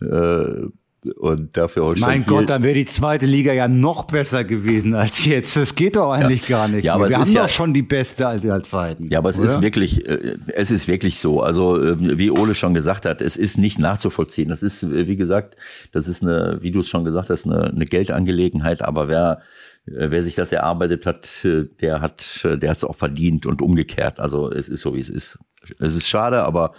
Äh, 0.00 0.68
und 1.04 1.56
dafür 1.56 1.84
Holstein 1.84 2.08
Mein 2.08 2.24
Kiel. 2.24 2.32
Gott, 2.32 2.50
dann 2.50 2.62
wäre 2.62 2.74
die 2.74 2.84
zweite 2.84 3.26
Liga 3.26 3.52
ja 3.52 3.68
noch 3.68 4.04
besser 4.04 4.44
gewesen 4.44 4.94
als 4.94 5.24
jetzt. 5.24 5.56
Das 5.56 5.74
geht 5.74 5.96
doch 5.96 6.12
eigentlich 6.12 6.48
ja. 6.48 6.58
gar 6.58 6.68
nicht. 6.68 6.84
Ja, 6.84 6.94
aber 6.94 7.08
Wir 7.08 7.16
es 7.18 7.22
haben 7.22 7.34
doch 7.34 7.42
ja, 7.42 7.48
schon 7.48 7.74
die 7.74 7.82
beste 7.82 8.26
aller 8.26 8.62
Zeiten. 8.62 9.08
Ja, 9.10 9.18
aber 9.18 9.30
es 9.30 9.38
oder? 9.38 9.48
ist 9.48 9.62
wirklich, 9.62 10.06
äh, 10.06 10.36
es 10.54 10.70
ist 10.70 10.88
wirklich 10.88 11.18
so. 11.18 11.42
Also 11.42 11.80
äh, 11.80 12.18
wie 12.18 12.30
Ole 12.30 12.54
schon 12.54 12.74
gesagt 12.74 13.06
hat, 13.06 13.22
es 13.22 13.36
ist 13.36 13.58
nicht 13.58 13.78
nachzuvollziehen. 13.78 14.48
Das 14.48 14.62
ist, 14.62 14.82
äh, 14.82 15.06
wie 15.06 15.16
gesagt, 15.16 15.56
das 15.92 16.08
ist 16.08 16.22
eine, 16.22 16.58
wie 16.60 16.70
du 16.70 16.80
es 16.80 16.88
schon 16.88 17.04
gesagt 17.04 17.30
hast, 17.30 17.46
eine, 17.46 17.64
eine 17.64 17.86
Geldangelegenheit. 17.86 18.82
Aber 18.82 19.08
wer 19.08 19.42
wer 19.88 20.24
sich 20.24 20.34
das 20.34 20.50
erarbeitet 20.50 21.06
hat, 21.06 21.28
der 21.44 22.00
hat, 22.00 22.40
der 22.42 22.70
hat 22.70 22.76
es 22.76 22.82
auch 22.82 22.96
verdient 22.96 23.46
und 23.46 23.62
umgekehrt. 23.62 24.18
Also 24.18 24.50
es 24.50 24.68
ist 24.68 24.80
so, 24.80 24.96
wie 24.96 25.00
es 25.00 25.08
ist. 25.08 25.38
Es 25.78 25.94
ist 25.94 26.08
schade, 26.08 26.42
aber 26.42 26.72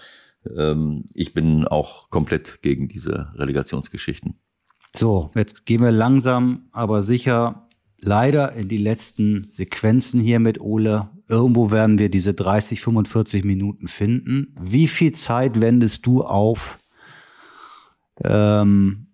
ähm, 0.56 1.06
ich 1.14 1.34
bin 1.34 1.68
auch 1.68 2.10
komplett 2.10 2.62
gegen 2.62 2.88
diese 2.88 3.34
Relegationsgeschichten. 3.36 4.40
So, 4.96 5.30
jetzt 5.36 5.66
gehen 5.66 5.82
wir 5.82 5.92
langsam, 5.92 6.70
aber 6.72 7.04
sicher 7.04 7.68
leider 8.00 8.54
in 8.54 8.68
die 8.68 8.78
letzten 8.78 9.48
Sequenzen 9.52 10.22
hier 10.22 10.40
mit 10.40 10.60
Ole. 10.60 11.10
Irgendwo 11.28 11.72
werden 11.72 12.00
wir 12.00 12.10
diese 12.10 12.34
30, 12.34 12.82
45 12.82 13.44
Minuten 13.44 13.88
finden. 13.88 14.56
Wie 14.60 14.88
viel 14.88 15.14
Zeit 15.14 15.60
wendest 15.60 16.06
du 16.06 16.24
auf 16.24 16.78
ähm, 18.24 19.08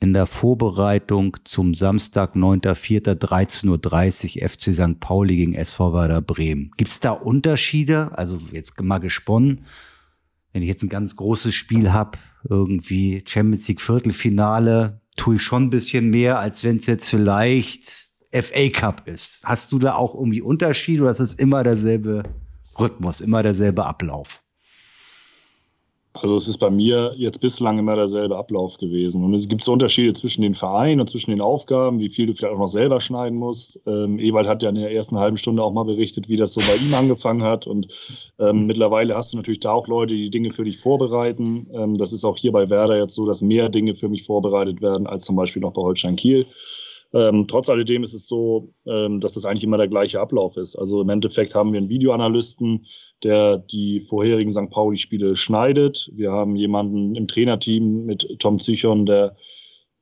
in 0.00 0.12
der 0.12 0.26
Vorbereitung 0.26 1.38
zum 1.44 1.74
Samstag, 1.74 2.36
9.4.13.30 2.36 4.42
Uhr 4.42 4.48
FC 4.48 4.74
St. 4.74 5.00
Pauli 5.00 5.36
gegen 5.36 5.54
SV 5.54 5.94
Werder 5.94 6.20
Bremen? 6.20 6.72
Gibt 6.76 6.90
es 6.90 7.00
da 7.00 7.12
Unterschiede? 7.12 8.10
Also 8.12 8.38
jetzt 8.52 8.78
mal 8.82 8.98
gesponnen 8.98 9.64
wenn 10.54 10.62
ich 10.62 10.68
jetzt 10.68 10.84
ein 10.84 10.88
ganz 10.88 11.16
großes 11.16 11.54
Spiel 11.54 11.92
habe, 11.92 12.16
irgendwie 12.48 13.22
Champions 13.26 13.66
League 13.66 13.80
Viertelfinale, 13.80 15.00
tue 15.16 15.36
ich 15.36 15.42
schon 15.42 15.64
ein 15.64 15.70
bisschen 15.70 16.10
mehr, 16.10 16.38
als 16.38 16.62
wenn 16.62 16.76
es 16.76 16.86
jetzt 16.86 17.10
vielleicht 17.10 18.08
FA 18.32 18.68
Cup 18.70 19.06
ist. 19.06 19.40
Hast 19.42 19.72
du 19.72 19.80
da 19.80 19.94
auch 19.96 20.14
irgendwie 20.14 20.40
Unterschiede 20.40 21.02
oder 21.02 21.10
ist 21.10 21.18
es 21.18 21.34
immer 21.34 21.64
derselbe 21.64 22.22
Rhythmus, 22.78 23.20
immer 23.20 23.42
derselbe 23.42 23.84
Ablauf? 23.84 24.43
Also 26.20 26.36
es 26.36 26.46
ist 26.46 26.58
bei 26.58 26.70
mir 26.70 27.12
jetzt 27.16 27.40
bislang 27.40 27.78
immer 27.78 27.96
derselbe 27.96 28.36
Ablauf 28.36 28.78
gewesen. 28.78 29.24
Und 29.24 29.34
es 29.34 29.48
gibt 29.48 29.64
so 29.64 29.72
Unterschiede 29.72 30.12
zwischen 30.12 30.42
den 30.42 30.54
Vereinen 30.54 31.00
und 31.00 31.10
zwischen 31.10 31.30
den 31.30 31.40
Aufgaben, 31.40 31.98
wie 31.98 32.08
viel 32.08 32.26
du 32.26 32.34
vielleicht 32.34 32.54
auch 32.54 32.58
noch 32.58 32.68
selber 32.68 33.00
schneiden 33.00 33.36
musst. 33.36 33.80
Ähm, 33.84 34.20
Ewald 34.20 34.46
hat 34.46 34.62
ja 34.62 34.68
in 34.68 34.76
der 34.76 34.92
ersten 34.92 35.18
halben 35.18 35.36
Stunde 35.36 35.64
auch 35.64 35.72
mal 35.72 35.84
berichtet, 35.84 36.28
wie 36.28 36.36
das 36.36 36.52
so 36.52 36.60
bei 36.60 36.76
ihm 36.76 36.94
angefangen 36.94 37.42
hat. 37.42 37.66
Und 37.66 37.88
ähm, 38.38 38.66
mittlerweile 38.66 39.16
hast 39.16 39.32
du 39.32 39.36
natürlich 39.36 39.60
da 39.60 39.72
auch 39.72 39.88
Leute, 39.88 40.14
die 40.14 40.30
Dinge 40.30 40.52
für 40.52 40.64
dich 40.64 40.78
vorbereiten. 40.78 41.66
Ähm, 41.72 41.96
das 41.96 42.12
ist 42.12 42.24
auch 42.24 42.36
hier 42.36 42.52
bei 42.52 42.70
Werder 42.70 42.96
jetzt 42.96 43.16
so, 43.16 43.26
dass 43.26 43.42
mehr 43.42 43.68
Dinge 43.68 43.96
für 43.96 44.08
mich 44.08 44.22
vorbereitet 44.22 44.80
werden 44.80 45.08
als 45.08 45.24
zum 45.24 45.34
Beispiel 45.34 45.62
noch 45.62 45.72
bei 45.72 45.82
Holstein 45.82 46.14
Kiel. 46.14 46.46
Ähm, 47.14 47.46
trotz 47.46 47.70
alledem 47.70 48.02
ist 48.02 48.12
es 48.12 48.26
so, 48.26 48.74
ähm, 48.86 49.20
dass 49.20 49.34
das 49.34 49.44
eigentlich 49.44 49.62
immer 49.62 49.78
der 49.78 49.88
gleiche 49.88 50.20
Ablauf 50.20 50.56
ist. 50.56 50.74
Also 50.74 51.00
im 51.00 51.08
Endeffekt 51.08 51.54
haben 51.54 51.72
wir 51.72 51.78
einen 51.78 51.88
Videoanalysten, 51.88 52.86
der 53.22 53.58
die 53.58 54.00
vorherigen 54.00 54.50
St. 54.50 54.68
Pauli-Spiele 54.70 55.36
schneidet. 55.36 56.10
Wir 56.12 56.32
haben 56.32 56.56
jemanden 56.56 57.14
im 57.14 57.28
Trainerteam 57.28 58.04
mit 58.04 58.26
Tom 58.40 58.58
Zichon, 58.58 59.06
der 59.06 59.36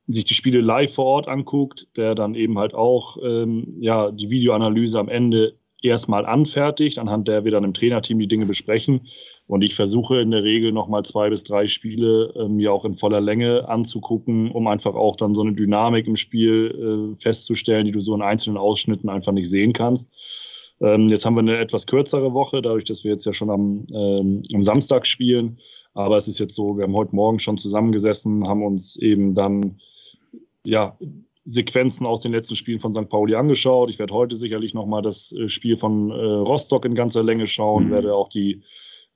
sich 0.07 0.25
die 0.25 0.33
Spiele 0.33 0.61
live 0.61 0.95
vor 0.95 1.05
Ort 1.05 1.27
anguckt, 1.27 1.87
der 1.95 2.15
dann 2.15 2.33
eben 2.33 2.57
halt 2.57 2.73
auch 2.73 3.17
ähm, 3.23 3.77
ja, 3.79 4.11
die 4.11 4.31
Videoanalyse 4.31 4.99
am 4.99 5.07
Ende 5.07 5.53
erstmal 5.83 6.25
anfertigt, 6.25 6.97
anhand 6.97 7.27
der 7.27 7.45
wir 7.45 7.51
dann 7.51 7.63
im 7.63 7.73
Trainerteam 7.73 8.17
die 8.17 8.27
Dinge 8.27 8.47
besprechen. 8.47 9.07
Und 9.45 9.63
ich 9.63 9.75
versuche 9.75 10.21
in 10.21 10.31
der 10.31 10.43
Regel 10.43 10.71
nochmal 10.71 11.03
zwei 11.03 11.29
bis 11.29 11.43
drei 11.43 11.67
Spiele 11.67 12.33
äh, 12.35 12.47
mir 12.47 12.71
auch 12.71 12.85
in 12.85 12.93
voller 12.93 13.21
Länge 13.21 13.67
anzugucken, 13.67 14.49
um 14.51 14.67
einfach 14.67 14.95
auch 14.95 15.15
dann 15.15 15.35
so 15.35 15.41
eine 15.41 15.53
Dynamik 15.53 16.07
im 16.07 16.15
Spiel 16.15 17.11
äh, 17.13 17.15
festzustellen, 17.15 17.85
die 17.85 17.91
du 17.91 17.99
so 17.99 18.15
in 18.15 18.21
einzelnen 18.21 18.57
Ausschnitten 18.57 19.09
einfach 19.09 19.33
nicht 19.33 19.49
sehen 19.49 19.73
kannst. 19.73 20.15
Ähm, 20.79 21.09
jetzt 21.09 21.25
haben 21.25 21.35
wir 21.35 21.41
eine 21.41 21.57
etwas 21.57 21.87
kürzere 21.87 22.33
Woche, 22.33 22.61
dadurch, 22.61 22.85
dass 22.85 23.03
wir 23.03 23.11
jetzt 23.11 23.25
ja 23.25 23.33
schon 23.33 23.49
am, 23.49 23.85
ähm, 23.93 24.43
am 24.53 24.63
Samstag 24.63 25.05
spielen. 25.05 25.59
Aber 25.93 26.17
es 26.17 26.27
ist 26.27 26.39
jetzt 26.39 26.55
so, 26.55 26.77
wir 26.77 26.83
haben 26.83 26.95
heute 26.95 27.15
Morgen 27.15 27.39
schon 27.39 27.57
zusammengesessen, 27.57 28.47
haben 28.47 28.63
uns 28.63 28.95
eben 28.95 29.35
dann 29.35 29.79
ja, 30.63 30.97
Sequenzen 31.45 32.07
aus 32.07 32.21
den 32.21 32.31
letzten 32.31 32.55
Spielen 32.55 32.79
von 32.79 32.93
St. 32.93 33.09
Pauli 33.09 33.35
angeschaut. 33.35 33.89
Ich 33.89 33.99
werde 33.99 34.13
heute 34.13 34.35
sicherlich 34.35 34.73
nochmal 34.73 35.01
das 35.01 35.31
äh, 35.33 35.49
Spiel 35.49 35.77
von 35.77 36.09
äh, 36.11 36.13
Rostock 36.13 36.85
in 36.85 36.95
ganzer 36.95 37.23
Länge 37.23 37.47
schauen, 37.47 37.87
mhm. 37.87 37.91
werde 37.91 38.15
auch 38.15 38.29
die 38.29 38.63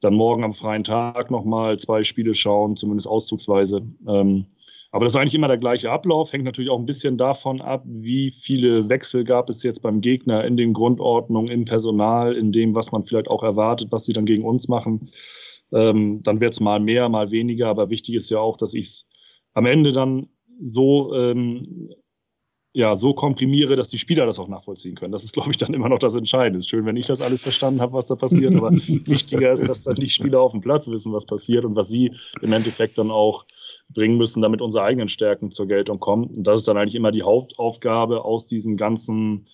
dann 0.02 0.14
morgen 0.14 0.44
am 0.44 0.54
freien 0.54 0.84
Tag 0.84 1.32
nochmal 1.32 1.78
zwei 1.80 2.04
Spiele 2.04 2.36
schauen, 2.36 2.76
zumindest 2.76 3.08
auszugsweise. 3.08 3.82
Ähm, 4.08 4.46
aber 4.92 5.06
das 5.06 5.14
ist 5.14 5.18
eigentlich 5.18 5.36
immer 5.36 5.48
der 5.48 5.58
gleiche 5.58 5.92
Ablauf, 5.92 6.32
hängt 6.32 6.46
natürlich 6.46 6.70
auch 6.70 6.80
ein 6.80 6.86
bisschen 6.86 7.18
davon 7.18 7.62
ab, 7.62 7.84
wie 7.86 8.32
viele 8.32 8.88
Wechsel 8.90 9.24
gab 9.24 9.50
es 9.50 9.62
jetzt 9.64 9.82
beim 9.82 10.02
Gegner 10.02 10.46
in 10.46 10.56
den 10.56 10.74
Grundordnungen, 10.74 11.52
im 11.52 11.66
Personal, 11.66 12.36
in 12.36 12.52
dem, 12.52 12.74
was 12.74 12.92
man 12.92 13.06
vielleicht 13.06 13.28
auch 13.28 13.44
erwartet, 13.44 13.92
was 13.92 14.06
sie 14.06 14.14
dann 14.14 14.26
gegen 14.26 14.46
uns 14.46 14.68
machen. 14.68 15.12
Ähm, 15.72 16.22
dann 16.24 16.40
wird 16.40 16.54
es 16.54 16.62
mal 16.62 16.80
mehr, 16.80 17.10
mal 17.10 17.32
weniger, 17.32 17.68
aber 17.68 17.90
wichtig 17.90 18.16
ist 18.16 18.30
ja 18.30 18.40
auch, 18.40 18.56
dass 18.56 18.74
ich 18.74 18.86
es 18.88 19.06
am 19.54 19.66
Ende 19.66 19.92
dann 19.92 20.30
so 20.62 21.14
ähm, 21.14 21.90
ja, 22.74 22.96
so 22.96 23.14
komprimiere, 23.14 23.76
dass 23.76 23.90
die 23.90 23.98
Spieler 23.98 24.26
das 24.26 24.40
auch 24.40 24.48
nachvollziehen 24.48 24.96
können. 24.96 25.12
Das 25.12 25.24
ist, 25.24 25.34
glaube 25.34 25.52
ich, 25.52 25.58
dann 25.58 25.74
immer 25.74 25.90
noch 25.90 26.00
das 26.00 26.16
Entscheidende. 26.16 26.60
Es 26.60 26.66
ist 26.66 26.70
schön, 26.70 26.86
wenn 26.86 26.96
ich 26.96 27.08
das 27.08 27.22
alles 27.22 27.42
verstanden 27.42 27.82
habe, 27.82 27.94
was 27.94 28.08
da 28.08 28.16
passiert, 28.16 28.56
aber 28.56 28.72
wichtiger 28.72 29.52
ist, 29.52 29.68
dass 29.68 29.84
dann 29.84 29.96
die 29.96 30.10
Spieler 30.10 30.42
auf 30.42 30.52
dem 30.52 30.62
Platz 30.62 30.88
wissen, 30.88 31.14
was 31.14 31.26
passiert 31.26 31.66
und 31.66 31.76
was 31.76 31.88
sie 31.88 32.12
im 32.42 32.54
Endeffekt 32.54 32.98
dann 32.98 33.10
auch 33.10 33.46
bringen 33.90 34.18
müssen, 34.18 34.42
damit 34.42 34.62
unsere 34.62 34.84
eigenen 34.84 35.08
Stärken 35.08 35.50
zur 35.50 35.68
Geltung 35.68 36.00
kommen. 36.00 36.26
Und 36.26 36.46
das 36.46 36.60
ist 36.60 36.68
dann 36.68 36.78
eigentlich 36.78 36.96
immer 36.96 37.12
die 37.12 37.24
Hauptaufgabe 37.24 38.24
aus 38.24 38.48
diesen 38.48 38.78
ganzen 38.78 39.48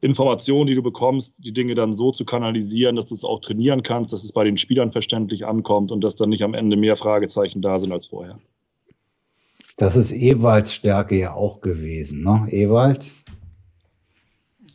Informationen, 0.00 0.66
die 0.66 0.74
du 0.74 0.82
bekommst, 0.82 1.44
die 1.44 1.52
Dinge 1.52 1.74
dann 1.74 1.92
so 1.92 2.10
zu 2.10 2.24
kanalisieren, 2.24 2.96
dass 2.96 3.06
du 3.06 3.14
es 3.14 3.24
auch 3.24 3.40
trainieren 3.40 3.82
kannst, 3.82 4.12
dass 4.12 4.24
es 4.24 4.32
bei 4.32 4.44
den 4.44 4.56
Spielern 4.56 4.92
verständlich 4.92 5.46
ankommt 5.46 5.92
und 5.92 6.02
dass 6.02 6.14
dann 6.14 6.30
nicht 6.30 6.42
am 6.42 6.54
Ende 6.54 6.76
mehr 6.76 6.96
Fragezeichen 6.96 7.60
da 7.60 7.78
sind 7.78 7.92
als 7.92 8.06
vorher. 8.06 8.38
Das 9.80 9.96
ist 9.96 10.12
Ewalds 10.12 10.74
Stärke 10.74 11.18
ja 11.18 11.32
auch 11.32 11.62
gewesen, 11.62 12.22
ne? 12.22 12.46
Ewald? 12.50 13.14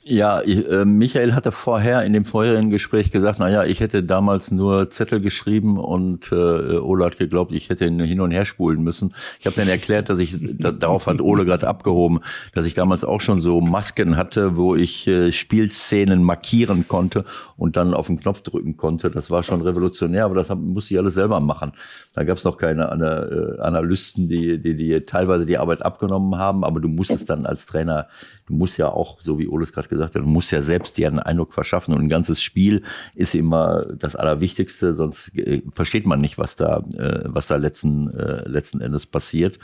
Ja, 0.08 0.44
ich, 0.46 0.70
äh, 0.70 0.86
Michael 0.86 1.34
hatte 1.34 1.52
vorher 1.52 2.04
in 2.04 2.14
dem 2.14 2.26
vorherigen 2.26 2.70
Gespräch 2.70 3.10
gesagt, 3.10 3.40
na 3.40 3.50
ja, 3.50 3.64
ich 3.64 3.80
hätte 3.80 4.04
damals 4.04 4.52
nur 4.52 4.92
Zettel 4.92 5.20
geschrieben 5.20 5.80
und 5.80 6.32
äh, 6.32 6.36
Ole 6.78 7.06
hat 7.06 7.18
geglaubt, 7.18 7.52
ich 7.52 7.70
hätte 7.70 7.86
ihn 7.86 8.00
hin 8.00 8.22
und 8.22 8.30
her 8.30 8.46
spulen 8.46 8.84
müssen. 8.84 9.16
Ich 9.40 9.48
habe 9.48 9.56
dann 9.56 9.68
erklärt, 9.68 10.10
dass 10.10 10.20
ich, 10.20 10.38
da, 10.60 10.72
darauf 10.72 11.08
hat 11.08 11.22
Ole 11.22 11.44
gerade 11.44 11.68
abgehoben, 11.68 12.20
dass 12.54 12.68
ich 12.68 12.76
damals 12.76 13.04
auch 13.04 13.20
schon 13.20 13.42
so 13.42 13.62
Masken 13.62 14.16
hatte, 14.16 14.56
wo 14.56 14.76
ich 14.76 15.08
äh, 15.08 15.32
Spielszenen 15.32 16.22
markieren 16.22 16.88
konnte 16.88 17.26
und 17.58 17.76
dann 17.76 17.96
auf 17.96 18.06
den 18.06 18.20
Knopf 18.20 18.42
drücken 18.42 18.78
konnte. 18.78 19.10
Das 19.10 19.32
war 19.32 19.42
schon 19.42 19.64
revolutionär, 19.64 20.26
aber 20.26 20.36
das 20.36 20.52
hab, 20.52 20.60
musste 20.60 20.94
ich 20.94 21.00
alles 21.00 21.16
selber 21.16 21.40
machen. 21.40 21.72
Da 22.14 22.24
gab 22.26 22.38
es 22.38 22.44
noch 22.44 22.60
keine 22.60 22.84
äh, 22.84 23.60
Analysten, 23.60 24.28
die, 24.28 24.62
die, 24.62 24.78
die 24.78 25.02
teilweise 25.02 25.48
die 25.48 25.58
Arbeit 25.58 25.84
abgenommen 25.84 26.38
haben, 26.38 26.64
aber 26.64 26.80
du 26.80 26.90
musstest 26.90 27.28
dann 27.28 27.48
als 27.48 27.66
Trainer, 27.66 28.08
du 28.46 28.54
musst 28.54 28.78
ja 28.78 28.90
auch, 28.90 29.20
so 29.20 29.40
wie 29.40 29.48
Ole 29.48 29.64
es 29.64 29.74
gerade 29.74 29.95
gesagt 29.96 30.16
du 30.16 30.22
musst 30.22 30.52
ja 30.52 30.62
selbst 30.62 30.98
dir 30.98 31.08
einen 31.08 31.20
Eindruck 31.20 31.54
verschaffen 31.54 31.94
und 31.94 32.02
ein 32.02 32.10
ganzes 32.10 32.42
Spiel 32.42 32.84
ist 33.14 33.36
immer 33.36 33.86
das 33.98 34.16
Allerwichtigste, 34.16 34.94
sonst 34.94 35.38
äh, 35.38 35.62
versteht 35.74 36.06
man 36.06 36.22
nicht, 36.22 36.38
was 36.38 36.56
da, 36.56 36.84
äh, 36.98 37.22
was 37.26 37.48
da 37.48 37.56
letzten, 37.56 38.10
äh, 38.10 38.48
letzten 38.48 38.82
Endes 38.82 39.06
passiert. 39.06 39.58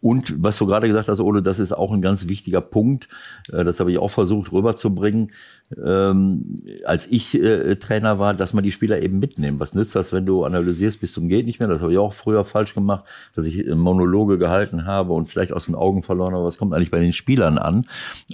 Und 0.00 0.34
was 0.42 0.58
du 0.58 0.66
gerade 0.66 0.88
gesagt 0.88 1.08
hast, 1.08 1.20
Ole, 1.20 1.42
das 1.42 1.58
ist 1.58 1.72
auch 1.72 1.92
ein 1.92 2.02
ganz 2.02 2.28
wichtiger 2.28 2.60
Punkt, 2.60 3.08
das 3.48 3.80
habe 3.80 3.92
ich 3.92 3.98
auch 3.98 4.10
versucht 4.10 4.52
rüberzubringen, 4.52 5.32
ähm, 5.76 6.56
als 6.84 7.06
ich 7.06 7.34
äh, 7.34 7.76
Trainer 7.76 8.18
war, 8.18 8.32
dass 8.32 8.54
man 8.54 8.64
die 8.64 8.72
Spieler 8.72 9.02
eben 9.02 9.18
mitnimmt. 9.18 9.60
Was 9.60 9.74
nützt 9.74 9.94
das, 9.94 10.12
wenn 10.12 10.24
du 10.24 10.44
analysierst 10.44 11.00
bis 11.00 11.12
zum 11.12 11.28
geht 11.28 11.44
nicht 11.44 11.60
mehr? 11.60 11.68
Das 11.68 11.82
habe 11.82 11.92
ich 11.92 11.98
auch 11.98 12.14
früher 12.14 12.44
falsch 12.44 12.74
gemacht, 12.74 13.04
dass 13.34 13.44
ich 13.44 13.66
äh, 13.66 13.74
Monologe 13.74 14.38
gehalten 14.38 14.86
habe 14.86 15.12
und 15.12 15.26
vielleicht 15.26 15.52
aus 15.52 15.66
den 15.66 15.74
Augen 15.74 16.02
verloren 16.02 16.34
habe, 16.34 16.44
was 16.44 16.56
kommt 16.56 16.72
eigentlich 16.72 16.90
bei 16.90 17.00
den 17.00 17.12
Spielern 17.12 17.58
an? 17.58 17.84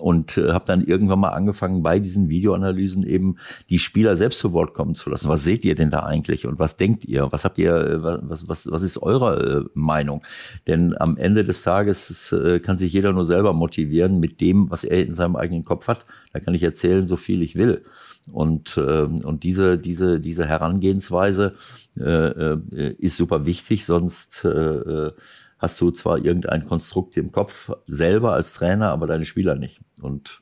Und 0.01 0.39
äh, 0.39 0.53
habe 0.53 0.65
dann 0.65 0.85
irgendwann 0.85 1.19
mal 1.19 1.31
angefangen, 1.31 1.83
bei 1.83 1.99
diesen 1.99 2.29
Videoanalysen 2.29 3.05
eben 3.05 3.37
die 3.69 3.81
Spieler 3.81 4.17
selbst 4.17 4.39
zu 4.39 4.53
Wort 4.53 4.75
kommen 4.75 4.95
zu 4.95 5.11
lassen. 5.11 5.29
Was 5.29 5.43
seht 5.43 5.65
ihr 5.65 5.75
denn 5.75 5.91
da 5.91 6.01
eigentlich 6.01 6.47
und 6.47 6.61
was 6.61 6.77
denkt 6.77 7.05
ihr? 7.05 7.33
Was 7.33 7.45
habt 7.45 7.59
ihr, 7.59 7.75
äh, 7.75 8.03
was, 8.03 8.49
was, 8.49 8.71
was 8.71 8.83
ist 8.83 9.03
eure 9.03 9.65
äh, 9.65 9.69
Meinung? 9.75 10.23
Denn 10.69 10.95
am 11.01 11.17
Ende 11.17 11.45
des 11.45 11.63
Tages 11.63 12.31
äh, 12.33 12.61
kann 12.61 12.79
sich 12.79 12.93
jeder 12.93 13.13
nur 13.13 13.25
selber 13.25 13.53
motivieren 13.53 14.21
mit 14.21 14.41
dem, 14.41 14.71
was 14.71 14.85
er 14.85 15.05
in 15.05 15.17
seinem 15.17 15.35
eigenen 15.35 15.65
Kopf 15.65 15.89
hat. 15.89 16.07
Da 16.33 16.41
kann 16.41 16.55
ich 16.55 16.63
erzählen, 16.63 17.07
so 17.07 17.17
viel 17.25 17.43
ich 17.43 17.57
will. 17.57 17.85
Und, 18.33 18.77
äh, 18.77 19.03
und 19.03 19.43
diese, 19.43 19.77
diese, 19.77 20.21
diese 20.21 20.47
Herangehensweise 20.47 21.55
äh, 21.99 22.05
äh, 22.05 22.95
ist 22.99 23.17
super 23.17 23.45
wichtig, 23.45 23.85
sonst 23.85 24.45
äh, 24.45 25.11
hast 25.59 25.81
du 25.81 25.91
zwar 25.91 26.19
irgendein 26.19 26.65
Konstrukt 26.65 27.17
im 27.17 27.33
Kopf 27.33 27.71
selber 27.87 28.33
als 28.33 28.55
Trainer, 28.55 28.91
aber 28.91 29.07
deine 29.07 29.25
Spieler 29.25 29.57
nicht. 29.57 29.81
Und 30.03 30.41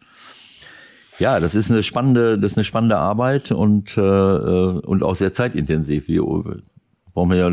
ja, 1.19 1.41
das 1.41 1.55
ist 1.55 1.71
eine 1.71 1.83
spannende, 1.83 2.39
das 2.39 2.53
ist 2.53 2.59
eine 2.59 2.65
spannende 2.65 2.99
Arbeit 2.99 3.53
und, 3.53 3.97
äh, 3.97 4.01
und 4.01 5.03
auch 5.03 5.15
sehr 5.15 5.33
zeitintensiv, 5.33 6.09
wie 6.09 6.21
brauchen 7.15 7.31
wir 7.31 7.37
ja 7.37 7.51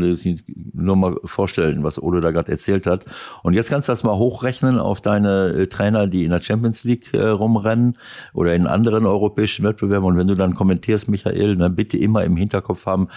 nur 0.72 0.96
mal 0.96 1.16
vorstellen, 1.24 1.84
was 1.84 2.02
Ole 2.02 2.20
da 2.20 2.30
gerade 2.30 2.50
erzählt 2.52 2.86
hat. 2.86 3.04
Und 3.42 3.54
jetzt 3.54 3.70
kannst 3.70 3.88
du 3.88 3.92
das 3.92 4.02
mal 4.02 4.16
hochrechnen 4.16 4.78
auf 4.78 5.00
deine 5.00 5.48
äh, 5.48 5.66
Trainer, 5.66 6.06
die 6.06 6.24
in 6.24 6.30
der 6.30 6.40
Champions 6.40 6.84
League 6.84 7.12
äh, 7.12 7.22
rumrennen 7.22 7.96
oder 8.32 8.54
in 8.54 8.66
anderen 8.66 9.06
europäischen 9.06 9.64
Wettbewerben. 9.64 10.06
Und 10.06 10.16
wenn 10.16 10.28
du 10.28 10.34
dann 10.34 10.54
kommentierst, 10.54 11.08
Michael, 11.08 11.56
ne, 11.56 11.70
bitte 11.70 11.98
immer 11.98 12.24
im 12.24 12.36
Hinterkopf 12.36 12.86
haben, 12.86 13.08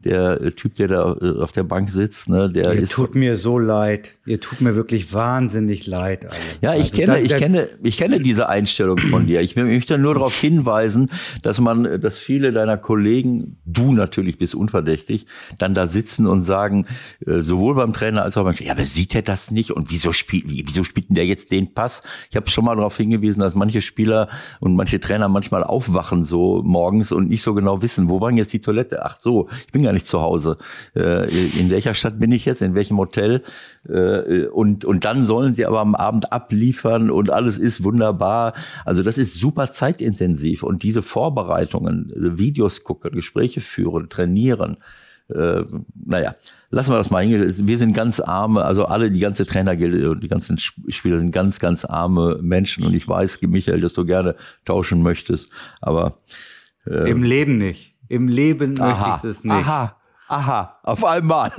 der 0.00 0.40
äh, 0.40 0.52
Typ, 0.52 0.74
der 0.76 0.88
da 0.88 1.16
äh, 1.20 1.40
auf 1.40 1.52
der 1.52 1.64
Bank 1.64 1.88
sitzt, 1.88 2.28
ne, 2.28 2.50
der 2.50 2.72
Ihr 2.72 2.82
ist. 2.82 2.92
tut 2.92 3.14
mir 3.14 3.36
so 3.36 3.58
leid. 3.58 4.14
Ihr 4.26 4.40
tut 4.40 4.60
mir 4.60 4.74
wirklich 4.74 5.12
wahnsinnig 5.12 5.86
leid. 5.86 6.24
Alter. 6.24 6.36
Ja, 6.60 6.74
ich 6.74 6.92
Also 6.92 6.96
kenne, 6.96 7.20
ich 7.20 7.36
kenne, 7.36 7.68
ich 7.82 7.96
kenne 7.96 8.20
diese 8.20 8.48
Einstellung 8.48 8.98
von 8.98 9.26
dir. 9.26 9.40
Ich 9.40 9.56
möchte 9.56 9.98
nur 9.98 10.14
darauf 10.14 10.36
hinweisen, 10.38 11.10
dass 11.42 11.60
man, 11.60 12.00
dass 12.00 12.18
viele 12.18 12.52
deiner 12.52 12.76
Kollegen, 12.76 13.56
du 13.64 13.92
natürlich 13.92 14.38
bist 14.38 14.54
unverdächtig, 14.54 15.26
dann 15.58 15.74
da 15.74 15.86
sitzen 15.92 16.26
und 16.26 16.42
sagen, 16.42 16.86
äh, 17.26 17.42
sowohl 17.42 17.76
beim 17.76 17.92
Trainer 17.92 18.22
als 18.22 18.36
auch 18.36 18.44
beim, 18.44 18.56
ja, 18.58 18.72
aber 18.72 18.84
sieht 18.84 19.14
er 19.14 19.22
das 19.22 19.50
nicht? 19.52 19.70
Und 19.70 19.90
wieso 19.90 20.10
spielt, 20.12 20.50
wie- 20.50 20.64
wieso 20.66 20.82
spielt 20.82 21.08
denn 21.08 21.14
der 21.16 21.26
jetzt 21.26 21.52
den 21.52 21.72
Pass? 21.74 22.02
Ich 22.30 22.36
habe 22.36 22.50
schon 22.50 22.64
mal 22.64 22.74
darauf 22.74 22.96
hingewiesen, 22.96 23.40
dass 23.40 23.54
manche 23.54 23.80
Spieler 23.82 24.28
und 24.58 24.74
manche 24.74 24.98
Trainer 24.98 25.28
manchmal 25.28 25.62
aufwachen 25.62 26.24
so 26.24 26.62
morgens 26.64 27.12
und 27.12 27.28
nicht 27.28 27.42
so 27.42 27.54
genau 27.54 27.82
wissen, 27.82 28.08
wo 28.08 28.20
war 28.20 28.30
denn 28.30 28.38
jetzt 28.38 28.52
die 28.52 28.60
Toilette? 28.60 29.04
Ach 29.04 29.18
so, 29.20 29.48
ich 29.66 29.72
bin 29.72 29.82
gar 29.84 29.92
nicht 29.92 30.06
zu 30.06 30.20
Hause. 30.20 30.58
Äh, 30.96 31.28
in 31.58 31.70
welcher 31.70 31.94
Stadt 31.94 32.18
bin 32.18 32.32
ich 32.32 32.44
jetzt? 32.44 32.62
In 32.62 32.74
welchem 32.74 32.98
Hotel? 32.98 33.42
Äh, 33.88 34.46
und, 34.46 34.84
und 34.84 35.04
dann 35.04 35.24
sollen 35.24 35.54
sie 35.54 35.66
aber 35.66 35.80
am 35.80 35.94
Abend 35.94 36.32
abliefern 36.32 37.10
und 37.10 37.30
alles 37.30 37.58
ist 37.58 37.84
wunderbar. 37.84 38.54
Also 38.84 39.02
das 39.02 39.18
ist 39.18 39.34
super 39.34 39.70
zeitintensiv 39.70 40.62
und 40.62 40.82
diese 40.82 41.02
Vorbereitungen, 41.02 42.08
Videos 42.16 42.84
gucken, 42.84 43.12
Gespräche 43.12 43.60
führen, 43.60 44.08
trainieren, 44.08 44.76
äh, 45.34 45.64
naja, 46.06 46.34
lassen 46.70 46.90
wir 46.92 46.98
das 46.98 47.10
mal 47.10 47.22
hingehen. 47.24 47.66
Wir 47.66 47.78
sind 47.78 47.92
ganz 47.94 48.20
arme, 48.20 48.64
also 48.64 48.86
alle, 48.86 49.10
die 49.10 49.20
ganze 49.20 49.44
Trainergilde 49.46 50.10
und 50.10 50.22
die 50.22 50.28
ganzen 50.28 50.56
Sp- 50.60 50.80
Spieler 50.88 51.18
sind 51.18 51.32
ganz, 51.32 51.58
ganz 51.58 51.84
arme 51.84 52.38
Menschen 52.42 52.84
und 52.84 52.94
ich 52.94 53.08
weiß, 53.08 53.40
Michael, 53.42 53.80
dass 53.80 53.92
du 53.92 54.04
gerne 54.04 54.34
tauschen 54.64 55.02
möchtest, 55.02 55.50
aber 55.80 56.18
äh, 56.86 57.10
Im 57.10 57.22
Leben 57.22 57.58
nicht. 57.58 57.94
Im 58.08 58.28
Leben 58.28 58.70
möchte 58.70 58.84
aha, 58.84 59.16
ich 59.16 59.22
das 59.30 59.44
nicht. 59.44 59.52
aha, 59.52 59.96
aha, 60.28 60.78
auf 60.82 61.04
einmal. 61.04 61.50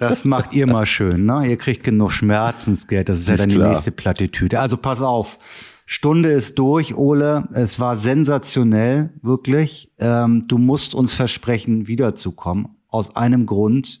Das 0.00 0.24
macht 0.24 0.54
ihr 0.54 0.66
mal 0.66 0.86
schön, 0.86 1.26
ne? 1.26 1.46
Ihr 1.48 1.56
kriegt 1.56 1.84
genug 1.84 2.12
Schmerzensgeld. 2.12 3.08
Das 3.08 3.18
ist 3.20 3.28
ja 3.28 3.34
Ist 3.34 3.40
dann 3.40 3.48
die 3.50 3.56
klar. 3.56 3.68
nächste 3.70 3.90
Plattitüde. 3.90 4.60
Also 4.60 4.76
pass 4.76 5.00
auf. 5.00 5.38
Stunde 5.92 6.30
ist 6.30 6.58
durch, 6.58 6.94
Ole. 6.94 7.46
Es 7.52 7.78
war 7.78 7.96
sensationell, 7.96 9.10
wirklich. 9.20 9.92
Ähm, 9.98 10.48
du 10.48 10.56
musst 10.56 10.94
uns 10.94 11.12
versprechen, 11.12 11.86
wiederzukommen. 11.86 12.70
Aus 12.88 13.14
einem 13.14 13.44
Grund. 13.44 14.00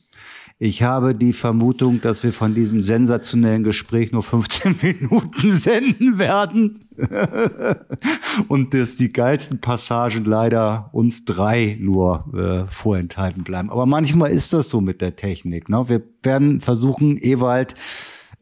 Ich 0.58 0.82
habe 0.82 1.14
die 1.14 1.34
Vermutung, 1.34 2.00
dass 2.00 2.22
wir 2.22 2.32
von 2.32 2.54
diesem 2.54 2.82
sensationellen 2.82 3.62
Gespräch 3.62 4.10
nur 4.10 4.22
15 4.22 4.76
Minuten 4.82 5.52
senden 5.52 6.18
werden. 6.18 6.86
Und 8.48 8.72
dass 8.72 8.96
die 8.96 9.12
geilsten 9.12 9.60
Passagen 9.60 10.24
leider 10.24 10.88
uns 10.92 11.26
drei 11.26 11.76
nur 11.78 12.24
äh, 12.34 12.72
vorenthalten 12.72 13.44
bleiben. 13.44 13.68
Aber 13.68 13.84
manchmal 13.84 14.30
ist 14.30 14.54
das 14.54 14.70
so 14.70 14.80
mit 14.80 15.02
der 15.02 15.16
Technik. 15.16 15.68
Ne? 15.68 15.90
Wir 15.90 16.02
werden 16.22 16.62
versuchen, 16.62 17.18
Ewald 17.18 17.74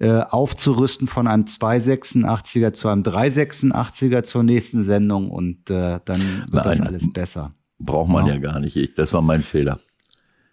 äh, 0.00 0.20
aufzurüsten 0.22 1.06
von 1.06 1.26
einem 1.28 1.44
286er 1.44 2.72
zu 2.72 2.88
einem 2.88 3.02
386er 3.02 4.22
zur 4.24 4.42
nächsten 4.42 4.82
Sendung 4.82 5.30
und 5.30 5.70
äh, 5.70 6.00
dann 6.04 6.20
wird 6.50 6.64
das 6.66 6.78
Nein. 6.78 6.86
alles 6.86 7.12
besser. 7.12 7.54
Braucht 7.78 8.10
man 8.10 8.26
Ja. 8.26 8.34
ja 8.34 8.38
gar 8.40 8.60
nicht. 8.60 8.76
Ich, 8.76 8.94
das 8.94 9.12
war 9.12 9.22
mein 9.22 9.42
Fehler. 9.42 9.78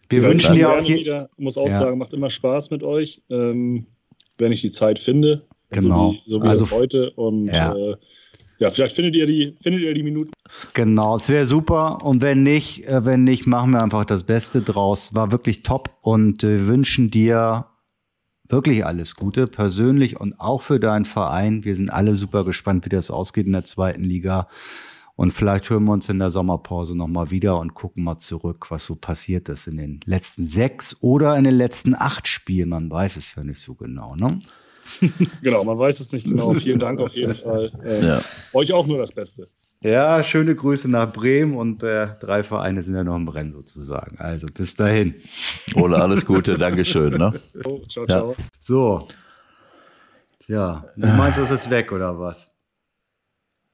Wir 0.09 0.21
Ja, 0.21 0.29
wünschen 0.29 0.55
dir 0.55 0.69
auf 0.71 0.83
jeden 0.83 0.99
wieder, 1.01 1.29
muss 1.37 1.57
auch 1.57 1.65
Ja. 1.69 1.79
sagen, 1.79 1.97
macht 1.97 2.13
immer 2.13 2.29
Spaß 2.29 2.69
mit 2.71 2.83
euch, 2.83 3.21
ähm, 3.29 3.87
wenn 4.37 4.51
ich 4.51 4.61
die 4.61 4.71
Zeit 4.71 4.99
finde. 4.99 5.45
Genau. 5.69 6.11
So 6.11 6.13
wie, 6.13 6.21
so 6.29 6.43
wie 6.43 6.47
Also- 6.47 6.63
das 6.65 6.73
heute. 6.73 7.11
Und 7.11 7.47
Ja. 7.47 7.53
ja. 7.53 7.75
Äh, 7.75 7.95
ja, 8.59 8.71
vielleicht 8.71 8.95
findet 8.95 9.15
ihr 9.15 9.27
die, 9.27 9.55
findet 9.61 9.81
ihr 9.83 9.93
die 9.93 10.03
Minuten. 10.03 10.31
Genau, 10.73 11.17
es 11.17 11.29
wäre 11.29 11.45
super. 11.45 11.99
Und 12.03 12.21
wenn 12.21 12.43
nicht, 12.43 12.85
äh, 12.87 13.05
wenn 13.05 13.23
nicht, 13.23 13.45
machen 13.47 13.71
wir 13.71 13.83
einfach 13.83 14.03
das 14.05 14.23
Beste 14.23 14.61
draus. 14.61 15.13
War 15.13 15.31
wirklich 15.31 15.63
top 15.63 15.89
und 16.01 16.43
äh, 16.43 16.47
wir 16.47 16.67
wünschen 16.67 17.11
dir 17.11 17.65
wirklich 18.49 18.85
alles 18.85 19.15
Gute, 19.15 19.47
persönlich 19.47 20.19
und 20.19 20.39
auch 20.39 20.61
für 20.61 20.79
deinen 20.79 21.05
Verein. 21.05 21.63
Wir 21.63 21.75
sind 21.75 21.89
alle 21.89 22.15
super 22.15 22.43
gespannt, 22.43 22.85
wie 22.85 22.89
das 22.89 23.11
ausgeht 23.11 23.45
in 23.45 23.53
der 23.53 23.65
zweiten 23.65 24.03
Liga. 24.03 24.47
Und 25.15 25.31
vielleicht 25.31 25.69
hören 25.71 25.85
wir 25.85 25.93
uns 25.93 26.09
in 26.09 26.19
der 26.19 26.29
Sommerpause 26.29 26.95
nochmal 26.95 27.31
wieder 27.31 27.59
und 27.59 27.73
gucken 27.73 28.03
mal 28.03 28.19
zurück, 28.19 28.67
was 28.69 28.85
so 28.85 28.95
passiert 28.95 29.49
ist 29.49 29.65
in 29.65 29.77
den 29.77 29.99
letzten 30.05 30.45
sechs 30.45 30.95
oder 31.01 31.35
in 31.37 31.43
den 31.43 31.55
letzten 31.55 31.95
acht 31.95 32.27
Spielen. 32.27 32.69
Man 32.69 32.91
weiß 32.91 33.17
es 33.17 33.33
ja 33.35 33.43
nicht 33.43 33.59
so 33.59 33.73
genau, 33.73 34.15
ne? 34.15 34.37
Genau, 35.41 35.63
man 35.63 35.77
weiß 35.77 35.99
es 35.99 36.11
nicht 36.13 36.25
genau. 36.25 36.53
Vielen 36.53 36.79
Dank 36.79 36.99
auf 36.99 37.13
jeden 37.15 37.33
Fall. 37.35 37.71
Äh, 37.83 38.05
Ja. 38.07 38.21
Euch 38.53 38.71
auch 38.73 38.85
nur 38.85 38.99
das 38.99 39.11
Beste. 39.11 39.47
Ja, 39.81 40.23
schöne 40.23 40.55
Grüße 40.55 40.89
nach 40.89 41.13
Bremen 41.13 41.55
und 41.55 41.83
äh, 41.83 42.09
drei 42.19 42.43
Vereine 42.43 42.81
sind 42.81 42.95
ja 42.95 43.03
noch 43.03 43.15
im 43.15 43.27
Rennen 43.27 43.51
sozusagen. 43.51 44.17
Also 44.17 44.47
bis 44.47 44.73
dahin. 44.75 45.15
Ole, 45.75 45.97
alles 46.01 46.25
Gute, 46.25 46.57
Dankeschön. 46.57 47.13
Ne? 47.13 47.39
So, 47.53 47.85
ciao, 47.87 48.05
Ja. 48.05 48.07
ciao. 48.07 48.35
So. 48.61 48.99
Ja, 50.47 50.85
du 50.95 51.07
meinst, 51.07 51.37
das 51.37 51.51
ist 51.51 51.69
weg 51.69 51.91
oder 51.91 52.19
was? 52.19 52.49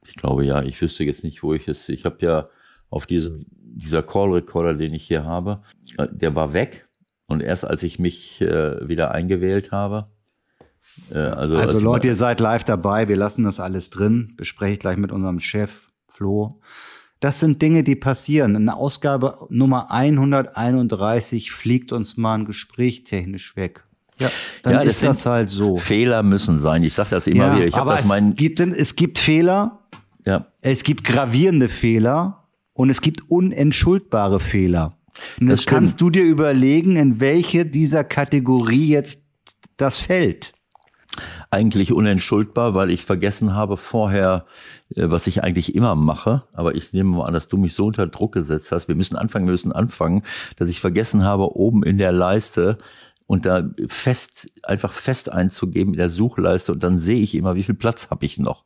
Ich 0.06 0.16
glaube 0.16 0.44
ja, 0.44 0.62
ich 0.62 0.80
wüsste 0.82 1.04
jetzt 1.04 1.24
nicht, 1.24 1.42
wo 1.42 1.54
ich 1.54 1.68
es. 1.68 1.88
Ich 1.88 2.04
habe 2.04 2.16
ja 2.20 2.44
auf 2.90 3.06
diesem, 3.06 3.40
dieser 3.48 4.02
Call 4.02 4.32
Recorder, 4.32 4.74
den 4.74 4.92
ich 4.92 5.04
hier 5.04 5.24
habe, 5.24 5.62
der 6.10 6.34
war 6.34 6.52
weg. 6.52 6.86
Und 7.26 7.42
erst 7.42 7.64
als 7.64 7.82
ich 7.82 7.98
mich 7.98 8.42
äh, 8.42 8.86
wieder 8.86 9.12
eingewählt 9.12 9.72
habe, 9.72 10.04
äh, 11.12 11.18
also, 11.18 11.56
also 11.56 11.80
Leute, 11.80 12.08
ihr 12.08 12.14
seid 12.14 12.40
live 12.40 12.64
dabei, 12.64 13.08
wir 13.08 13.16
lassen 13.16 13.44
das 13.44 13.58
alles 13.58 13.88
drin, 13.88 14.34
bespreche 14.36 14.74
ich 14.74 14.78
gleich 14.80 14.98
mit 14.98 15.10
unserem 15.10 15.40
Chef 15.40 15.88
Flo. 16.14 16.60
Das 17.20 17.40
sind 17.40 17.60
Dinge, 17.60 17.82
die 17.82 17.96
passieren. 17.96 18.54
In 18.54 18.68
Ausgabe 18.68 19.46
Nummer 19.48 19.90
131 19.90 21.52
fliegt 21.52 21.92
uns 21.92 22.16
mal 22.16 22.36
ein 22.36 22.44
Gespräch 22.44 23.04
technisch 23.04 23.56
weg. 23.56 23.84
Ja, 24.20 24.30
dann 24.62 24.74
ja, 24.74 24.80
ist 24.82 25.02
das 25.02 25.26
halt 25.26 25.50
so. 25.50 25.76
Fehler 25.76 26.22
müssen 26.22 26.60
sein. 26.60 26.84
Ich 26.84 26.94
sage 26.94 27.10
das 27.10 27.26
immer 27.26 27.46
ja, 27.46 27.56
wieder. 27.56 27.66
Ich 27.66 27.74
aber 27.74 27.96
das 27.96 28.04
es, 28.04 28.34
gibt, 28.36 28.60
es 28.60 28.94
gibt 28.94 29.18
Fehler. 29.18 29.80
Ja. 30.24 30.46
Es 30.60 30.84
gibt 30.84 31.02
gravierende 31.02 31.68
Fehler 31.68 32.44
und 32.74 32.90
es 32.90 33.00
gibt 33.00 33.28
unentschuldbare 33.30 34.38
Fehler. 34.38 34.96
Und 35.40 35.48
das, 35.48 35.60
das 35.60 35.66
kannst 35.66 36.00
du 36.00 36.10
dir 36.10 36.24
überlegen, 36.24 36.96
in 36.96 37.20
welche 37.20 37.66
dieser 37.66 38.04
Kategorie 38.04 38.88
jetzt 38.88 39.20
das 39.76 39.98
fällt 39.98 40.52
eigentlich 41.54 41.92
unentschuldbar, 41.92 42.74
weil 42.74 42.90
ich 42.90 43.04
vergessen 43.04 43.54
habe 43.54 43.76
vorher, 43.76 44.44
äh, 44.94 45.08
was 45.08 45.26
ich 45.28 45.44
eigentlich 45.44 45.74
immer 45.74 45.94
mache. 45.94 46.42
Aber 46.52 46.74
ich 46.74 46.92
nehme 46.92 47.16
mal 47.16 47.26
an, 47.26 47.32
dass 47.32 47.48
du 47.48 47.56
mich 47.56 47.74
so 47.74 47.86
unter 47.86 48.06
Druck 48.08 48.32
gesetzt 48.32 48.72
hast. 48.72 48.88
Wir 48.88 48.96
müssen 48.96 49.16
anfangen, 49.16 49.46
wir 49.46 49.52
müssen 49.52 49.72
anfangen, 49.72 50.24
dass 50.56 50.68
ich 50.68 50.80
vergessen 50.80 51.24
habe, 51.24 51.56
oben 51.56 51.84
in 51.84 51.96
der 51.96 52.12
Leiste 52.12 52.78
und 53.26 53.46
da 53.46 53.70
fest, 53.86 54.48
einfach 54.64 54.92
fest 54.92 55.30
einzugeben 55.30 55.94
in 55.94 55.98
der 55.98 56.10
Suchleiste 56.10 56.72
und 56.72 56.82
dann 56.82 56.98
sehe 56.98 57.20
ich 57.20 57.34
immer, 57.34 57.54
wie 57.54 57.62
viel 57.62 57.74
Platz 57.74 58.10
habe 58.10 58.26
ich 58.26 58.38
noch. 58.38 58.64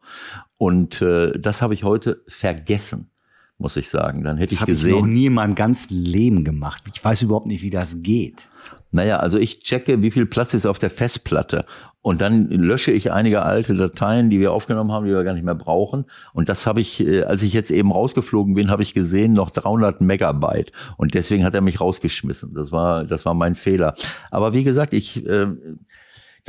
Und 0.57 1.03
äh, 1.03 1.33
das 1.33 1.63
habe 1.63 1.75
ich 1.75 1.85
heute 1.85 2.23
vergessen 2.27 3.11
muss 3.59 3.77
ich 3.77 3.89
sagen. 3.89 4.23
Dann 4.23 4.37
hätte 4.37 4.55
das 4.55 4.63
ich 4.63 4.67
gesehen. 4.67 4.89
Ich 4.89 4.95
noch 4.95 5.07
nie 5.07 5.27
in 5.27 5.35
meinem 5.35 5.57
ganzen 5.57 5.93
Leben 5.93 6.45
gemacht. 6.45 6.85
Ich 6.93 7.05
weiß 7.05 7.23
überhaupt 7.23 7.47
nicht, 7.47 7.63
wie 7.63 7.71
das 7.71 7.97
geht. 8.03 8.49
Naja, 8.91 9.19
also 9.19 9.39
ich 9.39 9.61
checke, 9.61 10.01
wie 10.03 10.11
viel 10.11 10.27
Platz 10.27 10.55
ist 10.55 10.67
auf 10.67 10.79
der 10.79 10.91
Festplatte. 10.91 11.67
Und 12.01 12.23
dann 12.23 12.49
lösche 12.49 12.91
ich 12.91 13.13
einige 13.13 13.43
alte 13.43 13.75
Dateien, 13.75 14.31
die 14.31 14.41
wir 14.41 14.53
aufgenommen 14.53 14.93
haben, 14.93 15.05
die 15.05 15.13
wir 15.13 15.25
gar 15.25 15.35
nicht 15.35 15.45
mehr 15.45 15.55
brauchen. 15.55 16.07
Und 16.33 16.49
das 16.49 16.67
habe 16.67 16.81
ich, 16.81 17.07
äh, 17.07 17.25
als 17.25 17.43
ich 17.43 17.53
jetzt 17.53 17.71
eben 17.71 17.93
rausgeflogen 17.93 18.55
bin, 18.55 18.71
habe 18.71 18.83
ich 18.83 18.95
gesehen, 18.95 19.35
noch 19.35 19.51
300 19.51 20.01
Megabyte. 20.01 20.73
Und 20.97 21.15
deswegen 21.15 21.45
hat 21.45 21.55
er 21.55 21.61
mich 21.61 21.81
rausgeschmissen. 21.81 22.55
Das 22.55 22.73
war, 22.73 23.05
das 23.05 23.27
war 23.27 23.35
mein 23.35 23.57
Fehler. 23.57 23.95
Aber 24.31 24.55
wie 24.55 24.65
gesagt, 24.65 24.95
ich, 24.95 25.27
äh, 25.27 25.49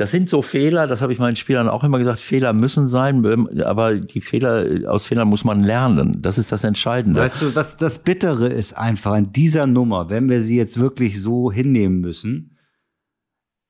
das 0.00 0.10
sind 0.10 0.30
so 0.30 0.40
Fehler, 0.40 0.86
das 0.86 1.02
habe 1.02 1.12
ich 1.12 1.18
meinen 1.18 1.36
Spielern 1.36 1.68
auch 1.68 1.84
immer 1.84 1.98
gesagt, 1.98 2.20
Fehler 2.20 2.54
müssen 2.54 2.88
sein, 2.88 3.60
aber 3.60 3.96
die 3.96 4.22
Fehler, 4.22 4.90
aus 4.90 5.04
Fehlern 5.04 5.28
muss 5.28 5.44
man 5.44 5.62
lernen. 5.62 6.22
Das 6.22 6.38
ist 6.38 6.50
das 6.52 6.64
Entscheidende. 6.64 7.20
Weißt 7.20 7.42
du, 7.42 7.54
was 7.54 7.76
das 7.76 7.98
Bittere 7.98 8.48
ist 8.48 8.72
einfach 8.72 9.12
an 9.12 9.30
dieser 9.32 9.66
Nummer, 9.66 10.08
wenn 10.08 10.30
wir 10.30 10.40
sie 10.40 10.56
jetzt 10.56 10.80
wirklich 10.80 11.20
so 11.20 11.52
hinnehmen 11.52 12.00
müssen, 12.00 12.56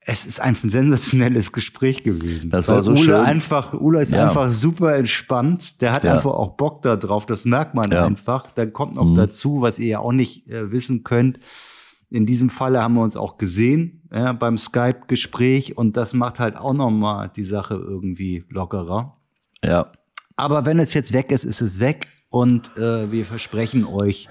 es 0.03 0.25
ist 0.25 0.41
ein 0.41 0.55
sensationelles 0.55 1.51
Gespräch 1.51 2.05
gewesen. 2.05 2.51
Das 2.51 2.69
war 2.69 2.83
so 2.83 2.93
Ule 2.93 3.01
schön. 3.01 3.15
einfach, 3.15 3.75
Ule 3.75 4.01
ist 4.01 4.13
ja. 4.13 4.29
einfach 4.29 4.53
super 4.53 4.97
entspannt. 4.97 5.81
Der 5.83 5.93
hat 5.93 6.05
ja. 6.05 6.15
einfach 6.15 6.31
auch 6.31 6.57
Bock 6.57 6.83
da 6.83 6.97
drauf. 6.97 7.27
Das 7.27 7.45
merkt 7.45 7.75
man 7.75 7.91
ja. 7.91 8.07
einfach. 8.07 8.47
Dann 8.55 8.73
kommt 8.73 8.95
noch 8.95 9.05
mhm. 9.05 9.17
dazu, 9.17 9.63
was 9.63 9.81
ihr 9.81 9.89
ja 9.89 9.99
auch 9.99 10.13
nicht 10.13 10.49
äh, 10.49 10.71
wissen 10.71 11.03
könnt. 11.03 11.41
In 12.09 12.25
diesem 12.25 12.51
Falle 12.51 12.83
haben 12.83 12.95
wir 12.95 13.03
uns 13.03 13.17
auch 13.17 13.37
gesehen 13.37 14.00
ja, 14.13 14.33
beim 14.33 14.59
Skype-Gespräch 14.59 15.77
und 15.77 15.97
das 15.97 16.13
macht 16.13 16.39
halt 16.39 16.57
auch 16.57 16.73
noch 16.73 16.91
mal 16.91 17.29
die 17.29 17.45
Sache 17.45 17.75
irgendwie 17.75 18.45
lockerer. 18.49 19.17
Ja. 19.65 19.93
Aber 20.37 20.67
wenn 20.67 20.79
es 20.79 20.95
jetzt 20.95 21.13
weg 21.13 21.31
ist, 21.33 21.45
ist 21.45 21.61
es 21.61 21.81
weg 21.81 22.09
und 22.29 22.77
äh, 22.77 23.13
wir 23.13 23.25
versprechen 23.25 23.85
euch, 23.85 24.29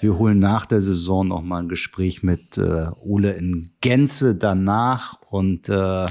wir 0.00 0.16
holen 0.16 0.38
nach 0.38 0.66
der 0.66 0.80
Saison 0.80 1.28
noch 1.28 1.42
mal 1.42 1.62
ein 1.62 1.68
Gespräch 1.68 2.22
mit 2.22 2.56
äh, 2.58 2.88
Ole 3.00 3.32
in 3.32 3.72
Gänze 3.80 4.34
danach 4.34 5.20
und 5.30 5.68
äh, 5.68 6.06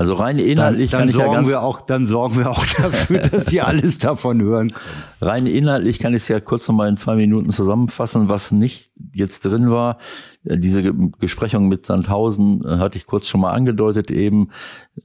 also 0.00 0.14
rein 0.14 0.38
inhaltlich 0.38 0.92
dann, 0.92 1.00
dann 1.00 1.08
kann 1.10 1.10
sorgen 1.10 1.28
ich 1.28 1.34
ja 1.34 1.36
ganz, 1.36 1.48
wir 1.50 1.62
auch, 1.62 1.80
dann 1.82 2.06
sorgen 2.06 2.38
wir 2.38 2.50
auch 2.50 2.64
dafür, 2.64 3.18
dass 3.30 3.52
ihr 3.52 3.66
alles 3.66 3.98
davon 3.98 4.40
hören 4.40 4.70
könnt. 4.70 4.82
Rein 5.20 5.46
inhaltlich 5.46 5.98
kann 5.98 6.14
ich 6.14 6.22
es 6.22 6.28
ja 6.28 6.40
kurz 6.40 6.66
noch 6.68 6.74
mal 6.74 6.88
in 6.88 6.96
zwei 6.96 7.16
Minuten 7.16 7.50
zusammenfassen, 7.50 8.30
was 8.30 8.50
nicht 8.50 8.90
jetzt 9.14 9.44
drin 9.44 9.70
war. 9.70 9.98
Äh, 10.44 10.56
diese 10.56 10.94
Besprechung 10.94 11.68
mit 11.68 11.84
Sandhausen 11.84 12.64
äh, 12.64 12.78
hatte 12.78 12.96
ich 12.96 13.04
kurz 13.04 13.28
schon 13.28 13.42
mal 13.42 13.50
angedeutet 13.50 14.10
eben. 14.10 14.48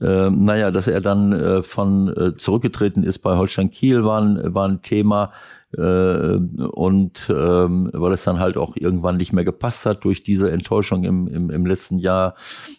Äh, 0.00 0.30
naja, 0.30 0.70
dass 0.70 0.88
er 0.88 1.02
dann 1.02 1.30
äh, 1.34 1.62
von 1.62 2.08
äh, 2.16 2.34
zurückgetreten 2.34 3.02
ist 3.02 3.18
bei 3.18 3.36
Holstein 3.36 3.68
Kiel 3.68 4.02
war 4.02 4.22
ein, 4.22 4.54
war 4.54 4.66
ein 4.66 4.80
Thema. 4.80 5.30
Äh, 5.76 5.80
und 6.38 7.28
ähm, 7.28 7.90
weil 7.92 8.12
es 8.14 8.24
dann 8.24 8.40
halt 8.40 8.56
auch 8.56 8.76
irgendwann 8.76 9.18
nicht 9.18 9.34
mehr 9.34 9.44
gepasst 9.44 9.84
hat 9.84 10.04
durch 10.04 10.22
diese 10.22 10.50
Enttäuschung 10.50 11.04
im, 11.04 11.28
im, 11.28 11.50
im 11.50 11.66
letzten 11.66 11.98
Jahr. 11.98 12.34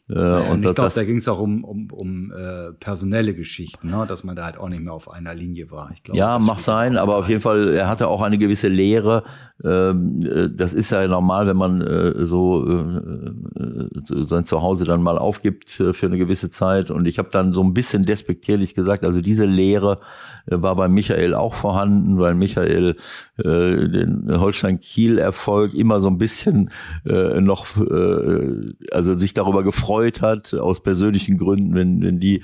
Äh, 0.09 0.13
naja, 0.13 0.51
und 0.51 0.63
ich 0.63 0.73
glaube, 0.73 0.93
da 0.95 1.03
ging 1.03 1.17
es 1.17 1.27
auch 1.27 1.39
um, 1.39 1.65
um, 1.65 1.91
um 1.91 2.31
äh, 2.31 2.71
personelle 2.79 3.33
Geschichten, 3.33 3.89
ne? 3.89 4.05
dass 4.07 4.23
man 4.23 4.37
da 4.37 4.45
halt 4.45 4.57
auch 4.57 4.69
nicht 4.69 4.81
mehr 4.81 4.93
auf 4.93 5.11
einer 5.11 5.33
Linie 5.33 5.69
war. 5.69 5.91
Ich 5.93 6.01
glaub, 6.01 6.15
ja, 6.15 6.39
mag 6.39 6.59
sein, 6.59 6.95
aber 6.95 7.17
auf 7.17 7.27
jeden 7.27 7.41
Fall, 7.41 7.73
er 7.73 7.89
hatte 7.89 8.07
auch 8.07 8.21
eine 8.21 8.37
gewisse 8.37 8.69
Lehre. 8.69 9.23
Ähm, 9.65 10.21
äh, 10.23 10.49
das 10.49 10.73
ist 10.73 10.91
ja 10.91 11.05
normal, 11.07 11.47
wenn 11.47 11.57
man 11.57 11.81
äh, 11.81 12.25
so 12.25 12.65
äh, 12.65 14.25
sein 14.27 14.45
Zuhause 14.45 14.85
dann 14.85 15.03
mal 15.03 15.17
aufgibt 15.17 15.77
äh, 15.81 15.91
für 15.91 16.05
eine 16.05 16.17
gewisse 16.17 16.51
Zeit. 16.51 16.89
Und 16.89 17.05
ich 17.05 17.19
habe 17.19 17.29
dann 17.29 17.51
so 17.51 17.61
ein 17.61 17.73
bisschen 17.73 18.03
despektierlich 18.03 18.75
gesagt, 18.75 19.03
also 19.03 19.19
diese 19.19 19.43
Lehre 19.43 19.99
äh, 20.45 20.61
war 20.61 20.77
bei 20.77 20.87
Michael 20.87 21.33
auch 21.33 21.53
vorhanden, 21.53 22.17
weil 22.17 22.33
Michael 22.33 22.95
äh, 23.39 23.43
den 23.89 24.25
Holstein-Kiel-Erfolg 24.39 25.73
immer 25.73 25.99
so 25.99 26.07
ein 26.07 26.17
bisschen 26.17 26.69
äh, 27.05 27.41
noch, 27.41 27.75
äh, 27.75 28.73
also 28.91 29.17
sich 29.17 29.33
darüber 29.33 29.63
gefreut 29.63 29.96
hat, 30.21 30.53
aus 30.53 30.81
persönlichen 30.81 31.37
Gründen, 31.37 31.75
wenn, 31.75 32.01
wenn 32.01 32.19
die 32.19 32.43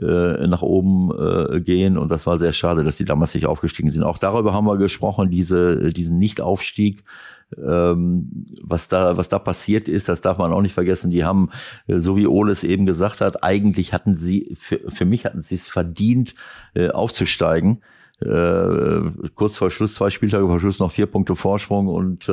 äh, 0.00 0.46
nach 0.46 0.62
oben 0.62 1.10
äh, 1.10 1.60
gehen. 1.60 1.98
Und 1.98 2.10
das 2.10 2.26
war 2.26 2.38
sehr 2.38 2.52
schade, 2.52 2.84
dass 2.84 2.96
die 2.96 3.04
damals 3.04 3.34
nicht 3.34 3.46
aufgestiegen 3.46 3.90
sind. 3.90 4.02
Auch 4.02 4.18
darüber 4.18 4.52
haben 4.52 4.66
wir 4.66 4.76
gesprochen, 4.76 5.30
diese, 5.30 5.92
diesen 5.92 6.18
Nichtaufstieg 6.18 7.04
ähm, 7.58 8.46
was 8.62 8.88
da, 8.88 9.16
was 9.16 9.28
da 9.28 9.38
passiert 9.38 9.88
ist, 9.88 10.08
das 10.08 10.20
darf 10.20 10.38
man 10.38 10.52
auch 10.52 10.62
nicht 10.62 10.74
vergessen. 10.74 11.10
Die 11.10 11.24
haben, 11.24 11.50
äh, 11.86 11.98
so 11.98 12.16
wie 12.16 12.26
Ole 12.26 12.52
es 12.52 12.64
eben 12.64 12.86
gesagt 12.86 13.20
hat, 13.20 13.42
eigentlich 13.42 13.92
hatten 13.92 14.16
sie, 14.16 14.54
für, 14.58 14.80
für 14.88 15.04
mich 15.04 15.24
hatten 15.24 15.42
sie 15.42 15.56
es 15.56 15.68
verdient, 15.68 16.34
äh, 16.74 16.90
aufzusteigen. 16.90 17.82
Äh, 18.20 19.00
kurz 19.34 19.56
vor 19.56 19.70
Schluss, 19.70 19.94
zwei 19.94 20.10
Spieltage 20.10 20.46
vor 20.46 20.60
Schluss 20.60 20.78
noch 20.78 20.92
vier 20.92 21.06
Punkte 21.06 21.34
Vorsprung 21.34 21.88
und 21.88 22.30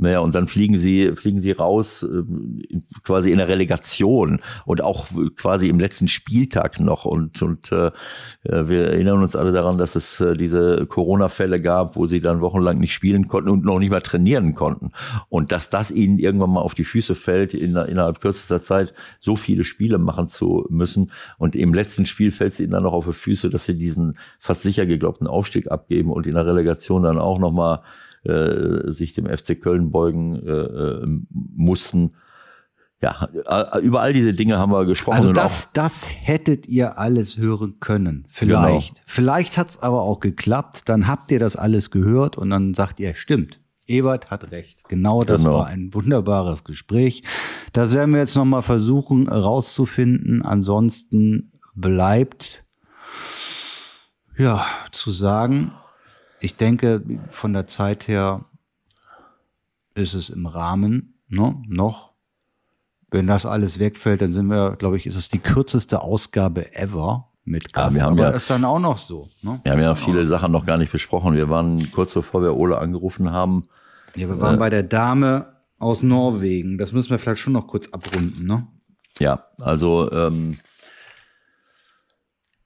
naja, 0.00 0.20
und 0.20 0.36
dann 0.36 0.46
fliegen 0.46 0.78
sie, 0.78 1.10
fliegen 1.16 1.40
sie 1.40 1.50
raus, 1.50 2.04
äh, 2.04 2.22
quasi 3.02 3.32
in 3.32 3.38
der 3.38 3.48
Relegation 3.48 4.40
und 4.64 4.80
auch 4.80 5.08
quasi 5.34 5.68
im 5.68 5.80
letzten 5.80 6.06
Spieltag 6.06 6.78
noch. 6.78 7.04
Und, 7.04 7.42
und 7.42 7.72
äh, 7.72 7.90
wir 8.44 8.92
erinnern 8.92 9.24
uns 9.24 9.34
alle 9.34 9.50
daran, 9.50 9.76
dass 9.76 9.96
es 9.96 10.20
äh, 10.20 10.36
diese 10.36 10.86
Corona-Fälle 10.86 11.60
gab, 11.60 11.96
wo 11.96 12.06
sie 12.06 12.20
dann 12.20 12.40
wochenlang 12.40 12.78
nicht 12.78 12.92
spielen 12.92 13.26
konnten 13.26 13.50
und 13.50 13.64
noch 13.64 13.80
nicht 13.80 13.90
mal 13.90 14.00
trainieren 14.00 14.54
konnten. 14.54 14.90
Und 15.30 15.50
dass 15.50 15.68
das 15.68 15.90
ihnen 15.90 16.20
irgendwann 16.20 16.50
mal 16.50 16.60
auf 16.60 16.76
die 16.76 16.84
Füße 16.84 17.16
fällt, 17.16 17.52
in, 17.52 17.74
innerhalb 17.74 18.20
kürzester 18.20 18.62
Zeit 18.62 18.94
so 19.18 19.34
viele 19.34 19.64
Spiele 19.64 19.98
machen 19.98 20.28
zu 20.28 20.64
müssen. 20.70 21.10
Und 21.38 21.56
im 21.56 21.74
letzten 21.74 22.06
Spiel 22.06 22.30
fällt 22.30 22.52
es 22.52 22.60
ihnen 22.60 22.70
dann 22.70 22.84
noch 22.84 22.92
auf 22.92 23.06
die 23.06 23.12
Füße, 23.12 23.50
dass 23.50 23.64
sie 23.64 23.76
diesen 23.76 24.16
fast 24.38 24.62
sicher 24.62 24.86
geglaubten 24.86 25.26
Aufstieg 25.26 25.72
abgeben 25.72 26.12
und 26.12 26.28
in 26.28 26.34
der 26.34 26.46
Relegation 26.46 27.02
dann 27.02 27.18
auch 27.18 27.40
noch 27.40 27.50
mal 27.50 27.82
äh, 28.24 28.90
sich 28.90 29.12
dem 29.12 29.26
FC 29.26 29.60
Köln 29.60 29.90
beugen 29.90 30.36
äh, 30.36 30.50
äh, 30.50 31.06
mussten. 31.32 32.12
Ja, 33.00 33.28
äh, 33.46 33.78
über 33.80 34.00
all 34.00 34.12
diese 34.12 34.32
Dinge 34.32 34.58
haben 34.58 34.72
wir 34.72 34.84
gesprochen. 34.84 35.16
Also 35.16 35.32
das, 35.32 35.70
das 35.72 36.08
hättet 36.10 36.66
ihr 36.66 36.98
alles 36.98 37.36
hören 37.38 37.78
können. 37.78 38.26
Vielleicht. 38.28 38.94
Genau. 38.94 39.04
Vielleicht 39.06 39.56
hat 39.56 39.70
es 39.70 39.82
aber 39.82 40.02
auch 40.02 40.18
geklappt. 40.18 40.88
Dann 40.88 41.06
habt 41.06 41.30
ihr 41.30 41.38
das 41.38 41.54
alles 41.54 41.90
gehört 41.90 42.36
und 42.36 42.50
dann 42.50 42.74
sagt 42.74 42.98
ihr, 42.98 43.14
stimmt. 43.14 43.60
Ewert 43.86 44.30
hat 44.30 44.50
recht. 44.50 44.86
Genau 44.88 45.24
das 45.24 45.42
genau. 45.42 45.60
war 45.60 45.66
ein 45.66 45.94
wunderbares 45.94 46.62
Gespräch. 46.64 47.22
Das 47.72 47.94
werden 47.94 48.12
wir 48.12 48.20
jetzt 48.20 48.36
nochmal 48.36 48.62
versuchen 48.62 49.28
rauszufinden. 49.28 50.42
Ansonsten 50.42 51.52
bleibt 51.74 52.64
ja 54.36 54.66
zu 54.92 55.10
sagen, 55.10 55.72
ich 56.40 56.56
denke, 56.56 57.02
von 57.30 57.52
der 57.52 57.66
Zeit 57.66 58.08
her 58.08 58.44
ist 59.94 60.14
es 60.14 60.30
im 60.30 60.46
Rahmen, 60.46 61.14
ne, 61.28 61.60
noch. 61.66 62.14
Wenn 63.10 63.26
das 63.26 63.46
alles 63.46 63.78
wegfällt, 63.78 64.20
dann 64.20 64.32
sind 64.32 64.48
wir, 64.48 64.76
glaube 64.76 64.96
ich, 64.96 65.06
ist 65.06 65.16
es 65.16 65.28
die 65.28 65.38
kürzeste 65.38 66.02
Ausgabe 66.02 66.74
ever 66.74 67.28
mit 67.44 67.72
Gast. 67.72 67.94
Ja, 67.94 68.00
wir 68.00 68.06
haben 68.06 68.18
Aber 68.18 68.30
ja, 68.30 68.36
ist 68.36 68.50
dann 68.50 68.64
auch 68.64 68.78
noch 68.78 68.98
so. 68.98 69.28
Ne? 69.40 69.60
Wir 69.64 69.72
haben 69.72 69.80
ja 69.80 69.94
viele 69.94 70.26
Sachen 70.26 70.52
noch 70.52 70.66
gar 70.66 70.76
nicht 70.76 70.92
besprochen. 70.92 71.34
Wir 71.34 71.48
waren 71.48 71.90
kurz 71.90 72.12
bevor 72.12 72.42
wir 72.42 72.54
Ole 72.54 72.78
angerufen 72.78 73.32
haben. 73.32 73.64
Ja, 74.14 74.28
wir 74.28 74.40
waren 74.40 74.56
äh, 74.56 74.58
bei 74.58 74.70
der 74.70 74.82
Dame 74.82 75.46
aus 75.78 76.02
Norwegen. 76.02 76.76
Das 76.76 76.92
müssen 76.92 77.10
wir 77.10 77.18
vielleicht 77.18 77.40
schon 77.40 77.54
noch 77.54 77.66
kurz 77.66 77.88
abrunden, 77.88 78.46
ne? 78.46 78.66
Ja, 79.18 79.46
also 79.60 80.10
ähm, 80.12 80.58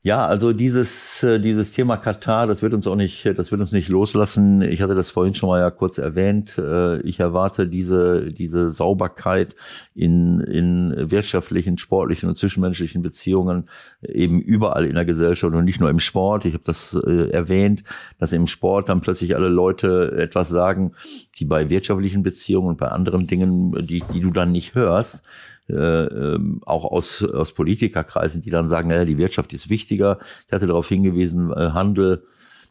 Ja, 0.05 0.26
also 0.26 0.53
dieses, 0.53 1.22
äh, 1.22 1.38
dieses 1.38 1.70
Thema 1.70 1.96
Katar, 1.96 2.48
das 2.48 2.61
wird 2.61 2.74
uns 2.74 2.88
auch 2.88 2.96
nicht, 2.96 3.24
das 3.38 3.53
wird 3.53 3.61
uns 3.61 3.70
nicht 3.70 3.88
loslassen. 3.88 4.61
Ich 4.61 4.82
hatte 4.82 4.96
das 4.96 5.11
vorhin 5.11 5.34
schon 5.34 5.48
mal 5.48 5.61
ja 5.61 5.70
kurz 5.70 5.98
erwähnt. 5.98 6.59
Äh, 6.59 7.00
ich 7.03 7.20
erwarte 7.20 7.68
diese, 7.68 8.32
diese 8.32 8.72
Sauberkeit 8.72 9.55
in, 9.94 10.40
in 10.40 10.92
wirtschaftlichen, 11.12 11.78
sportlichen 11.78 12.28
und 12.28 12.36
zwischenmenschlichen 12.36 13.00
Beziehungen 13.03 13.68
eben 14.03 14.40
überall 14.40 14.86
in 14.86 14.94
der 14.94 15.05
Gesellschaft 15.05 15.55
und 15.55 15.64
nicht 15.64 15.78
nur 15.78 15.90
im 15.90 16.00
Sport. 16.00 16.46
Ich 16.46 16.55
habe 16.55 16.64
das 16.64 16.94
äh, 16.94 17.30
erwähnt, 17.30 17.84
dass 18.18 18.32
im 18.32 18.48
Sport 18.48 18.88
dann 18.88 19.03
plötzlich 19.03 19.36
alle 19.36 19.50
Leute 19.50 20.16
etwas 20.18 20.48
sagen, 20.48 20.94
die 21.38 21.44
bei 21.44 21.70
wirtschaftlichen 21.70 22.24
Beziehungen 22.24 22.66
und 22.70 22.78
bei 22.78 22.88
anderen 22.88 23.28
Dingen, 23.28 23.86
die, 23.86 24.03
die 24.12 24.20
du 24.20 24.32
dann 24.32 24.50
nicht 24.50 24.74
hörst, 24.74 25.22
äh, 25.68 25.74
ähm, 25.74 26.60
auch 26.64 26.84
aus, 26.84 27.22
aus 27.22 27.52
Politikerkreisen, 27.52 28.42
die 28.42 28.50
dann 28.50 28.68
sagen, 28.68 28.88
naja, 28.88 29.04
die 29.04 29.18
Wirtschaft 29.18 29.52
ist 29.52 29.70
wichtiger. 29.70 30.18
Ich 30.46 30.52
hatte 30.52 30.66
darauf 30.66 30.88
hingewiesen, 30.88 31.52
äh, 31.52 31.70
Handel, 31.70 32.24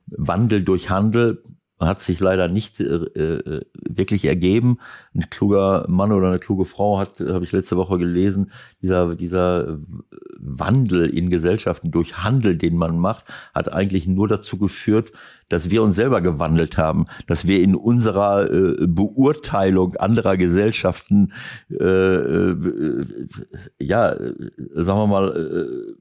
Wandel 0.07 0.63
durch 0.63 0.89
Handel 0.89 1.41
hat 1.81 2.01
sich 2.01 2.19
leider 2.19 2.47
nicht 2.47 2.79
äh, 2.79 2.85
äh, 2.85 3.61
wirklich 3.73 4.25
ergeben. 4.25 4.77
Ein 5.15 5.29
kluger 5.29 5.85
Mann 5.87 6.11
oder 6.11 6.27
eine 6.27 6.39
kluge 6.39 6.65
Frau 6.65 6.99
hat, 6.99 7.19
habe 7.19 7.43
ich 7.43 7.51
letzte 7.51 7.77
Woche 7.77 7.97
gelesen, 7.97 8.51
dieser, 8.81 9.15
dieser 9.15 9.79
Wandel 10.37 11.09
in 11.09 11.29
Gesellschaften 11.29 11.91
durch 11.91 12.23
Handel, 12.23 12.57
den 12.57 12.77
man 12.77 12.97
macht, 12.97 13.25
hat 13.53 13.73
eigentlich 13.73 14.07
nur 14.07 14.27
dazu 14.27 14.57
geführt, 14.57 15.11
dass 15.49 15.69
wir 15.69 15.83
uns 15.83 15.95
selber 15.95 16.21
gewandelt 16.21 16.77
haben, 16.77 17.05
dass 17.27 17.47
wir 17.47 17.61
in 17.61 17.75
unserer 17.75 18.49
äh, 18.51 18.87
Beurteilung 18.87 19.95
anderer 19.95 20.37
Gesellschaften, 20.37 21.33
äh, 21.69 21.83
äh, 21.83 23.05
ja, 23.79 24.15
sagen 24.75 24.99
wir 24.99 25.07
mal, 25.07 25.35
äh, 25.35 25.93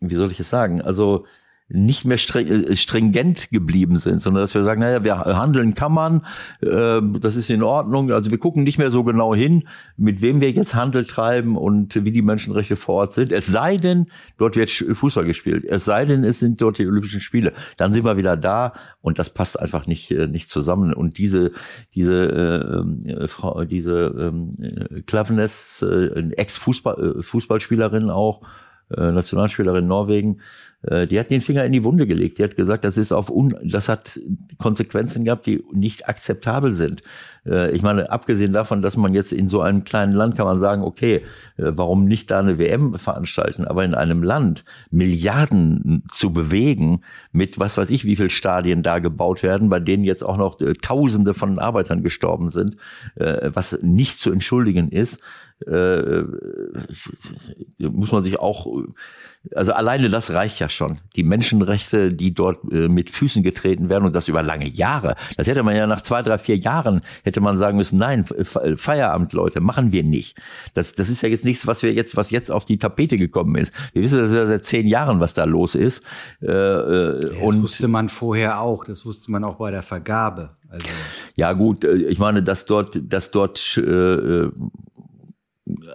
wie 0.00 0.14
soll 0.14 0.30
ich 0.30 0.40
es 0.40 0.50
sagen? 0.50 0.80
Also 0.80 1.26
nicht 1.70 2.06
mehr 2.06 2.18
äh, 2.34 2.76
stringent 2.76 3.50
geblieben 3.50 3.98
sind, 3.98 4.22
sondern 4.22 4.42
dass 4.42 4.54
wir 4.54 4.64
sagen, 4.64 4.80
naja, 4.80 5.04
wir 5.04 5.18
handeln 5.18 5.74
kann 5.74 5.92
man, 5.92 6.26
äh, 6.62 7.00
das 7.20 7.36
ist 7.36 7.50
in 7.50 7.62
Ordnung. 7.62 8.10
Also 8.10 8.30
wir 8.30 8.38
gucken 8.38 8.64
nicht 8.64 8.78
mehr 8.78 8.90
so 8.90 9.04
genau 9.04 9.34
hin, 9.34 9.68
mit 9.96 10.22
wem 10.22 10.40
wir 10.40 10.50
jetzt 10.50 10.74
Handel 10.74 11.04
treiben 11.04 11.56
und 11.56 11.94
wie 12.04 12.12
die 12.12 12.22
Menschenrechte 12.22 12.76
vor 12.76 12.94
Ort 12.96 13.12
sind. 13.12 13.32
Es 13.32 13.46
sei 13.46 13.76
denn, 13.76 14.06
dort 14.38 14.56
wird 14.56 14.70
Fußball 14.70 15.24
gespielt. 15.24 15.64
Es 15.64 15.84
sei 15.84 16.06
denn, 16.06 16.24
es 16.24 16.38
sind 16.38 16.60
dort 16.62 16.78
die 16.78 16.86
Olympischen 16.86 17.20
Spiele. 17.20 17.52
Dann 17.76 17.92
sind 17.92 18.04
wir 18.04 18.16
wieder 18.16 18.36
da 18.36 18.72
und 19.02 19.18
das 19.18 19.30
passt 19.30 19.60
einfach 19.60 19.86
nicht 19.86 20.10
äh, 20.10 20.26
nicht 20.26 20.48
zusammen. 20.48 20.94
Und 20.94 21.18
diese 21.18 21.52
diese 21.94 22.84
äh, 23.06 23.28
Frau, 23.28 23.64
diese 23.64 24.32
äh, 24.58 25.02
Klaveness, 25.02 25.82
äh, 25.82 26.30
Ex-Fußball 26.30 27.16
äh, 27.18 27.22
Fußballspielerin 27.22 28.10
auch 28.10 28.42
äh, 28.90 29.12
Nationalspielerin 29.12 29.86
Norwegen, 29.86 30.40
äh, 30.77 30.77
die 30.80 31.18
hat 31.18 31.30
den 31.30 31.40
Finger 31.40 31.64
in 31.64 31.72
die 31.72 31.82
Wunde 31.82 32.06
gelegt. 32.06 32.38
Die 32.38 32.44
hat 32.44 32.54
gesagt, 32.54 32.84
das 32.84 32.96
ist 32.96 33.10
auf 33.10 33.30
un 33.30 33.56
das 33.64 33.88
hat 33.88 34.20
Konsequenzen 34.58 35.24
gehabt, 35.24 35.46
die 35.46 35.64
nicht 35.72 36.08
akzeptabel 36.08 36.72
sind. 36.72 37.02
Äh, 37.48 37.70
ich 37.72 37.82
meine, 37.82 38.10
abgesehen 38.10 38.52
davon, 38.52 38.82
dass 38.82 38.96
man 38.96 39.14
jetzt 39.14 39.32
in 39.32 39.48
so 39.48 39.60
einem 39.60 39.84
kleinen 39.84 40.12
Land 40.12 40.36
kann 40.36 40.46
man 40.46 40.60
sagen, 40.60 40.82
okay, 40.82 41.22
äh, 41.56 41.72
warum 41.74 42.04
nicht 42.04 42.30
da 42.30 42.40
eine 42.40 42.58
WM 42.58 42.94
veranstalten, 42.94 43.64
aber 43.64 43.84
in 43.84 43.94
einem 43.94 44.22
Land 44.22 44.64
Milliarden 44.90 46.04
zu 46.10 46.32
bewegen 46.32 47.02
mit 47.32 47.58
was 47.58 47.76
weiß 47.76 47.90
ich, 47.90 48.04
wie 48.04 48.16
viel 48.16 48.30
Stadien 48.30 48.82
da 48.82 48.98
gebaut 48.98 49.42
werden, 49.42 49.68
bei 49.68 49.80
denen 49.80 50.04
jetzt 50.04 50.24
auch 50.24 50.36
noch 50.36 50.60
äh, 50.60 50.74
Tausende 50.74 51.34
von 51.34 51.58
Arbeitern 51.58 52.02
gestorben 52.02 52.50
sind, 52.50 52.76
äh, 53.16 53.50
was 53.52 53.78
nicht 53.82 54.18
zu 54.18 54.30
entschuldigen 54.30 54.90
ist 54.90 55.20
äh, 55.66 56.22
muss 57.78 58.12
man 58.12 58.22
sich 58.22 58.38
auch, 58.38 58.66
also 59.54 59.72
alleine 59.72 60.08
das 60.08 60.32
reicht 60.32 60.60
ja 60.60 60.67
schon. 60.68 61.00
Die 61.16 61.22
Menschenrechte, 61.22 62.12
die 62.12 62.34
dort 62.34 62.58
äh, 62.72 62.88
mit 62.88 63.10
Füßen 63.10 63.42
getreten 63.42 63.88
werden 63.88 64.04
und 64.04 64.14
das 64.14 64.28
über 64.28 64.42
lange 64.42 64.68
Jahre. 64.68 65.16
Das 65.36 65.46
hätte 65.46 65.62
man 65.62 65.76
ja 65.76 65.86
nach 65.86 66.02
zwei, 66.02 66.22
drei, 66.22 66.38
vier 66.38 66.56
Jahren 66.56 67.02
hätte 67.24 67.40
man 67.40 67.58
sagen 67.58 67.76
müssen, 67.76 67.98
nein, 67.98 68.24
Feierabend, 68.76 69.32
Leute, 69.32 69.60
machen 69.60 69.92
wir 69.92 70.04
nicht. 70.04 70.38
Das, 70.74 70.94
das 70.94 71.08
ist 71.08 71.22
ja 71.22 71.28
jetzt 71.28 71.44
nichts, 71.44 71.66
was 71.66 71.82
wir 71.82 71.92
jetzt, 71.92 72.16
was 72.16 72.30
jetzt 72.30 72.50
auf 72.50 72.64
die 72.64 72.78
Tapete 72.78 73.16
gekommen 73.16 73.56
ist. 73.56 73.72
Wir 73.92 74.02
wissen 74.02 74.20
das 74.20 74.32
ja 74.32 74.46
seit 74.46 74.64
zehn 74.64 74.86
Jahren, 74.86 75.20
was 75.20 75.34
da 75.34 75.44
los 75.44 75.74
ist. 75.74 76.02
Äh, 76.42 76.46
äh 76.46 77.20
das 77.20 77.42
und 77.42 77.62
wusste 77.62 77.88
man 77.88 78.08
vorher 78.08 78.60
auch. 78.60 78.84
Das 78.84 79.04
wusste 79.04 79.30
man 79.30 79.44
auch 79.44 79.56
bei 79.56 79.70
der 79.70 79.82
Vergabe. 79.82 80.50
Also. 80.68 80.88
Ja 81.36 81.52
gut, 81.52 81.84
äh, 81.84 81.94
ich 81.94 82.18
meine, 82.18 82.42
dass 82.42 82.66
dort, 82.66 83.00
dass 83.02 83.30
dort 83.30 83.76
äh, 83.78 84.48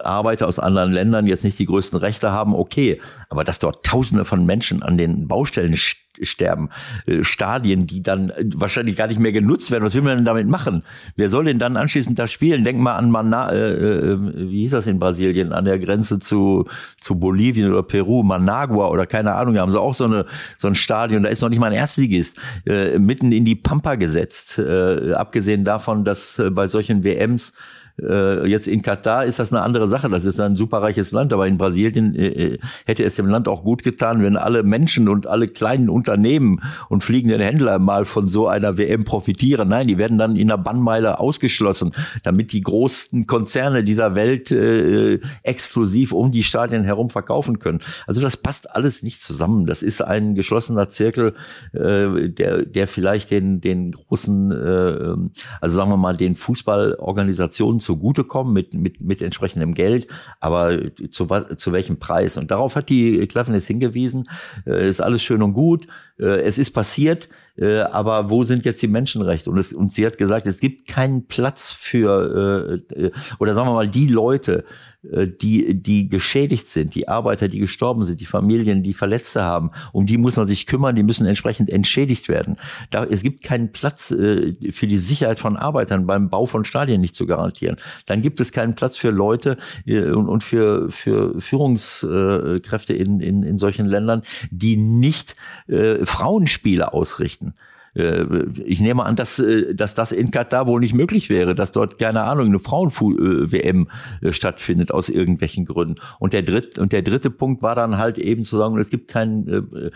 Arbeiter 0.02 0.46
aus 0.48 0.58
anderen 0.58 0.92
Ländern 0.92 1.26
jetzt 1.26 1.44
nicht 1.44 1.58
die 1.58 1.66
größten 1.66 1.98
Rechte 1.98 2.32
haben, 2.32 2.54
okay. 2.54 3.00
Aber 3.28 3.44
dass 3.44 3.58
dort 3.58 3.84
Tausende 3.84 4.24
von 4.24 4.46
Menschen 4.46 4.82
an 4.82 4.98
den 4.98 5.28
Baustellen 5.28 5.76
sterben, 6.22 6.70
äh, 7.06 7.24
Stadien, 7.24 7.86
die 7.86 8.02
dann 8.02 8.30
äh, 8.30 8.44
wahrscheinlich 8.54 8.96
gar 8.96 9.08
nicht 9.08 9.18
mehr 9.18 9.32
genutzt 9.32 9.70
werden, 9.70 9.84
was 9.84 9.94
will 9.94 10.02
man 10.02 10.16
denn 10.16 10.24
damit 10.24 10.46
machen? 10.46 10.84
Wer 11.16 11.28
soll 11.28 11.44
denn 11.44 11.58
dann 11.58 11.76
anschließend 11.76 12.18
da 12.18 12.26
spielen? 12.26 12.64
Denk 12.64 12.78
mal 12.78 12.96
an 12.96 13.10
Mana, 13.10 13.50
äh, 13.50 14.12
äh, 14.12 14.18
wie 14.50 14.62
hieß 14.62 14.72
das 14.72 14.86
in 14.86 14.98
Brasilien, 14.98 15.52
an 15.52 15.64
der 15.64 15.78
Grenze 15.78 16.18
zu, 16.18 16.66
zu 17.00 17.16
Bolivien 17.18 17.70
oder 17.70 17.82
Peru, 17.82 18.22
Managua 18.22 18.88
oder 18.88 19.06
keine 19.06 19.34
Ahnung, 19.34 19.54
da 19.54 19.62
haben 19.62 19.72
sie 19.72 19.80
auch 19.80 19.94
so, 19.94 20.04
eine, 20.04 20.26
so 20.58 20.68
ein 20.68 20.74
Stadion, 20.74 21.22
da 21.22 21.28
ist 21.28 21.42
noch 21.42 21.48
nicht 21.48 21.58
mal 21.58 21.66
ein 21.66 21.72
Erstligist, 21.72 22.36
äh, 22.66 22.98
mitten 22.98 23.32
in 23.32 23.44
die 23.44 23.56
Pampa 23.56 23.96
gesetzt. 23.96 24.58
Äh, 24.58 25.12
abgesehen 25.14 25.64
davon, 25.64 26.04
dass 26.04 26.40
bei 26.52 26.68
solchen 26.68 27.02
WMs 27.04 27.52
äh, 28.00 28.46
jetzt 28.48 28.66
in 28.66 28.82
Katar 28.82 29.24
ist 29.24 29.38
das 29.38 29.52
eine 29.52 29.62
andere 29.62 29.88
Sache. 29.88 30.08
Das 30.08 30.24
ist 30.24 30.40
ein 30.40 30.56
superreiches 30.56 31.12
Land, 31.12 31.32
aber 31.32 31.46
in 31.46 31.58
Brasilien 31.58 32.14
äh, 32.14 32.26
äh, 32.26 32.58
hätte 32.86 33.04
es 33.04 33.14
dem 33.14 33.26
Land 33.26 33.46
auch 33.46 33.62
gut 33.62 33.82
getan, 33.82 34.22
wenn 34.22 34.36
alle 34.36 34.62
Menschen 34.62 35.08
und 35.08 35.26
alle 35.26 35.48
kleinen 35.48 35.88
Unternehmen 35.88 36.60
und 36.88 37.04
fliegenden 37.04 37.40
Händler 37.40 37.78
mal 37.78 38.04
von 38.04 38.26
so 38.26 38.48
einer 38.48 38.78
WM 38.78 39.04
profitieren. 39.04 39.68
Nein, 39.68 39.86
die 39.86 39.98
werden 39.98 40.18
dann 40.18 40.36
in 40.36 40.48
der 40.48 40.58
Bannmeile 40.58 41.20
ausgeschlossen, 41.20 41.92
damit 42.24 42.52
die 42.52 42.62
großen 42.62 43.26
Konzerne 43.26 43.84
dieser 43.84 44.14
Welt 44.14 44.50
äh, 44.50 45.20
exklusiv 45.42 46.12
um 46.12 46.32
die 46.32 46.42
Stadien 46.42 46.84
herum 46.84 47.10
verkaufen 47.10 47.58
können. 47.60 47.78
Also 48.06 48.20
das 48.20 48.36
passt 48.36 48.74
alles 48.74 49.02
nicht 49.02 49.22
zusammen. 49.22 49.66
Das 49.66 49.82
ist 49.82 50.02
ein 50.02 50.34
geschlossener 50.34 50.88
Zirkel, 50.88 51.34
äh, 51.72 52.28
der, 52.28 52.64
der 52.64 52.88
vielleicht 52.88 53.30
den, 53.30 53.60
den 53.60 53.92
großen, 53.92 54.50
äh, 54.50 55.38
also 55.60 55.76
sagen 55.76 55.90
wir 55.90 55.96
mal, 55.96 56.16
den 56.16 56.34
Fußballorganisationen 56.34 57.80
zugutekommen 57.84 58.52
mit, 58.52 58.74
mit, 58.74 59.00
mit 59.00 59.22
entsprechendem 59.22 59.74
Geld, 59.74 60.08
aber 60.40 60.78
zu, 61.10 61.26
zu 61.26 61.72
welchem 61.72 61.98
Preis? 61.98 62.36
Und 62.36 62.50
darauf 62.50 62.74
hat 62.76 62.88
die 62.88 63.26
Cleverness 63.26 63.66
hingewiesen, 63.66 64.24
äh, 64.66 64.88
ist 64.88 65.00
alles 65.00 65.22
schön 65.22 65.42
und 65.42 65.52
gut, 65.52 65.86
äh, 66.18 66.40
es 66.42 66.58
ist 66.58 66.70
passiert, 66.70 67.28
äh, 67.56 67.80
aber 67.80 68.30
wo 68.30 68.42
sind 68.42 68.64
jetzt 68.64 68.82
die 68.82 68.88
Menschenrechte? 68.88 69.50
Und, 69.50 69.58
es, 69.58 69.72
und 69.72 69.92
sie 69.92 70.04
hat 70.04 70.18
gesagt, 70.18 70.46
es 70.46 70.58
gibt 70.58 70.88
keinen 70.88 71.26
Platz 71.26 71.72
für, 71.72 72.82
äh, 72.90 73.06
äh 73.06 73.12
oder 73.38 73.54
sagen 73.54 73.68
wir 73.68 73.74
mal, 73.74 73.88
die 73.88 74.08
Leute, 74.08 74.64
äh, 75.12 75.28
die, 75.28 75.80
die 75.80 76.08
geschädigt 76.08 76.68
sind, 76.68 76.94
die 76.94 77.08
Arbeiter, 77.08 77.48
die 77.48 77.60
gestorben 77.60 78.04
sind, 78.04 78.20
die 78.20 78.26
Familien, 78.26 78.82
die 78.82 78.94
Verletzte 78.94 79.42
haben, 79.42 79.70
um 79.92 80.06
die 80.06 80.18
muss 80.18 80.36
man 80.36 80.46
sich 80.46 80.66
kümmern, 80.66 80.96
die 80.96 81.02
müssen 81.02 81.26
entsprechend 81.26 81.70
entschädigt 81.70 82.28
werden. 82.28 82.56
Da, 82.90 83.04
es 83.04 83.22
gibt 83.22 83.42
keinen 83.42 83.70
Platz 83.70 84.10
äh, 84.10 84.52
für 84.72 84.86
die 84.86 84.98
Sicherheit 84.98 85.38
von 85.38 85.56
Arbeitern 85.56 86.06
beim 86.06 86.30
Bau 86.30 86.46
von 86.46 86.64
Stadien 86.64 87.00
nicht 87.00 87.14
zu 87.14 87.26
garantieren. 87.26 87.76
Dann 88.06 88.22
gibt 88.22 88.40
es 88.40 88.50
keinen 88.50 88.74
Platz 88.74 88.96
für 88.96 89.10
Leute 89.10 89.58
äh, 89.86 90.10
und, 90.10 90.28
und 90.28 90.42
für, 90.42 90.90
für 90.90 91.40
Führungskräfte 91.40 92.94
in, 92.94 93.20
in, 93.20 93.42
in 93.42 93.58
solchen 93.58 93.86
Ländern, 93.86 94.22
die 94.50 94.76
nicht 94.76 95.36
äh, 95.68 96.03
Frauenspiele 96.06 96.92
ausrichten. 96.92 97.54
Äh, 97.94 98.24
ich 98.64 98.80
nehme 98.80 99.04
an, 99.04 99.16
dass, 99.16 99.38
äh, 99.38 99.74
dass 99.74 99.94
das 99.94 100.12
in 100.12 100.30
Katar 100.30 100.66
wohl 100.66 100.80
nicht 100.80 100.94
möglich 100.94 101.30
wäre, 101.30 101.54
dass 101.54 101.72
dort, 101.72 101.98
keine 101.98 102.22
Ahnung, 102.22 102.46
eine 102.46 102.58
Frauen-WM 102.58 103.88
äh, 104.20 104.32
stattfindet 104.32 104.92
aus 104.92 105.08
irgendwelchen 105.08 105.64
Gründen. 105.64 105.96
Und 106.18 106.32
der 106.32 106.42
dritte, 106.42 106.80
und 106.80 106.92
der 106.92 107.02
dritte 107.02 107.30
Punkt 107.30 107.62
war 107.62 107.74
dann 107.74 107.98
halt 107.98 108.18
eben 108.18 108.44
zu 108.44 108.56
sagen, 108.56 108.78
es 108.78 108.90
gibt 108.90 109.08
keinen 109.08 109.90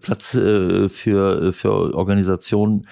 Platz 0.00 0.30
für, 0.30 1.52
für 1.52 1.94
Organisationen, 1.94 2.86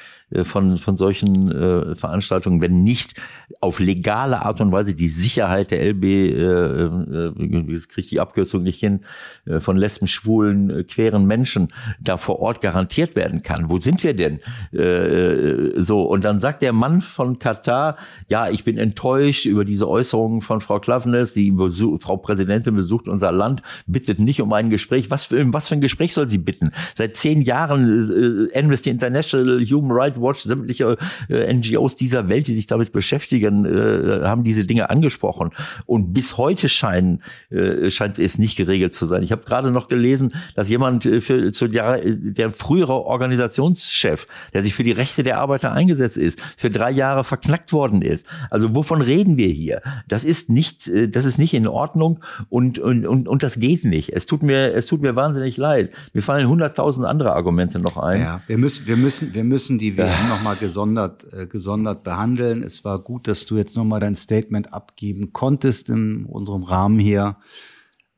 von, 0.45 0.79
von 0.79 0.97
solchen 0.97 1.51
äh, 1.51 1.95
Veranstaltungen, 1.95 2.61
wenn 2.61 2.83
nicht 2.83 3.21
auf 3.61 3.81
legale 3.81 4.43
Art 4.45 4.61
und 4.61 4.73
Weise 4.73 4.95
die 4.95 5.09
Sicherheit 5.09 5.71
der 5.71 5.85
LB, 5.85 6.05
äh, 6.05 6.09
äh, 6.09 7.73
jetzt 7.73 7.89
kriege 7.89 8.05
ich 8.05 8.11
die 8.11 8.21
Abkürzung 8.21 8.63
nicht 8.63 8.81
hin, 8.81 9.01
äh, 9.47 9.61
von 9.61 9.77
Lesben, 9.77 10.07
Schwulen, 10.07 10.71
äh, 10.71 10.85
queeren 10.85 11.27
Menschen 11.27 11.69
da 12.01 12.17
vor 12.17 12.41
Ort 12.41 12.61
garantiert 12.61 13.17
werden 13.17 13.43
kann. 13.43 13.69
Wo 13.69 13.79
sind 13.79 14.03
wir 14.03 14.15
denn? 14.15 14.41
Äh, 14.73 15.81
so, 15.83 16.03
und 16.03 16.25
dann 16.25 16.41
sagt 16.41 16.63
der 16.63 16.73
Mann 16.73 17.01
von 17.01 17.39
Katar, 17.39 17.97
ja, 18.29 18.49
ich 18.49 18.65
bin 18.65 18.79
enttäuscht 18.79 19.45
über 19.45 19.65
diese 19.65 19.89
Äußerungen 19.89 20.41
von 20.41 20.61
Frau 20.61 20.81
Klavenes, 20.81 21.35
die 21.35 21.51
Besuch, 21.51 22.01
Frau 22.01 22.17
Präsidentin 22.17 22.75
besucht 22.75 23.09
unser 23.09 23.33
Land, 23.33 23.63
bittet 23.87 24.19
nicht 24.19 24.41
um 24.41 24.53
ein 24.53 24.71
Gespräch. 24.71 25.11
Was 25.11 25.27
für, 25.27 25.53
was 25.53 25.69
für 25.69 25.75
ein 25.75 25.81
Gespräch 25.81 26.15
soll 26.15 26.29
sie 26.29 26.39
bitten? 26.39 26.71
Seit 26.95 27.17
zehn 27.17 27.43
Jahren 27.43 28.49
äh, 28.53 28.59
Amnesty 28.59 28.91
International, 28.91 29.61
Human 29.61 29.93
Rights 29.93 30.22
Sportwatch, 30.23 30.43
sämtliche 30.45 30.97
äh, 31.29 31.53
NGOs 31.53 31.97
dieser 31.97 32.29
Welt, 32.29 32.47
die 32.47 32.55
sich 32.55 32.67
damit 32.67 32.93
beschäftigen, 32.93 33.65
äh, 33.65 34.25
haben 34.25 34.45
diese 34.45 34.67
Dinge 34.67 34.91
angesprochen. 34.91 35.51
Und 35.87 36.13
bis 36.13 36.39
heute 36.39 36.69
scheinen, 36.69 37.23
äh, 37.51 37.91
scheint 37.91 38.19
es 38.19 38.39
nicht 38.39 38.57
geregelt 38.57 38.95
zu 38.95 39.07
sein. 39.07 39.23
Ich 39.23 39.33
habe 39.33 39.43
gerade 39.45 39.71
noch 39.71 39.89
gelesen, 39.89 40.35
dass 40.55 40.69
jemand 40.69 41.07
äh, 41.07 41.21
für 41.21 41.53
zu 41.53 41.69
der, 41.69 42.01
der 42.05 42.51
frühere 42.53 43.05
Organisationschef, 43.05 44.27
der 44.55 44.63
sich 44.63 44.75
für 44.75 44.85
die 44.85 44.93
Rechte 44.93 45.23
der 45.23 45.39
Arbeiter 45.39 45.73
eingesetzt 45.73 46.17
ist, 46.17 46.41
für 46.57 46.71
drei 46.71 46.91
Jahre 46.91 47.25
verknackt 47.25 47.73
worden 47.73 48.03
ist. 48.03 48.27
Also 48.51 48.75
wovon 48.75 49.03
reden 49.03 49.37
wir 49.37 49.49
hier? 49.49 49.83
Das 50.09 50.25
ist 50.25 50.51
nicht, 50.51 50.89
äh, 50.89 51.09
das 51.09 51.25
ist 51.25 51.39
nicht 51.39 51.55
in 51.55 51.67
Ordnung 51.67 52.21
und, 52.49 52.79
und, 52.79 53.07
und, 53.07 53.29
und 53.29 53.43
das 53.43 53.59
geht 53.59 53.85
nicht. 53.85 54.11
Es 54.13 54.27
tut 54.27 54.43
mir, 54.43 54.75
es 54.75 54.87
tut 54.87 55.03
mir 55.03 55.17
wahnsinnig 55.17 55.57
leid. 55.57 55.91
Mir 56.13 56.23
fallen 56.23 56.49
hunderttausend 56.49 57.07
andere 57.07 57.33
Argumente 57.33 57.79
noch 57.79 57.97
ein. 57.97 58.21
Ja, 58.21 58.41
wir 58.47 58.59
müssen, 58.59 58.87
wir 58.87 58.97
müssen, 58.97 59.35
wir 59.35 59.45
müssen 59.45 59.79
die 59.79 59.97
WM 59.97 60.12
ja. 60.13 60.29
nochmal 60.29 60.57
gesondert, 60.57 61.33
äh, 61.33 61.47
gesondert 61.47 62.05
behandeln. 62.05 62.63
Es 62.63 62.85
war 62.85 62.99
gut, 62.99 63.29
dass 63.29 63.47
du 63.47 63.57
jetzt 63.57 63.77
nochmal 63.77 64.01
dein 64.01 64.17
Statement 64.17 64.73
abgeben 64.73 65.33
konntest 65.33 65.89
in 65.89 66.25
unserem 66.27 66.63
Rahmen 66.63 66.99
hier. 66.99 67.37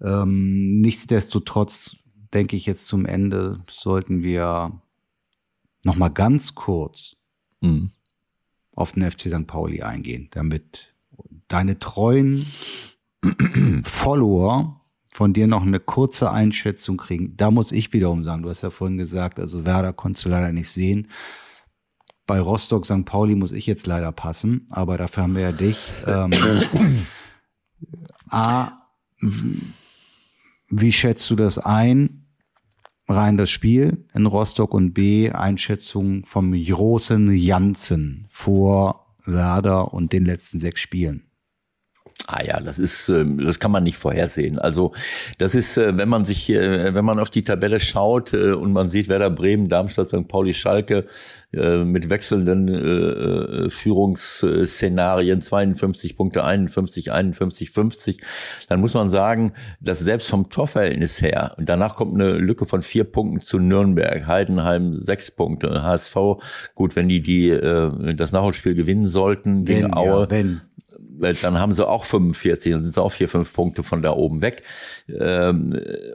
Ähm, 0.01 0.81
nichtsdestotrotz 0.81 1.97
denke 2.33 2.57
ich 2.57 2.67
jetzt 2.67 2.87
zum 2.87 3.07
Ende 3.07 3.63
sollten 3.71 4.23
wir 4.23 4.81
nochmal 5.85 6.11
ganz 6.11 6.55
kurz 6.55 7.17
mhm. 7.61 7.91
auf 8.73 8.93
den 8.93 9.11
FC 9.11 9.23
St. 9.29 9.47
Pauli 9.47 9.83
eingehen, 9.83 10.29
damit 10.33 10.95
deine 11.49 11.79
treuen 11.79 12.47
Follower 13.85 14.81
von 15.13 15.33
dir 15.33 15.47
noch 15.47 15.63
eine 15.63 15.79
kurze 15.79 16.33
Einschätzung 16.33 16.97
kriegen. 16.97 17.37
Da 17.37 17.53
muss 17.53 17.71
ich 17.71 17.93
wiederum 17.93 18.25
sagen, 18.25 18.43
du 18.43 18.49
hast 18.49 18.63
ja 18.63 18.71
vorhin 18.71 18.99
gesagt, 18.99 19.39
also 19.39 19.65
Werder 19.65 19.93
konntest 19.93 20.25
du 20.25 20.29
leider 20.29 20.53
nicht 20.53 20.71
sehen. 20.71 21.09
Bei 22.27 22.41
Rostock 22.41 22.87
St. 22.87 23.05
Pauli 23.05 23.35
muss 23.35 23.53
ich 23.53 23.67
jetzt 23.67 23.87
leider 23.87 24.13
passen, 24.13 24.67
aber 24.71 24.97
dafür 24.97 25.25
haben 25.25 25.35
wir 25.35 25.43
ja 25.43 25.53
dich. 25.53 25.79
Ähm, 26.07 26.33
A, 28.31 28.73
wie 30.69 30.93
schätzt 30.93 31.29
du 31.31 31.37
das 31.37 31.59
ein? 31.59 32.21
Rein 33.07 33.37
das 33.37 33.51
Spiel 33.51 34.07
in 34.15 34.25
Rostock 34.25 34.73
und 34.73 34.95
B, 34.95 35.31
Einschätzung 35.31 36.25
vom 36.25 36.53
großen 36.53 37.35
Janssen 37.35 38.27
vor 38.31 39.05
Werder 39.27 39.93
und 39.93 40.15
den 40.15 40.25
letzten 40.25 40.59
sechs 40.59 40.81
Spielen. 40.81 41.25
Ah 42.27 42.43
ja, 42.43 42.59
das 42.59 42.79
ist, 42.79 43.11
ähm, 43.11 43.39
das 43.39 43.59
kann 43.59 43.71
man 43.71 43.83
nicht 43.83 43.99
vorhersehen. 43.99 44.59
Also 44.59 44.93
das 45.37 45.55
ist, 45.55 45.77
äh, 45.77 45.95
wenn 45.99 46.09
man 46.09 46.25
sich, 46.25 46.49
äh, 46.49 46.95
wenn 46.95 47.05
man 47.05 47.19
auf 47.19 47.29
die 47.29 47.45
Tabelle 47.45 47.81
schaut 47.81 48.33
äh, 48.33 48.53
und 48.53 48.73
man 48.73 48.89
sieht 48.89 49.09
Werder 49.09 49.29
Bremen, 49.29 49.69
Darmstadt, 49.69 50.09
St. 50.09 50.27
Pauli, 50.27 50.55
Schalke 50.55 51.05
mit 51.57 52.11
wechselnden 52.11 53.71
Führungsszenarien, 53.71 55.41
52 55.41 56.17
Punkte, 56.17 56.43
51, 56.43 57.13
51, 57.13 57.71
50, 57.71 58.21
dann 58.69 58.81
muss 58.81 58.95
man 58.95 59.09
sagen, 59.09 59.53
dass 59.79 60.01
selbst 60.01 60.29
vom 60.29 60.51
Torverhältnis 60.51 61.23
her, 61.23 61.55
und 61.57 61.69
danach 61.69 61.95
kommt 61.95 62.15
eine 62.15 62.33
Lücke 62.33 62.67
von 62.67 62.83
vier 62.83 63.05
Punkten 63.05 63.39
zu 63.39 63.61
Nürnberg, 63.61 64.27
Heidenheim 64.27 64.99
sechs 64.99 65.31
Punkte, 65.31 65.85
HSV, 65.85 66.17
gut, 66.75 66.97
wenn 66.97 67.09
die, 67.09 67.21
die 67.21 67.57
das 68.17 68.33
Nachholspiel 68.33 68.75
gewinnen 68.75 69.07
sollten 69.07 69.65
gegen 69.65 69.85
wenn, 69.85 69.95
Aue. 69.95 70.23
Ja, 70.23 70.31
wenn 70.31 70.61
dann 71.19 71.59
haben 71.59 71.73
sie 71.73 71.87
auch 71.87 72.05
45 72.05 72.75
und 72.75 72.85
sind 72.85 72.99
auch 72.99 73.13
vier, 73.13 73.29
fünf 73.29 73.53
Punkte 73.53 73.83
von 73.83 74.03
da 74.03 74.13
oben 74.13 74.41
weg. 74.41 74.63
Ähm, 75.09 75.71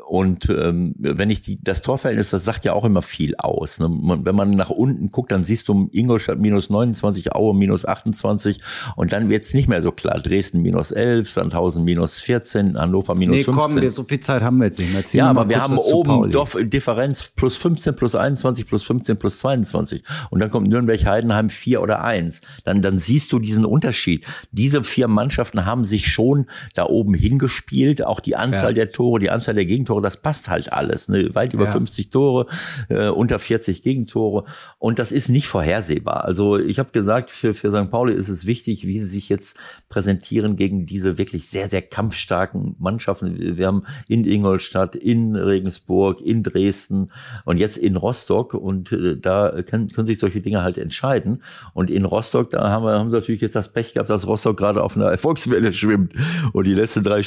und 0.07 0.49
ähm, 0.49 0.95
wenn 0.97 1.29
ich 1.29 1.41
die, 1.41 1.61
das 1.61 1.81
Torverhältnis, 1.81 2.31
das 2.31 2.45
sagt 2.45 2.65
ja 2.65 2.73
auch 2.73 2.83
immer 2.83 3.01
viel 3.01 3.35
aus. 3.37 3.79
Ne? 3.79 3.89
wenn 3.89 4.35
man 4.35 4.51
nach 4.51 4.69
unten 4.69 5.11
guckt, 5.11 5.31
dann 5.31 5.43
siehst 5.43 5.67
du 5.67 5.89
Ingolstadt 5.91 6.39
minus 6.39 6.69
29, 6.69 7.35
Aue 7.35 7.55
minus 7.55 7.85
28 7.85 8.59
und 8.95 9.13
dann 9.13 9.29
wird 9.29 9.45
es 9.45 9.53
nicht 9.53 9.67
mehr 9.67 9.81
so 9.81 9.91
klar. 9.91 10.19
Dresden 10.19 10.61
minus 10.61 10.91
11, 10.91 11.29
Sandhausen 11.29 11.83
minus 11.83 12.19
14, 12.19 12.77
Hannover 12.77 13.15
minus 13.15 13.37
nee, 13.37 13.43
15. 13.43 13.81
Komm, 13.81 13.89
so 13.91 14.03
viel 14.03 14.19
Zeit 14.19 14.41
haben 14.41 14.57
wir 14.57 14.67
jetzt 14.67 14.79
nicht 14.79 14.91
mehr. 14.91 15.03
ja, 15.11 15.29
aber 15.29 15.49
wir 15.49 15.61
haben 15.61 15.77
oben 15.77 16.31
Dorf, 16.31 16.57
Differenz 16.59 17.31
plus 17.35 17.57
15, 17.57 17.95
plus 17.95 18.15
21, 18.15 18.67
plus 18.67 18.83
15, 18.83 19.17
plus 19.17 19.39
22. 19.39 20.03
Und 20.29 20.39
dann 20.39 20.49
kommt 20.49 20.67
Nürnberg-Heidenheim 20.67 21.49
4 21.49 21.81
oder 21.81 22.03
1. 22.03 22.41
Dann, 22.63 22.81
dann 22.81 22.99
siehst 22.99 23.31
du 23.31 23.39
diesen 23.39 23.65
Unterschied. 23.65 24.25
Diese 24.51 24.83
vier 24.89 25.07
Mannschaften 25.07 25.65
haben 25.65 25.85
sich 25.85 26.11
schon 26.11 26.47
da 26.75 26.85
oben 26.85 27.13
hingespielt. 27.13 28.03
Auch 28.05 28.19
die 28.19 28.35
Anzahl 28.35 28.71
ja. 28.71 28.85
der 28.85 28.91
Tore, 28.91 29.19
die 29.19 29.29
Anzahl 29.29 29.55
der 29.55 29.65
Gegentore, 29.65 30.01
das 30.01 30.17
passt 30.17 30.49
halt 30.49 30.73
alles. 30.73 31.07
Ne? 31.07 31.33
Weit 31.35 31.53
über 31.53 31.65
ja. 31.65 31.71
50 31.71 32.09
Tore, 32.09 32.47
äh, 32.89 33.07
unter 33.07 33.39
40 33.39 33.81
Gegentore. 33.81 34.45
Und 34.77 34.99
das 34.99 35.11
ist 35.11 35.29
nicht 35.29 35.47
vorhersehbar. 35.47 36.25
Also 36.25 36.57
ich 36.57 36.79
habe 36.79 36.91
gesagt, 36.91 37.29
für, 37.29 37.53
für 37.53 37.71
St. 37.71 37.89
Pauli 37.89 38.13
ist 38.13 38.29
es 38.29 38.45
wichtig, 38.45 38.85
wie 38.85 38.99
sie 38.99 39.07
sich 39.07 39.29
jetzt 39.29 39.57
präsentieren 39.87 40.55
gegen 40.55 40.85
diese 40.85 41.17
wirklich 41.17 41.49
sehr, 41.49 41.69
sehr 41.69 41.81
kampfstarken 41.81 42.75
Mannschaften. 42.79 43.57
Wir 43.57 43.67
haben 43.67 43.83
in 44.07 44.25
Ingolstadt, 44.25 44.95
in 44.95 45.35
Regensburg, 45.35 46.21
in 46.21 46.43
Dresden 46.43 47.11
und 47.45 47.57
jetzt 47.57 47.77
in 47.77 47.95
Rostock. 47.95 48.53
Und 48.53 48.91
äh, 48.91 49.17
da 49.17 49.61
können, 49.61 49.89
können 49.89 50.07
sich 50.07 50.19
solche 50.19 50.41
Dinge 50.41 50.63
halt 50.63 50.77
entscheiden. 50.77 51.43
Und 51.73 51.89
in 51.89 52.05
Rostock, 52.05 52.51
da 52.51 52.69
haben 52.69 52.83
wir 52.83 52.99
haben 52.99 53.11
sie 53.11 53.17
natürlich 53.17 53.41
jetzt 53.41 53.55
das 53.55 53.71
Pech 53.71 53.93
gehabt, 53.93 54.09
dass 54.09 54.27
Rostock 54.27 54.57
gerade 54.57 54.78
auf 54.79 54.95
einer 54.95 55.05
Erfolgswelle 55.11 55.73
schwimmt 55.73 56.13
und 56.53 56.67
die 56.67 56.73
letzten 56.73 57.03
drei, 57.03 57.21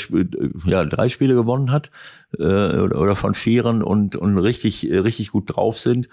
ja, 0.67 0.85
drei 0.85 1.09
Spiele 1.09 1.35
gewonnen 1.35 1.71
hat 1.71 1.91
äh, 2.39 2.43
oder 2.43 3.17
von 3.17 3.35
vieren 3.35 3.83
und, 3.83 4.17
und 4.17 4.39
richtig, 4.39 4.91
richtig 4.91 5.31
gut 5.33 5.57
drauf 5.57 5.79
sind. 5.79 6.09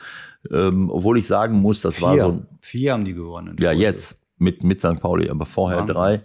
Ähm, 0.51 0.89
obwohl 0.89 1.17
ich 1.17 1.27
sagen 1.27 1.59
muss, 1.59 1.81
das 1.81 1.95
vier. 1.95 2.07
war 2.07 2.17
so. 2.17 2.41
Vier 2.61 2.93
haben 2.93 3.05
die 3.05 3.13
gewonnen. 3.13 3.57
Ja, 3.59 3.71
jetzt 3.71 4.21
mit, 4.37 4.63
mit 4.63 4.79
St. 4.79 5.01
Pauli, 5.01 5.29
aber 5.29 5.45
vorher 5.45 5.79
Wahnsinn. 5.79 5.95
drei. 5.95 6.21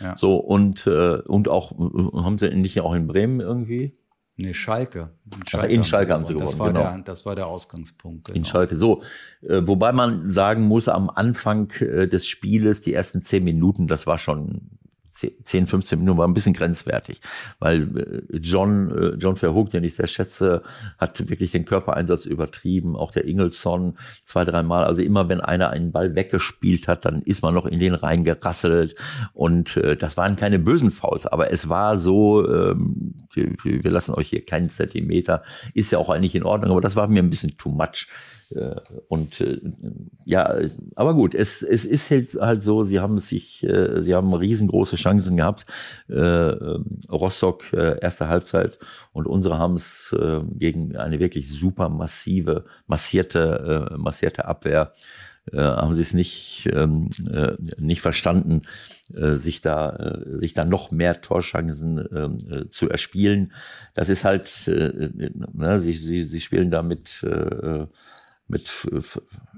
Ja. 0.00 0.16
So, 0.16 0.36
und, 0.36 0.86
äh, 0.86 1.18
und 1.26 1.48
auch, 1.48 1.72
haben 1.72 2.38
sie 2.38 2.50
nicht 2.50 2.80
auch 2.80 2.94
in 2.94 3.06
Bremen 3.06 3.40
irgendwie? 3.40 3.96
Nee, 4.38 4.52
Schalke. 4.52 5.10
In 5.34 5.46
Schalke, 5.46 5.72
in 5.72 5.84
Schalke 5.84 6.12
haben 6.12 6.26
sie 6.26 6.34
gewonnen. 6.34 6.50
Das 6.50 6.58
war, 6.58 6.68
genau. 6.68 6.82
der, 6.82 6.98
das 6.98 7.24
war 7.24 7.34
der 7.34 7.46
Ausgangspunkt. 7.46 8.26
Genau. 8.26 8.36
In 8.36 8.44
Schalke. 8.44 8.76
So, 8.76 9.02
äh, 9.42 9.62
wobei 9.64 9.92
man 9.92 10.30
sagen 10.30 10.64
muss, 10.64 10.88
am 10.88 11.08
Anfang 11.08 11.70
äh, 11.80 12.06
des 12.06 12.26
Spieles, 12.26 12.82
die 12.82 12.92
ersten 12.92 13.22
zehn 13.22 13.44
Minuten, 13.44 13.86
das 13.86 14.06
war 14.06 14.18
schon 14.18 14.78
10, 15.16 15.66
15 15.66 15.98
Minuten 15.98 16.18
war 16.18 16.28
ein 16.28 16.34
bisschen 16.34 16.52
grenzwertig, 16.52 17.20
weil 17.58 18.24
äh, 18.32 18.36
John, 18.38 18.90
äh, 18.90 19.16
John 19.18 19.36
Verhoek, 19.36 19.70
den 19.70 19.84
ich 19.84 19.96
sehr 19.96 20.06
schätze, 20.06 20.62
hat 20.98 21.28
wirklich 21.28 21.52
den 21.52 21.64
Körpereinsatz 21.64 22.26
übertrieben, 22.26 22.96
auch 22.96 23.10
der 23.10 23.26
Ingelsson 23.26 23.98
zwei, 24.24 24.44
dreimal. 24.44 24.84
Also 24.84 25.02
immer 25.02 25.28
wenn 25.28 25.40
einer 25.40 25.70
einen 25.70 25.92
Ball 25.92 26.14
weggespielt 26.14 26.88
hat, 26.88 27.04
dann 27.04 27.22
ist 27.22 27.42
man 27.42 27.54
noch 27.54 27.66
in 27.66 27.80
den 27.80 27.94
reingerasselt 27.94 28.94
und 29.32 29.76
äh, 29.76 29.96
das 29.96 30.16
waren 30.16 30.36
keine 30.36 30.58
bösen 30.58 30.90
Fouls, 30.90 31.26
aber 31.26 31.52
es 31.52 31.68
war 31.68 31.98
so, 31.98 32.46
ähm, 32.48 33.14
wir 33.34 33.90
lassen 33.90 34.14
euch 34.14 34.28
hier 34.28 34.44
keinen 34.44 34.70
Zentimeter, 34.70 35.42
ist 35.74 35.92
ja 35.92 35.98
auch 35.98 36.10
eigentlich 36.10 36.34
in 36.34 36.44
Ordnung, 36.44 36.72
aber 36.72 36.80
das 36.80 36.96
war 36.96 37.08
mir 37.08 37.22
ein 37.22 37.30
bisschen 37.30 37.56
too 37.56 37.70
much. 37.70 38.08
Äh, 38.54 38.76
und 39.08 39.40
äh, 39.40 39.60
ja, 40.24 40.58
aber 40.94 41.14
gut, 41.14 41.34
es, 41.34 41.62
es 41.62 41.84
ist 41.84 42.10
halt, 42.10 42.34
halt 42.34 42.62
so, 42.62 42.82
sie 42.82 43.00
haben 43.00 43.18
sich, 43.18 43.64
äh, 43.64 44.00
sie 44.00 44.14
haben 44.14 44.32
riesengroße 44.34 44.96
Chancen 44.96 45.36
gehabt. 45.36 45.66
Rostock 46.08 47.72
erste 47.72 48.28
Halbzeit 48.28 48.78
und 49.12 49.26
unsere 49.26 49.58
haben 49.58 49.74
es 49.74 50.14
gegen 50.54 50.96
eine 50.96 51.18
wirklich 51.18 51.50
super 51.50 51.88
massive, 51.88 52.64
massierte, 52.86 53.94
massierte 53.98 54.44
Abwehr 54.46 54.92
haben 55.54 55.94
sie 55.94 56.02
es 56.02 56.12
nicht, 56.12 56.68
ähm, 56.72 57.08
äh, 57.30 57.52
nicht 57.78 58.00
verstanden, 58.00 58.62
sich 59.08 59.60
da, 59.60 60.18
sich 60.26 60.54
da 60.54 60.64
noch 60.64 60.90
mehr 60.90 61.20
Torchancen 61.20 61.98
äh, 61.98 62.68
zu 62.70 62.90
erspielen. 62.90 63.52
Das 63.94 64.08
ist 64.08 64.24
halt, 64.24 64.50
ne, 64.66 65.78
sie, 65.78 65.92
sie, 65.92 66.24
sie 66.24 66.40
spielen 66.40 66.72
da 66.72 66.82
mit, 66.82 67.22
äh, 67.22 67.86
mit, 68.48 68.88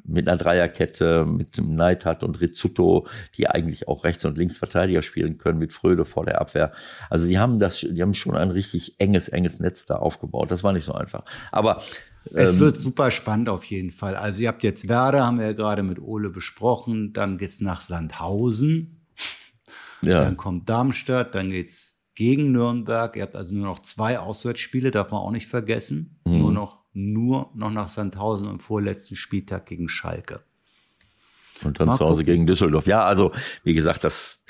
mit 0.04 0.28
einer 0.28 0.38
Dreierkette, 0.38 1.24
mit 1.26 1.60
Neidhardt 1.60 2.22
und 2.22 2.40
Rizzuto, 2.40 3.06
die 3.36 3.48
eigentlich 3.48 3.88
auch 3.88 4.04
Rechts- 4.04 4.24
und 4.24 4.38
Linksverteidiger 4.38 5.02
spielen 5.02 5.38
können, 5.38 5.58
mit 5.58 5.72
Fröde 5.72 6.04
vor 6.04 6.24
der 6.24 6.40
Abwehr. 6.40 6.72
Also 7.10 7.26
die 7.26 7.38
haben 7.38 7.58
das, 7.58 7.80
die 7.80 8.00
haben 8.00 8.14
schon 8.14 8.36
ein 8.36 8.50
richtig 8.50 8.98
enges, 8.98 9.28
enges 9.28 9.60
Netz 9.60 9.86
da 9.86 9.96
aufgebaut. 9.96 10.50
Das 10.50 10.64
war 10.64 10.72
nicht 10.72 10.84
so 10.84 10.92
einfach. 10.92 11.24
Aber 11.52 11.82
es 12.24 12.54
ähm, 12.54 12.60
wird 12.60 12.78
super 12.78 13.10
spannend 13.10 13.48
auf 13.48 13.64
jeden 13.64 13.90
Fall. 13.90 14.16
Also 14.16 14.42
ihr 14.42 14.48
habt 14.48 14.62
jetzt 14.62 14.88
Werder, 14.88 15.26
haben 15.26 15.38
wir 15.38 15.46
ja 15.46 15.52
gerade 15.52 15.82
mit 15.82 16.00
Ole 16.00 16.30
besprochen. 16.30 17.12
Dann 17.12 17.38
geht's 17.38 17.60
nach 17.60 17.80
Sandhausen. 17.80 19.06
Ja. 20.02 20.24
Dann 20.24 20.36
kommt 20.36 20.68
Darmstadt, 20.68 21.34
dann 21.34 21.50
geht's 21.50 21.98
gegen 22.14 22.52
Nürnberg. 22.52 23.16
Ihr 23.16 23.22
habt 23.22 23.36
also 23.36 23.54
nur 23.54 23.66
noch 23.66 23.80
zwei 23.80 24.18
Auswärtsspiele, 24.18 24.90
darf 24.90 25.10
man 25.10 25.20
auch 25.20 25.30
nicht 25.30 25.46
vergessen. 25.46 26.20
Mhm. 26.24 26.38
Nur 26.38 26.52
noch 26.52 26.77
nur 26.92 27.50
noch 27.54 27.70
nach 27.70 27.88
Sandhausen 27.88 28.48
im 28.48 28.60
vorletzten 28.60 29.16
Spieltag 29.16 29.66
gegen 29.66 29.88
Schalke. 29.88 30.40
Und 31.62 31.80
dann 31.80 31.88
Mal 31.88 31.96
zu 31.96 32.04
Hause 32.04 32.22
gucken. 32.22 32.34
gegen 32.34 32.46
Düsseldorf. 32.46 32.86
Ja, 32.86 33.02
also 33.04 33.32
wie 33.64 33.74
gesagt, 33.74 34.04
das 34.04 34.44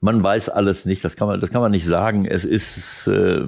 man 0.00 0.22
weiß 0.22 0.48
alles 0.48 0.86
nicht. 0.86 1.04
Das 1.04 1.16
kann 1.16 1.28
man, 1.28 1.40
das 1.40 1.50
kann 1.50 1.60
man 1.60 1.70
nicht 1.70 1.84
sagen. 1.84 2.24
Es 2.24 2.44
ist, 2.44 3.06
äh, 3.06 3.44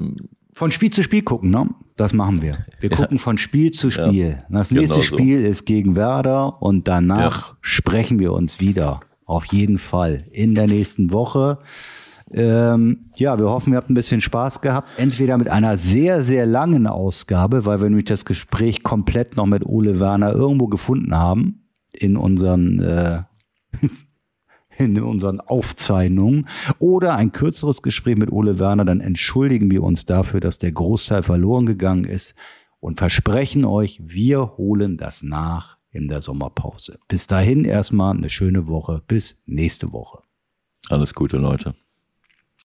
von 0.54 0.70
Spiel 0.70 0.90
zu 0.90 1.02
Spiel 1.02 1.22
gucken, 1.22 1.50
ne? 1.50 1.70
Das 1.96 2.12
machen 2.12 2.42
wir. 2.42 2.52
Wir 2.80 2.90
gucken 2.90 3.18
von 3.18 3.38
Spiel 3.38 3.70
zu 3.70 3.90
Spiel. 3.90 4.42
Das 4.50 4.70
nächste 4.70 4.94
Genau 4.94 4.94
so. 4.96 5.02
Spiel 5.02 5.44
ist 5.44 5.64
gegen 5.64 5.96
Werder 5.96 6.60
und 6.62 6.88
danach 6.88 7.54
sprechen 7.60 8.18
wir 8.18 8.32
uns 8.32 8.60
wieder. 8.60 9.00
Auf 9.24 9.46
jeden 9.46 9.78
Fall. 9.78 10.24
In 10.32 10.54
der 10.54 10.66
nächsten 10.66 11.12
Woche. 11.12 11.58
Ähm, 12.32 13.10
ja, 13.16 13.38
wir 13.38 13.48
hoffen, 13.48 13.72
ihr 13.72 13.76
habt 13.76 13.90
ein 13.90 13.94
bisschen 13.94 14.20
Spaß 14.20 14.60
gehabt. 14.60 14.88
Entweder 14.96 15.36
mit 15.38 15.48
einer 15.48 15.76
sehr, 15.76 16.24
sehr 16.24 16.46
langen 16.46 16.86
Ausgabe, 16.86 17.64
weil 17.66 17.80
wir 17.80 17.88
nämlich 17.88 18.06
das 18.06 18.24
Gespräch 18.24 18.82
komplett 18.82 19.36
noch 19.36 19.46
mit 19.46 19.66
Ole 19.66 20.00
Werner 20.00 20.32
irgendwo 20.32 20.66
gefunden 20.66 21.14
haben 21.14 21.68
in 21.92 22.16
unseren 22.16 22.80
äh, 22.80 23.22
in 24.78 25.00
unseren 25.00 25.40
Aufzeichnungen 25.40 26.48
oder 26.78 27.16
ein 27.16 27.32
kürzeres 27.32 27.82
Gespräch 27.82 28.16
mit 28.16 28.32
Ole 28.32 28.58
Werner, 28.58 28.84
dann 28.84 29.00
entschuldigen 29.00 29.70
wir 29.70 29.82
uns 29.82 30.06
dafür, 30.06 30.40
dass 30.40 30.58
der 30.58 30.72
Großteil 30.72 31.22
verloren 31.22 31.66
gegangen 31.66 32.04
ist 32.04 32.34
und 32.80 32.98
versprechen 32.98 33.64
euch, 33.64 34.00
wir 34.02 34.56
holen 34.56 34.96
das 34.96 35.22
nach 35.22 35.78
in 35.90 36.08
der 36.08 36.22
Sommerpause. 36.22 36.98
Bis 37.06 37.26
dahin 37.26 37.64
erstmal 37.64 38.16
eine 38.16 38.30
schöne 38.30 38.66
Woche. 38.66 39.02
Bis 39.06 39.42
nächste 39.46 39.92
Woche. 39.92 40.22
Alles 40.88 41.14
Gute, 41.14 41.36
Leute. 41.36 41.74